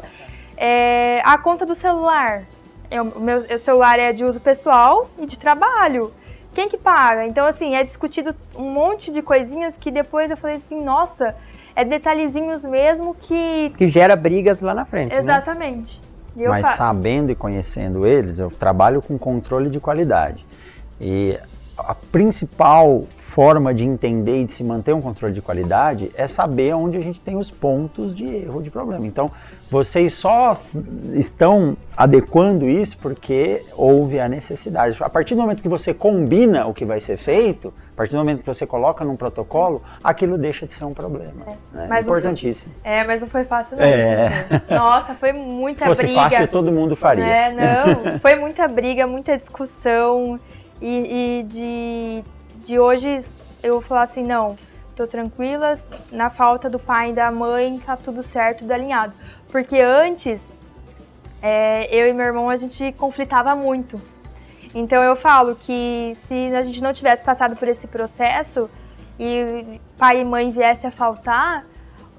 É, 0.56 1.20
a 1.22 1.36
conta 1.36 1.66
do 1.66 1.74
celular. 1.74 2.44
Eu, 2.90 3.02
o 3.08 3.20
meu 3.20 3.40
o 3.40 3.58
celular 3.58 3.98
é 3.98 4.12
de 4.12 4.24
uso 4.24 4.40
pessoal 4.40 5.10
e 5.18 5.26
de 5.26 5.38
trabalho. 5.38 6.12
Quem 6.54 6.68
que 6.68 6.78
paga? 6.78 7.26
Então, 7.26 7.44
assim, 7.44 7.74
é 7.74 7.82
discutido 7.82 8.34
um 8.56 8.70
monte 8.70 9.10
de 9.10 9.20
coisinhas 9.20 9.76
que 9.76 9.90
depois 9.90 10.30
eu 10.30 10.36
falei 10.36 10.56
assim, 10.56 10.80
nossa, 10.80 11.34
é 11.74 11.84
detalhezinhos 11.84 12.62
mesmo 12.62 13.14
que. 13.20 13.74
Que 13.76 13.88
gera 13.88 14.14
brigas 14.14 14.60
lá 14.60 14.72
na 14.72 14.84
frente. 14.84 15.12
Né? 15.12 15.20
Exatamente. 15.20 16.00
Né? 16.34 16.48
Mas 16.48 16.66
sabendo 16.68 17.32
e 17.32 17.34
conhecendo 17.34 18.06
eles, 18.06 18.38
eu 18.38 18.48
trabalho 18.48 19.02
com 19.02 19.18
controle 19.18 19.68
de 19.68 19.80
qualidade. 19.80 20.46
E 21.00 21.36
a 21.76 21.94
principal 21.94 23.04
forma 23.34 23.74
de 23.74 23.82
entender 23.82 24.42
e 24.42 24.44
de 24.44 24.52
se 24.52 24.62
manter 24.62 24.94
um 24.94 25.02
controle 25.02 25.34
de 25.34 25.42
qualidade 25.42 26.08
é 26.14 26.24
saber 26.28 26.72
onde 26.72 26.96
a 26.96 27.00
gente 27.00 27.20
tem 27.20 27.36
os 27.36 27.50
pontos 27.50 28.14
de 28.14 28.24
erro, 28.24 28.62
de 28.62 28.70
problema. 28.70 29.04
Então, 29.04 29.28
vocês 29.68 30.14
só 30.14 30.60
estão 31.14 31.76
adequando 31.96 32.68
isso 32.68 32.96
porque 32.98 33.64
houve 33.76 34.20
a 34.20 34.28
necessidade. 34.28 34.96
A 35.00 35.10
partir 35.10 35.34
do 35.34 35.40
momento 35.40 35.60
que 35.60 35.68
você 35.68 35.92
combina 35.92 36.64
o 36.64 36.72
que 36.72 36.84
vai 36.84 37.00
ser 37.00 37.16
feito, 37.16 37.74
a 37.92 37.96
partir 37.96 38.12
do 38.12 38.18
momento 38.18 38.38
que 38.38 38.46
você 38.46 38.64
coloca 38.64 39.04
num 39.04 39.16
protocolo, 39.16 39.82
aquilo 40.02 40.38
deixa 40.38 40.64
de 40.64 40.72
ser 40.72 40.84
um 40.84 40.94
problema. 40.94 41.42
É, 41.44 41.76
né? 41.76 41.86
mas 41.88 42.04
Importantíssimo. 42.04 42.72
Foi, 42.80 42.92
é, 42.92 43.02
mas 43.04 43.20
não 43.20 43.26
foi 43.26 43.44
fácil 43.44 43.76
não. 43.76 43.84
É. 43.84 44.46
Nossa, 44.70 45.12
foi 45.14 45.32
muita 45.32 45.80
Se 45.80 45.86
fosse 45.86 46.02
briga. 46.04 46.20
fácil, 46.20 46.46
todo 46.46 46.70
mundo 46.70 46.94
faria. 46.94 47.24
É, 47.24 47.50
não, 47.52 48.16
foi 48.20 48.36
muita 48.36 48.68
briga, 48.68 49.08
muita 49.08 49.36
discussão 49.36 50.38
e, 50.80 51.40
e 51.40 51.42
de 51.42 52.24
de 52.64 52.78
hoje 52.78 53.20
eu 53.62 53.80
falar 53.80 54.02
assim, 54.02 54.22
não, 54.22 54.56
tô 54.96 55.06
tranquila, 55.06 55.78
na 56.10 56.30
falta 56.30 56.68
do 56.68 56.78
pai 56.78 57.10
e 57.10 57.12
da 57.12 57.30
mãe 57.30 57.78
tá 57.78 57.96
tudo 57.96 58.22
certo, 58.22 58.60
tudo 58.60 58.72
alinhado. 58.72 59.12
Porque 59.48 59.78
antes, 59.78 60.50
é, 61.42 61.86
eu 61.94 62.08
e 62.08 62.12
meu 62.12 62.26
irmão, 62.26 62.48
a 62.48 62.56
gente 62.56 62.92
conflitava 62.92 63.54
muito. 63.54 64.00
Então 64.74 65.02
eu 65.02 65.14
falo 65.14 65.54
que 65.54 66.12
se 66.14 66.54
a 66.54 66.62
gente 66.62 66.82
não 66.82 66.92
tivesse 66.92 67.22
passado 67.22 67.54
por 67.54 67.68
esse 67.68 67.86
processo 67.86 68.68
e 69.20 69.80
pai 69.96 70.20
e 70.20 70.24
mãe 70.24 70.50
viesse 70.50 70.86
a 70.86 70.90
faltar, 70.90 71.64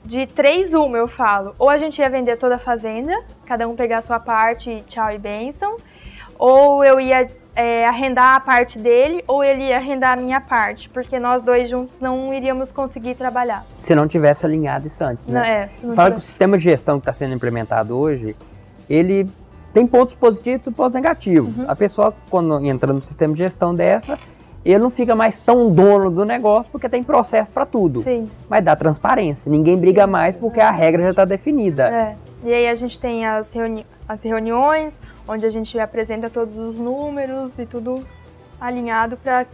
de 0.04 0.28
três 0.28 0.74
uma 0.74 0.98
eu 0.98 1.08
falo, 1.08 1.56
ou 1.58 1.70
a 1.70 1.78
gente 1.78 2.00
ia 2.00 2.10
vender 2.10 2.38
toda 2.38 2.56
a 2.56 2.60
fazenda, 2.60 3.12
cada 3.46 3.68
um 3.68 3.76
pegar 3.76 3.98
a 3.98 4.02
sua 4.02 4.20
parte, 4.20 4.84
tchau 4.88 5.12
e 5.12 5.18
bênção, 5.18 5.76
ou 6.38 6.86
eu 6.86 7.00
ia 7.00 7.28
é, 7.56 7.88
arrendar 7.88 8.36
a 8.36 8.39
parte 8.39 8.78
dele 8.78 9.24
ou 9.28 9.43
ele 9.43 9.64
ia 9.64 9.78
arrendar 9.78 10.18
a 10.18 10.22
minha 10.22 10.41
parte, 10.41 10.89
porque 10.89 11.18
nós 11.18 11.41
dois 11.41 11.70
juntos 11.70 11.99
não 11.99 12.34
iríamos 12.34 12.72
conseguir 12.72 13.16
trabalhar. 13.16 13.66
Se 13.82 13.95
não 13.95 14.08
tivesse 14.08 14.45
alinhado 14.45 14.88
isso 14.88 15.03
antes, 15.03 15.28
né? 15.28 15.39
Não, 15.39 15.45
é, 15.45 15.68
Fala 15.95 16.10
tivesse... 16.10 16.12
que 16.12 16.18
o 16.18 16.22
sistema 16.22 16.58
de 16.58 16.64
gestão 16.64 16.99
que 16.99 17.03
está 17.03 17.14
sendo 17.14 17.34
implementado 17.34 17.97
hoje, 17.97 18.36
ele 18.89 19.30
tem 19.74 19.88
pontos 19.88 20.16
positivos 20.16 20.68
e 20.68 20.72
pontos 20.72 20.93
negativos. 20.93 21.58
Uhum. 21.58 21.66
A 21.68 21.76
pessoa, 21.76 22.14
quando 22.30 22.66
entra 22.66 22.93
no 22.93 23.01
sistema 23.01 23.34
de 23.34 23.39
gestão 23.39 23.74
dessa, 23.74 24.20
ele 24.66 24.80
não 24.80 24.89
fica 24.89 25.16
mais 25.16 25.38
tão 25.38 25.72
dono 25.72 26.09
do 26.09 26.26
negócio 26.26 26.72
porque 26.72 26.89
tem 26.89 27.03
processo 27.03 27.51
para 27.51 27.66
tudo. 27.66 28.01
Sim. 28.01 28.28
Mas 28.49 28.63
dá 28.63 28.76
transparência. 28.76 29.49
Ninguém 29.49 29.78
briga 29.78 30.07
mais 30.07 30.36
porque 30.36 30.59
a 30.59 30.72
regra 30.72 31.03
já 31.03 31.09
está 31.11 31.26
definida. 31.26 31.88
É. 31.88 32.16
E 32.43 32.53
aí 32.53 32.68
a 32.68 32.76
gente 32.76 32.99
tem 32.99 33.26
as, 33.26 33.53
reuni 33.53 33.86
as 34.07 34.24
reuniões, 34.24 34.97
onde 35.28 35.45
a 35.45 35.49
gente 35.49 35.80
apresenta 35.80 36.30
todos 36.30 36.57
os 36.57 36.80
números 36.80 37.57
e 37.59 37.66
tudo 37.66 38.03
alinhado 38.59 39.18
para 39.18 39.45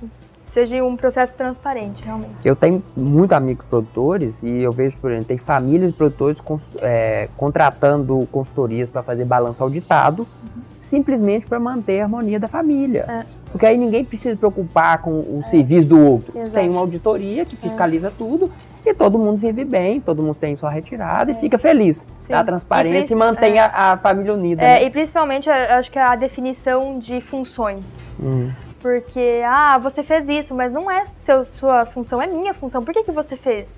seja 0.47 0.83
um 0.83 0.97
processo 0.97 1.33
transparente, 1.35 2.03
realmente. 2.03 2.35
Eu 2.43 2.57
tenho 2.57 2.83
muitos 2.95 3.37
amigos 3.37 3.65
produtores 3.67 4.43
e 4.43 4.61
eu 4.61 4.71
vejo, 4.73 4.97
por 4.97 5.09
exemplo, 5.09 5.27
tem 5.27 5.37
famílias 5.37 5.91
de 5.91 5.97
produtores 5.97 6.41
é, 6.81 7.29
contratando 7.37 8.27
consultorias 8.29 8.89
para 8.89 9.01
fazer 9.01 9.23
balanço 9.23 9.63
auditado, 9.63 10.27
uhum. 10.43 10.61
simplesmente 10.81 11.47
para 11.47 11.57
manter 11.57 12.01
a 12.01 12.03
harmonia 12.03 12.37
da 12.37 12.49
família. 12.49 13.05
É. 13.07 13.40
Porque 13.51 13.65
aí 13.65 13.77
ninguém 13.77 14.03
precisa 14.05 14.31
se 14.31 14.37
preocupar 14.37 14.99
com 14.99 15.11
o 15.11 15.43
é. 15.45 15.49
serviço 15.49 15.87
do 15.89 15.99
outro. 15.99 16.37
Exato. 16.37 16.51
Tem 16.51 16.69
uma 16.69 16.79
auditoria 16.79 17.45
que 17.45 17.55
fiscaliza 17.55 18.07
é. 18.07 18.11
tudo 18.17 18.51
e 18.85 18.93
todo 18.93 19.19
mundo 19.19 19.37
vive 19.37 19.63
bem, 19.63 19.99
todo 19.99 20.23
mundo 20.23 20.35
tem 20.35 20.55
sua 20.55 20.69
retirada 20.69 21.31
é. 21.31 21.35
e 21.35 21.37
fica 21.37 21.57
feliz. 21.57 22.05
Sim. 22.21 22.31
Dá 22.31 22.43
transparência 22.43 23.13
e, 23.13 23.15
e 23.15 23.19
mantém 23.19 23.57
é. 23.57 23.61
a, 23.61 23.93
a, 23.93 23.97
família 23.97 24.33
unida. 24.33 24.63
É, 24.63 24.65
né? 24.65 24.83
E 24.83 24.89
principalmente, 24.89 25.49
acho 25.49 25.91
que 25.91 25.99
a 25.99 26.15
definição 26.15 26.97
de 26.97 27.19
funções. 27.19 27.83
Hum. 28.19 28.51
Porque, 28.79 29.43
ah, 29.45 29.77
você 29.77 30.01
fez 30.01 30.27
isso, 30.27 30.55
mas 30.55 30.71
não 30.71 30.89
é 30.89 31.05
seu, 31.05 31.43
sua 31.43 31.85
função, 31.85 32.19
é 32.19 32.25
minha 32.25 32.53
função. 32.53 32.81
Por 32.81 32.93
que, 32.93 33.03
que 33.03 33.11
você 33.11 33.37
fez? 33.37 33.69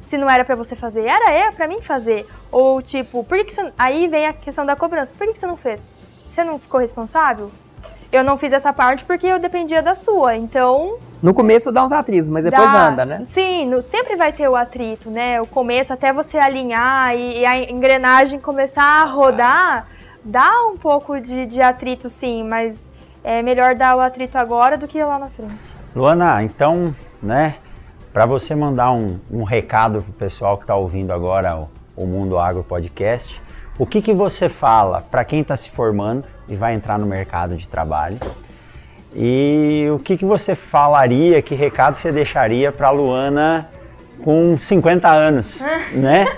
Se 0.00 0.18
não 0.18 0.28
era 0.28 0.44
para 0.44 0.54
você 0.54 0.74
fazer, 0.74 1.06
era 1.06 1.30
é 1.30 1.50
para 1.50 1.66
mim 1.66 1.80
fazer. 1.80 2.26
Ou 2.50 2.82
tipo, 2.82 3.24
por 3.24 3.38
que, 3.38 3.44
que 3.44 3.54
você... 3.54 3.72
Aí 3.78 4.08
vem 4.08 4.26
a 4.26 4.32
questão 4.32 4.66
da 4.66 4.76
cobrança. 4.76 5.10
Por 5.16 5.26
que, 5.26 5.32
que 5.32 5.38
você 5.38 5.46
não 5.46 5.56
fez? 5.56 5.80
Você 6.26 6.44
não 6.44 6.58
ficou 6.58 6.80
responsável? 6.80 7.50
Eu 8.12 8.22
não 8.22 8.36
fiz 8.36 8.52
essa 8.52 8.74
parte 8.74 9.06
porque 9.06 9.26
eu 9.26 9.38
dependia 9.38 9.80
da 9.80 9.94
sua, 9.94 10.36
então... 10.36 10.98
No 11.22 11.32
começo 11.32 11.72
dá 11.72 11.82
uns 11.82 11.92
atritos, 11.92 12.28
mas 12.28 12.44
depois 12.44 12.70
dá, 12.70 12.88
anda, 12.88 13.06
né? 13.06 13.22
Sim, 13.24 13.64
no, 13.64 13.80
sempre 13.80 14.16
vai 14.16 14.30
ter 14.34 14.46
o 14.48 14.54
atrito, 14.54 15.10
né? 15.10 15.40
O 15.40 15.46
começo, 15.46 15.94
até 15.94 16.12
você 16.12 16.36
alinhar 16.36 17.16
e, 17.16 17.40
e 17.40 17.46
a 17.46 17.70
engrenagem 17.70 18.38
começar 18.38 18.84
a 18.84 19.04
rodar, 19.06 19.86
dá 20.22 20.50
um 20.68 20.76
pouco 20.76 21.18
de, 21.18 21.46
de 21.46 21.62
atrito, 21.62 22.10
sim, 22.10 22.46
mas 22.46 22.86
é 23.24 23.40
melhor 23.40 23.74
dar 23.74 23.96
o 23.96 24.00
atrito 24.00 24.36
agora 24.36 24.76
do 24.76 24.86
que 24.86 25.02
lá 25.02 25.18
na 25.18 25.28
frente. 25.28 25.54
Luana, 25.96 26.42
então, 26.42 26.94
né, 27.22 27.56
para 28.12 28.26
você 28.26 28.54
mandar 28.54 28.92
um, 28.92 29.18
um 29.30 29.42
recado 29.42 30.02
pro 30.02 30.12
pessoal 30.12 30.58
que 30.58 30.64
está 30.64 30.74
ouvindo 30.74 31.14
agora 31.14 31.56
o, 31.56 31.68
o 31.96 32.06
Mundo 32.06 32.38
Agro 32.38 32.62
Podcast, 32.62 33.40
o 33.82 33.86
que, 33.86 34.00
que 34.00 34.12
você 34.12 34.48
fala 34.48 35.00
para 35.00 35.24
quem 35.24 35.40
está 35.40 35.56
se 35.56 35.68
formando 35.68 36.24
e 36.48 36.54
vai 36.54 36.72
entrar 36.72 37.00
no 37.00 37.04
mercado 37.04 37.56
de 37.56 37.66
trabalho? 37.66 38.20
E 39.12 39.88
o 39.92 39.98
que, 39.98 40.16
que 40.16 40.24
você 40.24 40.54
falaria, 40.54 41.42
que 41.42 41.56
recado 41.56 41.96
você 41.96 42.12
deixaria 42.12 42.70
para 42.70 42.86
a 42.86 42.90
Luana 42.92 43.68
com 44.22 44.56
50 44.56 45.08
anos, 45.08 45.60
né? 45.92 46.28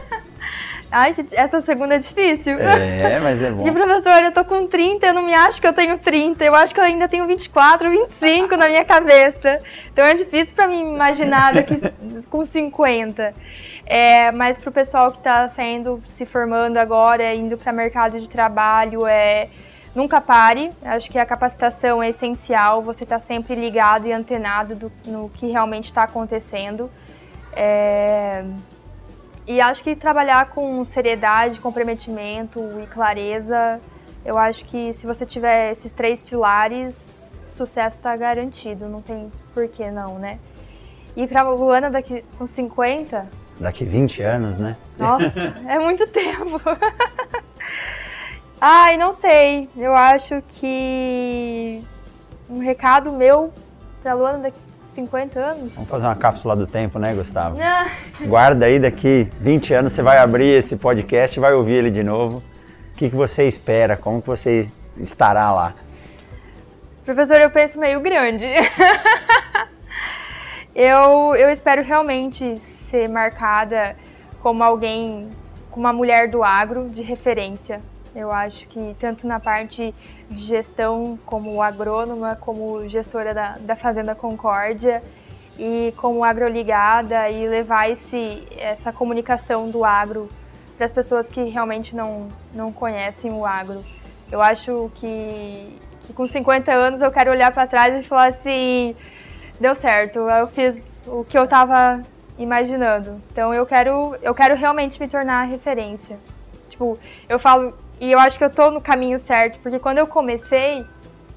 Ai, 0.97 1.12
essa 1.32 1.61
segunda 1.61 1.97
é 1.97 1.99
difícil. 1.99 2.57
É, 2.57 3.18
mas 3.18 3.42
é 3.42 3.51
bom. 3.51 3.66
E 3.66 3.72
professor, 3.72 4.22
eu 4.22 4.30
tô 4.30 4.45
com 4.45 4.64
30, 4.68 5.05
eu 5.05 5.12
não 5.12 5.24
me 5.24 5.34
acho 5.34 5.61
que 5.61 5.66
eu 5.66 5.72
tenho 5.72 5.99
30. 5.99 6.45
Eu 6.45 6.55
acho 6.55 6.72
que 6.72 6.78
eu 6.78 6.84
ainda 6.84 7.09
tenho 7.09 7.26
24, 7.26 7.90
25 7.90 8.57
na 8.57 8.68
minha 8.68 8.84
cabeça. 8.84 9.59
Então 9.92 10.05
é 10.05 10.14
difícil 10.14 10.55
para 10.55 10.68
mim 10.68 10.95
imaginar 10.95 11.53
daqui 11.53 11.80
com 12.30 12.47
50. 12.47 13.34
É, 13.84 14.30
mas 14.30 14.57
para 14.59 14.70
o 14.70 14.72
pessoal 14.72 15.11
que 15.11 15.18
está 15.18 15.49
saindo, 15.49 16.01
se 16.07 16.24
formando 16.24 16.76
agora, 16.76 17.34
indo 17.34 17.59
para 17.59 17.72
mercado 17.72 18.20
de 18.20 18.28
trabalho, 18.28 19.05
é, 19.05 19.49
nunca 19.97 20.20
pare. 20.20 20.70
Acho 20.84 21.11
que 21.11 21.18
a 21.18 21.26
capacitação 21.26 22.01
é 22.01 22.11
essencial. 22.11 22.82
Você 22.82 23.03
está 23.03 23.18
sempre 23.18 23.57
ligado 23.57 24.07
e 24.07 24.12
antenado 24.12 24.76
do, 24.76 24.92
no 25.07 25.28
que 25.28 25.49
realmente 25.49 25.86
está 25.86 26.05
acontecendo. 26.05 26.88
É, 27.53 28.45
e 29.47 29.61
acho 29.61 29.82
que 29.82 29.95
trabalhar 29.95 30.51
com 30.51 30.84
seriedade, 30.84 31.61
comprometimento 31.61 32.61
e 32.82 32.86
clareza, 32.86 33.80
eu 34.24 34.38
acho 34.38 34.64
que 34.64 34.92
se 34.95 35.07
você 35.07 35.26
tiver 35.26 35.72
esses 35.72 35.92
três 35.92 36.22
pilares, 36.22 37.38
sucesso 37.51 37.99
está 37.99 38.16
garantido. 38.16 38.88
Não 38.88 39.03
tem 39.03 39.30
por 39.53 39.68
que 39.68 39.90
não, 39.90 40.18
né? 40.18 40.38
E 41.16 41.26
para 41.26 41.42
a 41.42 41.51
Luana 41.51 41.90
daqui 41.90 42.24
com 42.38 42.47
50, 42.47 43.28
daqui 43.61 43.84
20 43.84 44.22
anos, 44.22 44.59
né? 44.59 44.76
Nossa, 44.99 45.32
é 45.68 45.78
muito 45.78 46.07
tempo. 46.09 46.61
Ai, 48.61 48.97
não 48.97 49.12
sei. 49.12 49.68
Eu 49.76 49.95
acho 49.95 50.42
que 50.49 51.82
um 52.49 52.59
recado 52.59 53.12
meu 53.12 53.53
pra 54.03 54.14
Luana 54.14 54.38
daqui 54.38 54.59
50 54.95 55.40
anos. 55.40 55.72
Vamos 55.74 55.90
fazer 55.90 56.07
uma 56.07 56.14
cápsula 56.14 56.55
do 56.55 56.66
tempo, 56.66 56.99
né, 56.99 57.14
Gustavo? 57.14 57.59
Ah. 57.61 57.90
Guarda 58.20 58.66
aí, 58.66 58.78
daqui 58.78 59.28
20 59.40 59.74
anos 59.74 59.92
você 59.92 60.03
vai 60.03 60.18
abrir 60.18 60.47
esse 60.47 60.76
podcast 60.76 61.38
e 61.38 61.40
vai 61.40 61.53
ouvir 61.53 61.74
ele 61.74 61.90
de 61.90 62.03
novo. 62.03 62.42
O 62.92 62.97
que, 62.97 63.11
que 63.11 63.16
você 63.16 63.49
espera? 63.49 63.97
Como 63.97 64.22
que 64.22 64.28
você 64.28 64.68
estará 64.99 65.53
lá? 65.53 65.74
Professor, 67.05 67.40
eu 67.40 67.51
penso 67.51 67.78
meio 67.78 68.01
grande. 68.01 68.47
eu, 70.74 71.34
eu 71.34 71.51
espero 71.51 71.82
realmente 71.82 72.57
ser 72.57 73.09
marcada 73.09 73.97
como 74.40 74.62
alguém, 74.62 75.28
como 75.70 75.86
uma 75.86 75.92
mulher 75.92 76.28
do 76.28 76.45
agro 76.45 76.88
de 76.88 77.03
referência. 77.03 77.80
Eu 78.15 78.31
acho 78.31 78.69
que 78.69 78.95
tanto 78.99 79.27
na 79.27 79.41
parte 79.41 79.93
de 80.31 80.39
gestão 80.39 81.19
como 81.27 81.61
agrônoma, 81.61 82.37
como 82.41 82.89
gestora 82.89 83.35
da, 83.35 83.57
da 83.59 83.75
Fazenda 83.75 84.15
Concórdia 84.15 85.03
e 85.59 85.93
como 85.97 86.25
agroligada 86.25 87.29
e 87.29 87.49
levar 87.49 87.91
esse, 87.91 88.47
essa 88.57 88.93
comunicação 88.93 89.69
do 89.69 89.85
agro 89.85 90.31
para 90.77 90.87
as 90.87 90.93
pessoas 90.93 91.29
que 91.29 91.43
realmente 91.45 91.95
não, 91.95 92.29
não 92.53 92.73
conhecem 92.73 93.33
o 93.33 93.45
agro. 93.45 93.85
Eu 94.31 94.41
acho 94.41 94.91
que, 94.95 95.79
que 96.03 96.12
com 96.12 96.27
50 96.27 96.73
anos 96.73 97.01
eu 97.01 97.11
quero 97.11 97.31
olhar 97.31 97.53
para 97.53 97.67
trás 97.67 97.99
e 97.99 98.07
falar 98.07 98.31
assim, 98.31 98.95
deu 99.61 99.75
certo, 99.75 100.21
eu 100.21 100.47
fiz 100.49 100.81
o 101.07 101.25
que 101.25 101.37
eu 101.37 101.45
estava 101.45 102.01
imaginando. 102.39 103.21
Então 103.33 103.53
eu 103.53 103.67
quero, 103.67 104.17
eu 104.23 104.35
quero 104.35 104.55
realmente 104.57 105.01
me 105.01 105.09
tornar 105.09 105.45
referência. 105.45 106.19
Tipo, 106.69 106.99
eu 107.29 107.39
falo, 107.39 107.73
e 108.01 108.11
eu 108.11 108.18
acho 108.18 108.38
que 108.38 108.45
eu 108.45 108.51
tô 108.51 108.70
no 108.70 108.80
caminho 108.80 109.18
certo, 109.18 109.59
porque 109.61 109.78
quando 109.78 109.99
eu 109.99 110.07
comecei, 110.07 110.84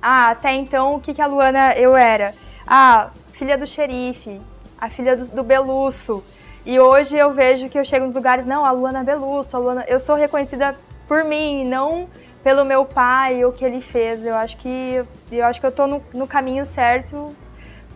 ah, 0.01 0.29
até 0.29 0.53
então 0.53 0.95
o 0.95 0.99
que, 0.99 1.13
que 1.13 1.21
a 1.21 1.27
Luana 1.27 1.73
eu 1.75 1.95
era? 1.95 2.33
Ah, 2.65 3.09
filha 3.33 3.57
do 3.57 3.65
xerife, 3.65 4.39
a 4.79 4.89
filha 4.89 5.15
do, 5.15 5.25
do 5.27 5.43
Belusso. 5.43 6.23
E 6.65 6.79
hoje 6.79 7.15
eu 7.15 7.31
vejo 7.31 7.69
que 7.69 7.79
eu 7.79 7.85
chego 7.85 8.05
nos 8.05 8.15
lugares, 8.15 8.45
não, 8.45 8.65
a 8.65 8.71
Luana 8.71 9.03
Belusso, 9.03 9.55
a 9.55 9.59
Luana, 9.59 9.85
eu 9.87 9.99
sou 9.99 10.15
reconhecida 10.15 10.75
por 11.07 11.23
mim, 11.23 11.65
não 11.65 12.09
pelo 12.43 12.65
meu 12.65 12.85
pai, 12.85 13.43
o 13.45 13.51
que 13.51 13.63
ele 13.63 13.81
fez. 13.81 14.25
Eu 14.25 14.35
acho 14.35 14.57
que 14.57 15.03
eu 15.31 15.45
acho 15.45 15.59
que 15.59 15.65
eu 15.65 15.71
tô 15.71 15.87
no, 15.87 16.01
no 16.13 16.27
caminho 16.27 16.65
certo 16.65 17.35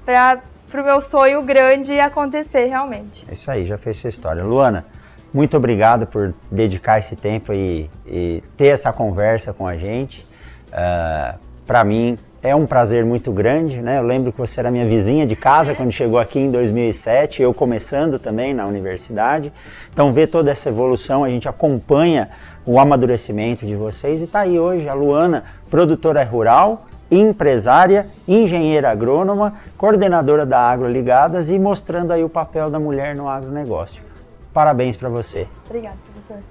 para 0.05 0.41
o 0.73 0.83
meu 0.83 1.01
sonho 1.01 1.41
grande 1.41 1.99
acontecer 1.99 2.65
realmente. 2.65 3.25
Isso 3.31 3.51
aí, 3.51 3.65
já 3.65 3.77
fez 3.77 3.97
sua 3.97 4.09
história. 4.09 4.43
Luana, 4.43 4.85
muito 5.33 5.55
obrigado 5.55 6.05
por 6.05 6.33
dedicar 6.49 6.99
esse 6.99 7.15
tempo 7.15 7.53
e, 7.53 7.89
e 8.05 8.43
ter 8.57 8.67
essa 8.67 8.91
conversa 8.91 9.53
com 9.53 9.65
a 9.65 9.77
gente. 9.77 10.21
Uh, 10.21 10.73
ah, 10.73 11.35
para 11.65 11.83
mim 11.83 12.17
é 12.43 12.55
um 12.55 12.65
prazer 12.65 13.05
muito 13.05 13.31
grande, 13.31 13.81
né? 13.81 13.99
Eu 13.99 14.03
lembro 14.03 14.31
que 14.31 14.37
você 14.37 14.59
era 14.59 14.71
minha 14.71 14.85
vizinha 14.85 15.25
de 15.27 15.35
casa 15.35 15.75
quando 15.75 15.91
chegou 15.91 16.19
aqui 16.19 16.39
em 16.39 16.49
2007, 16.49 17.41
eu 17.41 17.53
começando 17.53 18.17
também 18.17 18.53
na 18.53 18.65
universidade. 18.65 19.53
Então 19.93 20.11
ver 20.11 20.27
toda 20.27 20.51
essa 20.51 20.69
evolução, 20.69 21.23
a 21.23 21.29
gente 21.29 21.47
acompanha 21.47 22.29
o 22.65 22.79
amadurecimento 22.79 23.65
de 23.65 23.75
vocês 23.75 24.21
e 24.21 24.23
está 24.23 24.41
aí 24.41 24.59
hoje 24.59 24.89
a 24.89 24.93
Luana, 24.93 25.43
produtora 25.69 26.23
rural, 26.23 26.87
empresária, 27.11 28.07
engenheira 28.27 28.89
agrônoma, 28.89 29.53
coordenadora 29.77 30.45
da 30.45 30.59
Agroligadas 30.59 31.47
e 31.49 31.59
mostrando 31.59 32.11
aí 32.11 32.23
o 32.23 32.29
papel 32.29 32.69
da 32.69 32.79
mulher 32.79 33.15
no 33.15 33.29
agronegócio. 33.29 34.10
Parabéns 34.53 34.97
para 34.97 35.09
você. 35.09 35.47
Obrigada, 35.65 35.97
professor. 36.13 36.43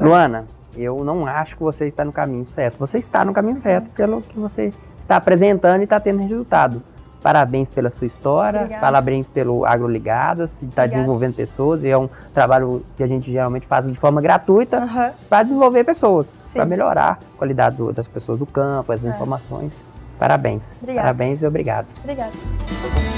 Luana, 0.00 0.46
eu 0.76 1.02
não 1.04 1.26
acho 1.26 1.56
que 1.56 1.62
você 1.62 1.86
está 1.86 2.04
no 2.04 2.12
caminho 2.12 2.46
certo. 2.46 2.78
Você 2.78 2.98
está 2.98 3.24
no 3.24 3.32
caminho 3.32 3.56
certo 3.56 3.90
pelo 3.90 4.22
que 4.22 4.38
você 4.38 4.72
está 5.00 5.16
apresentando 5.16 5.80
e 5.80 5.84
está 5.84 5.98
tendo 5.98 6.20
resultado. 6.20 6.82
Parabéns 7.20 7.68
pela 7.68 7.90
sua 7.90 8.06
história, 8.06 8.60
Obrigada. 8.60 8.80
parabéns 8.80 9.26
pelo 9.26 9.66
AgroLigadas, 9.66 10.62
está 10.62 10.86
desenvolvendo 10.86 11.34
pessoas 11.34 11.82
e 11.82 11.88
é 11.88 11.98
um 11.98 12.08
trabalho 12.32 12.84
que 12.96 13.02
a 13.02 13.08
gente 13.08 13.30
geralmente 13.30 13.66
faz 13.66 13.88
de 13.88 13.98
forma 13.98 14.20
gratuita 14.20 14.80
uhum. 14.80 15.10
para 15.28 15.42
desenvolver 15.42 15.82
pessoas, 15.82 16.40
para 16.52 16.64
melhorar 16.64 17.18
a 17.34 17.36
qualidade 17.36 17.76
do, 17.76 17.92
das 17.92 18.06
pessoas 18.06 18.38
do 18.38 18.46
campo, 18.46 18.92
as 18.92 19.04
é. 19.04 19.08
informações. 19.08 19.84
Parabéns. 20.16 20.78
Obrigada. 20.80 21.06
Parabéns 21.06 21.42
e 21.42 21.46
obrigado. 21.46 21.86
Obrigada. 22.02 23.17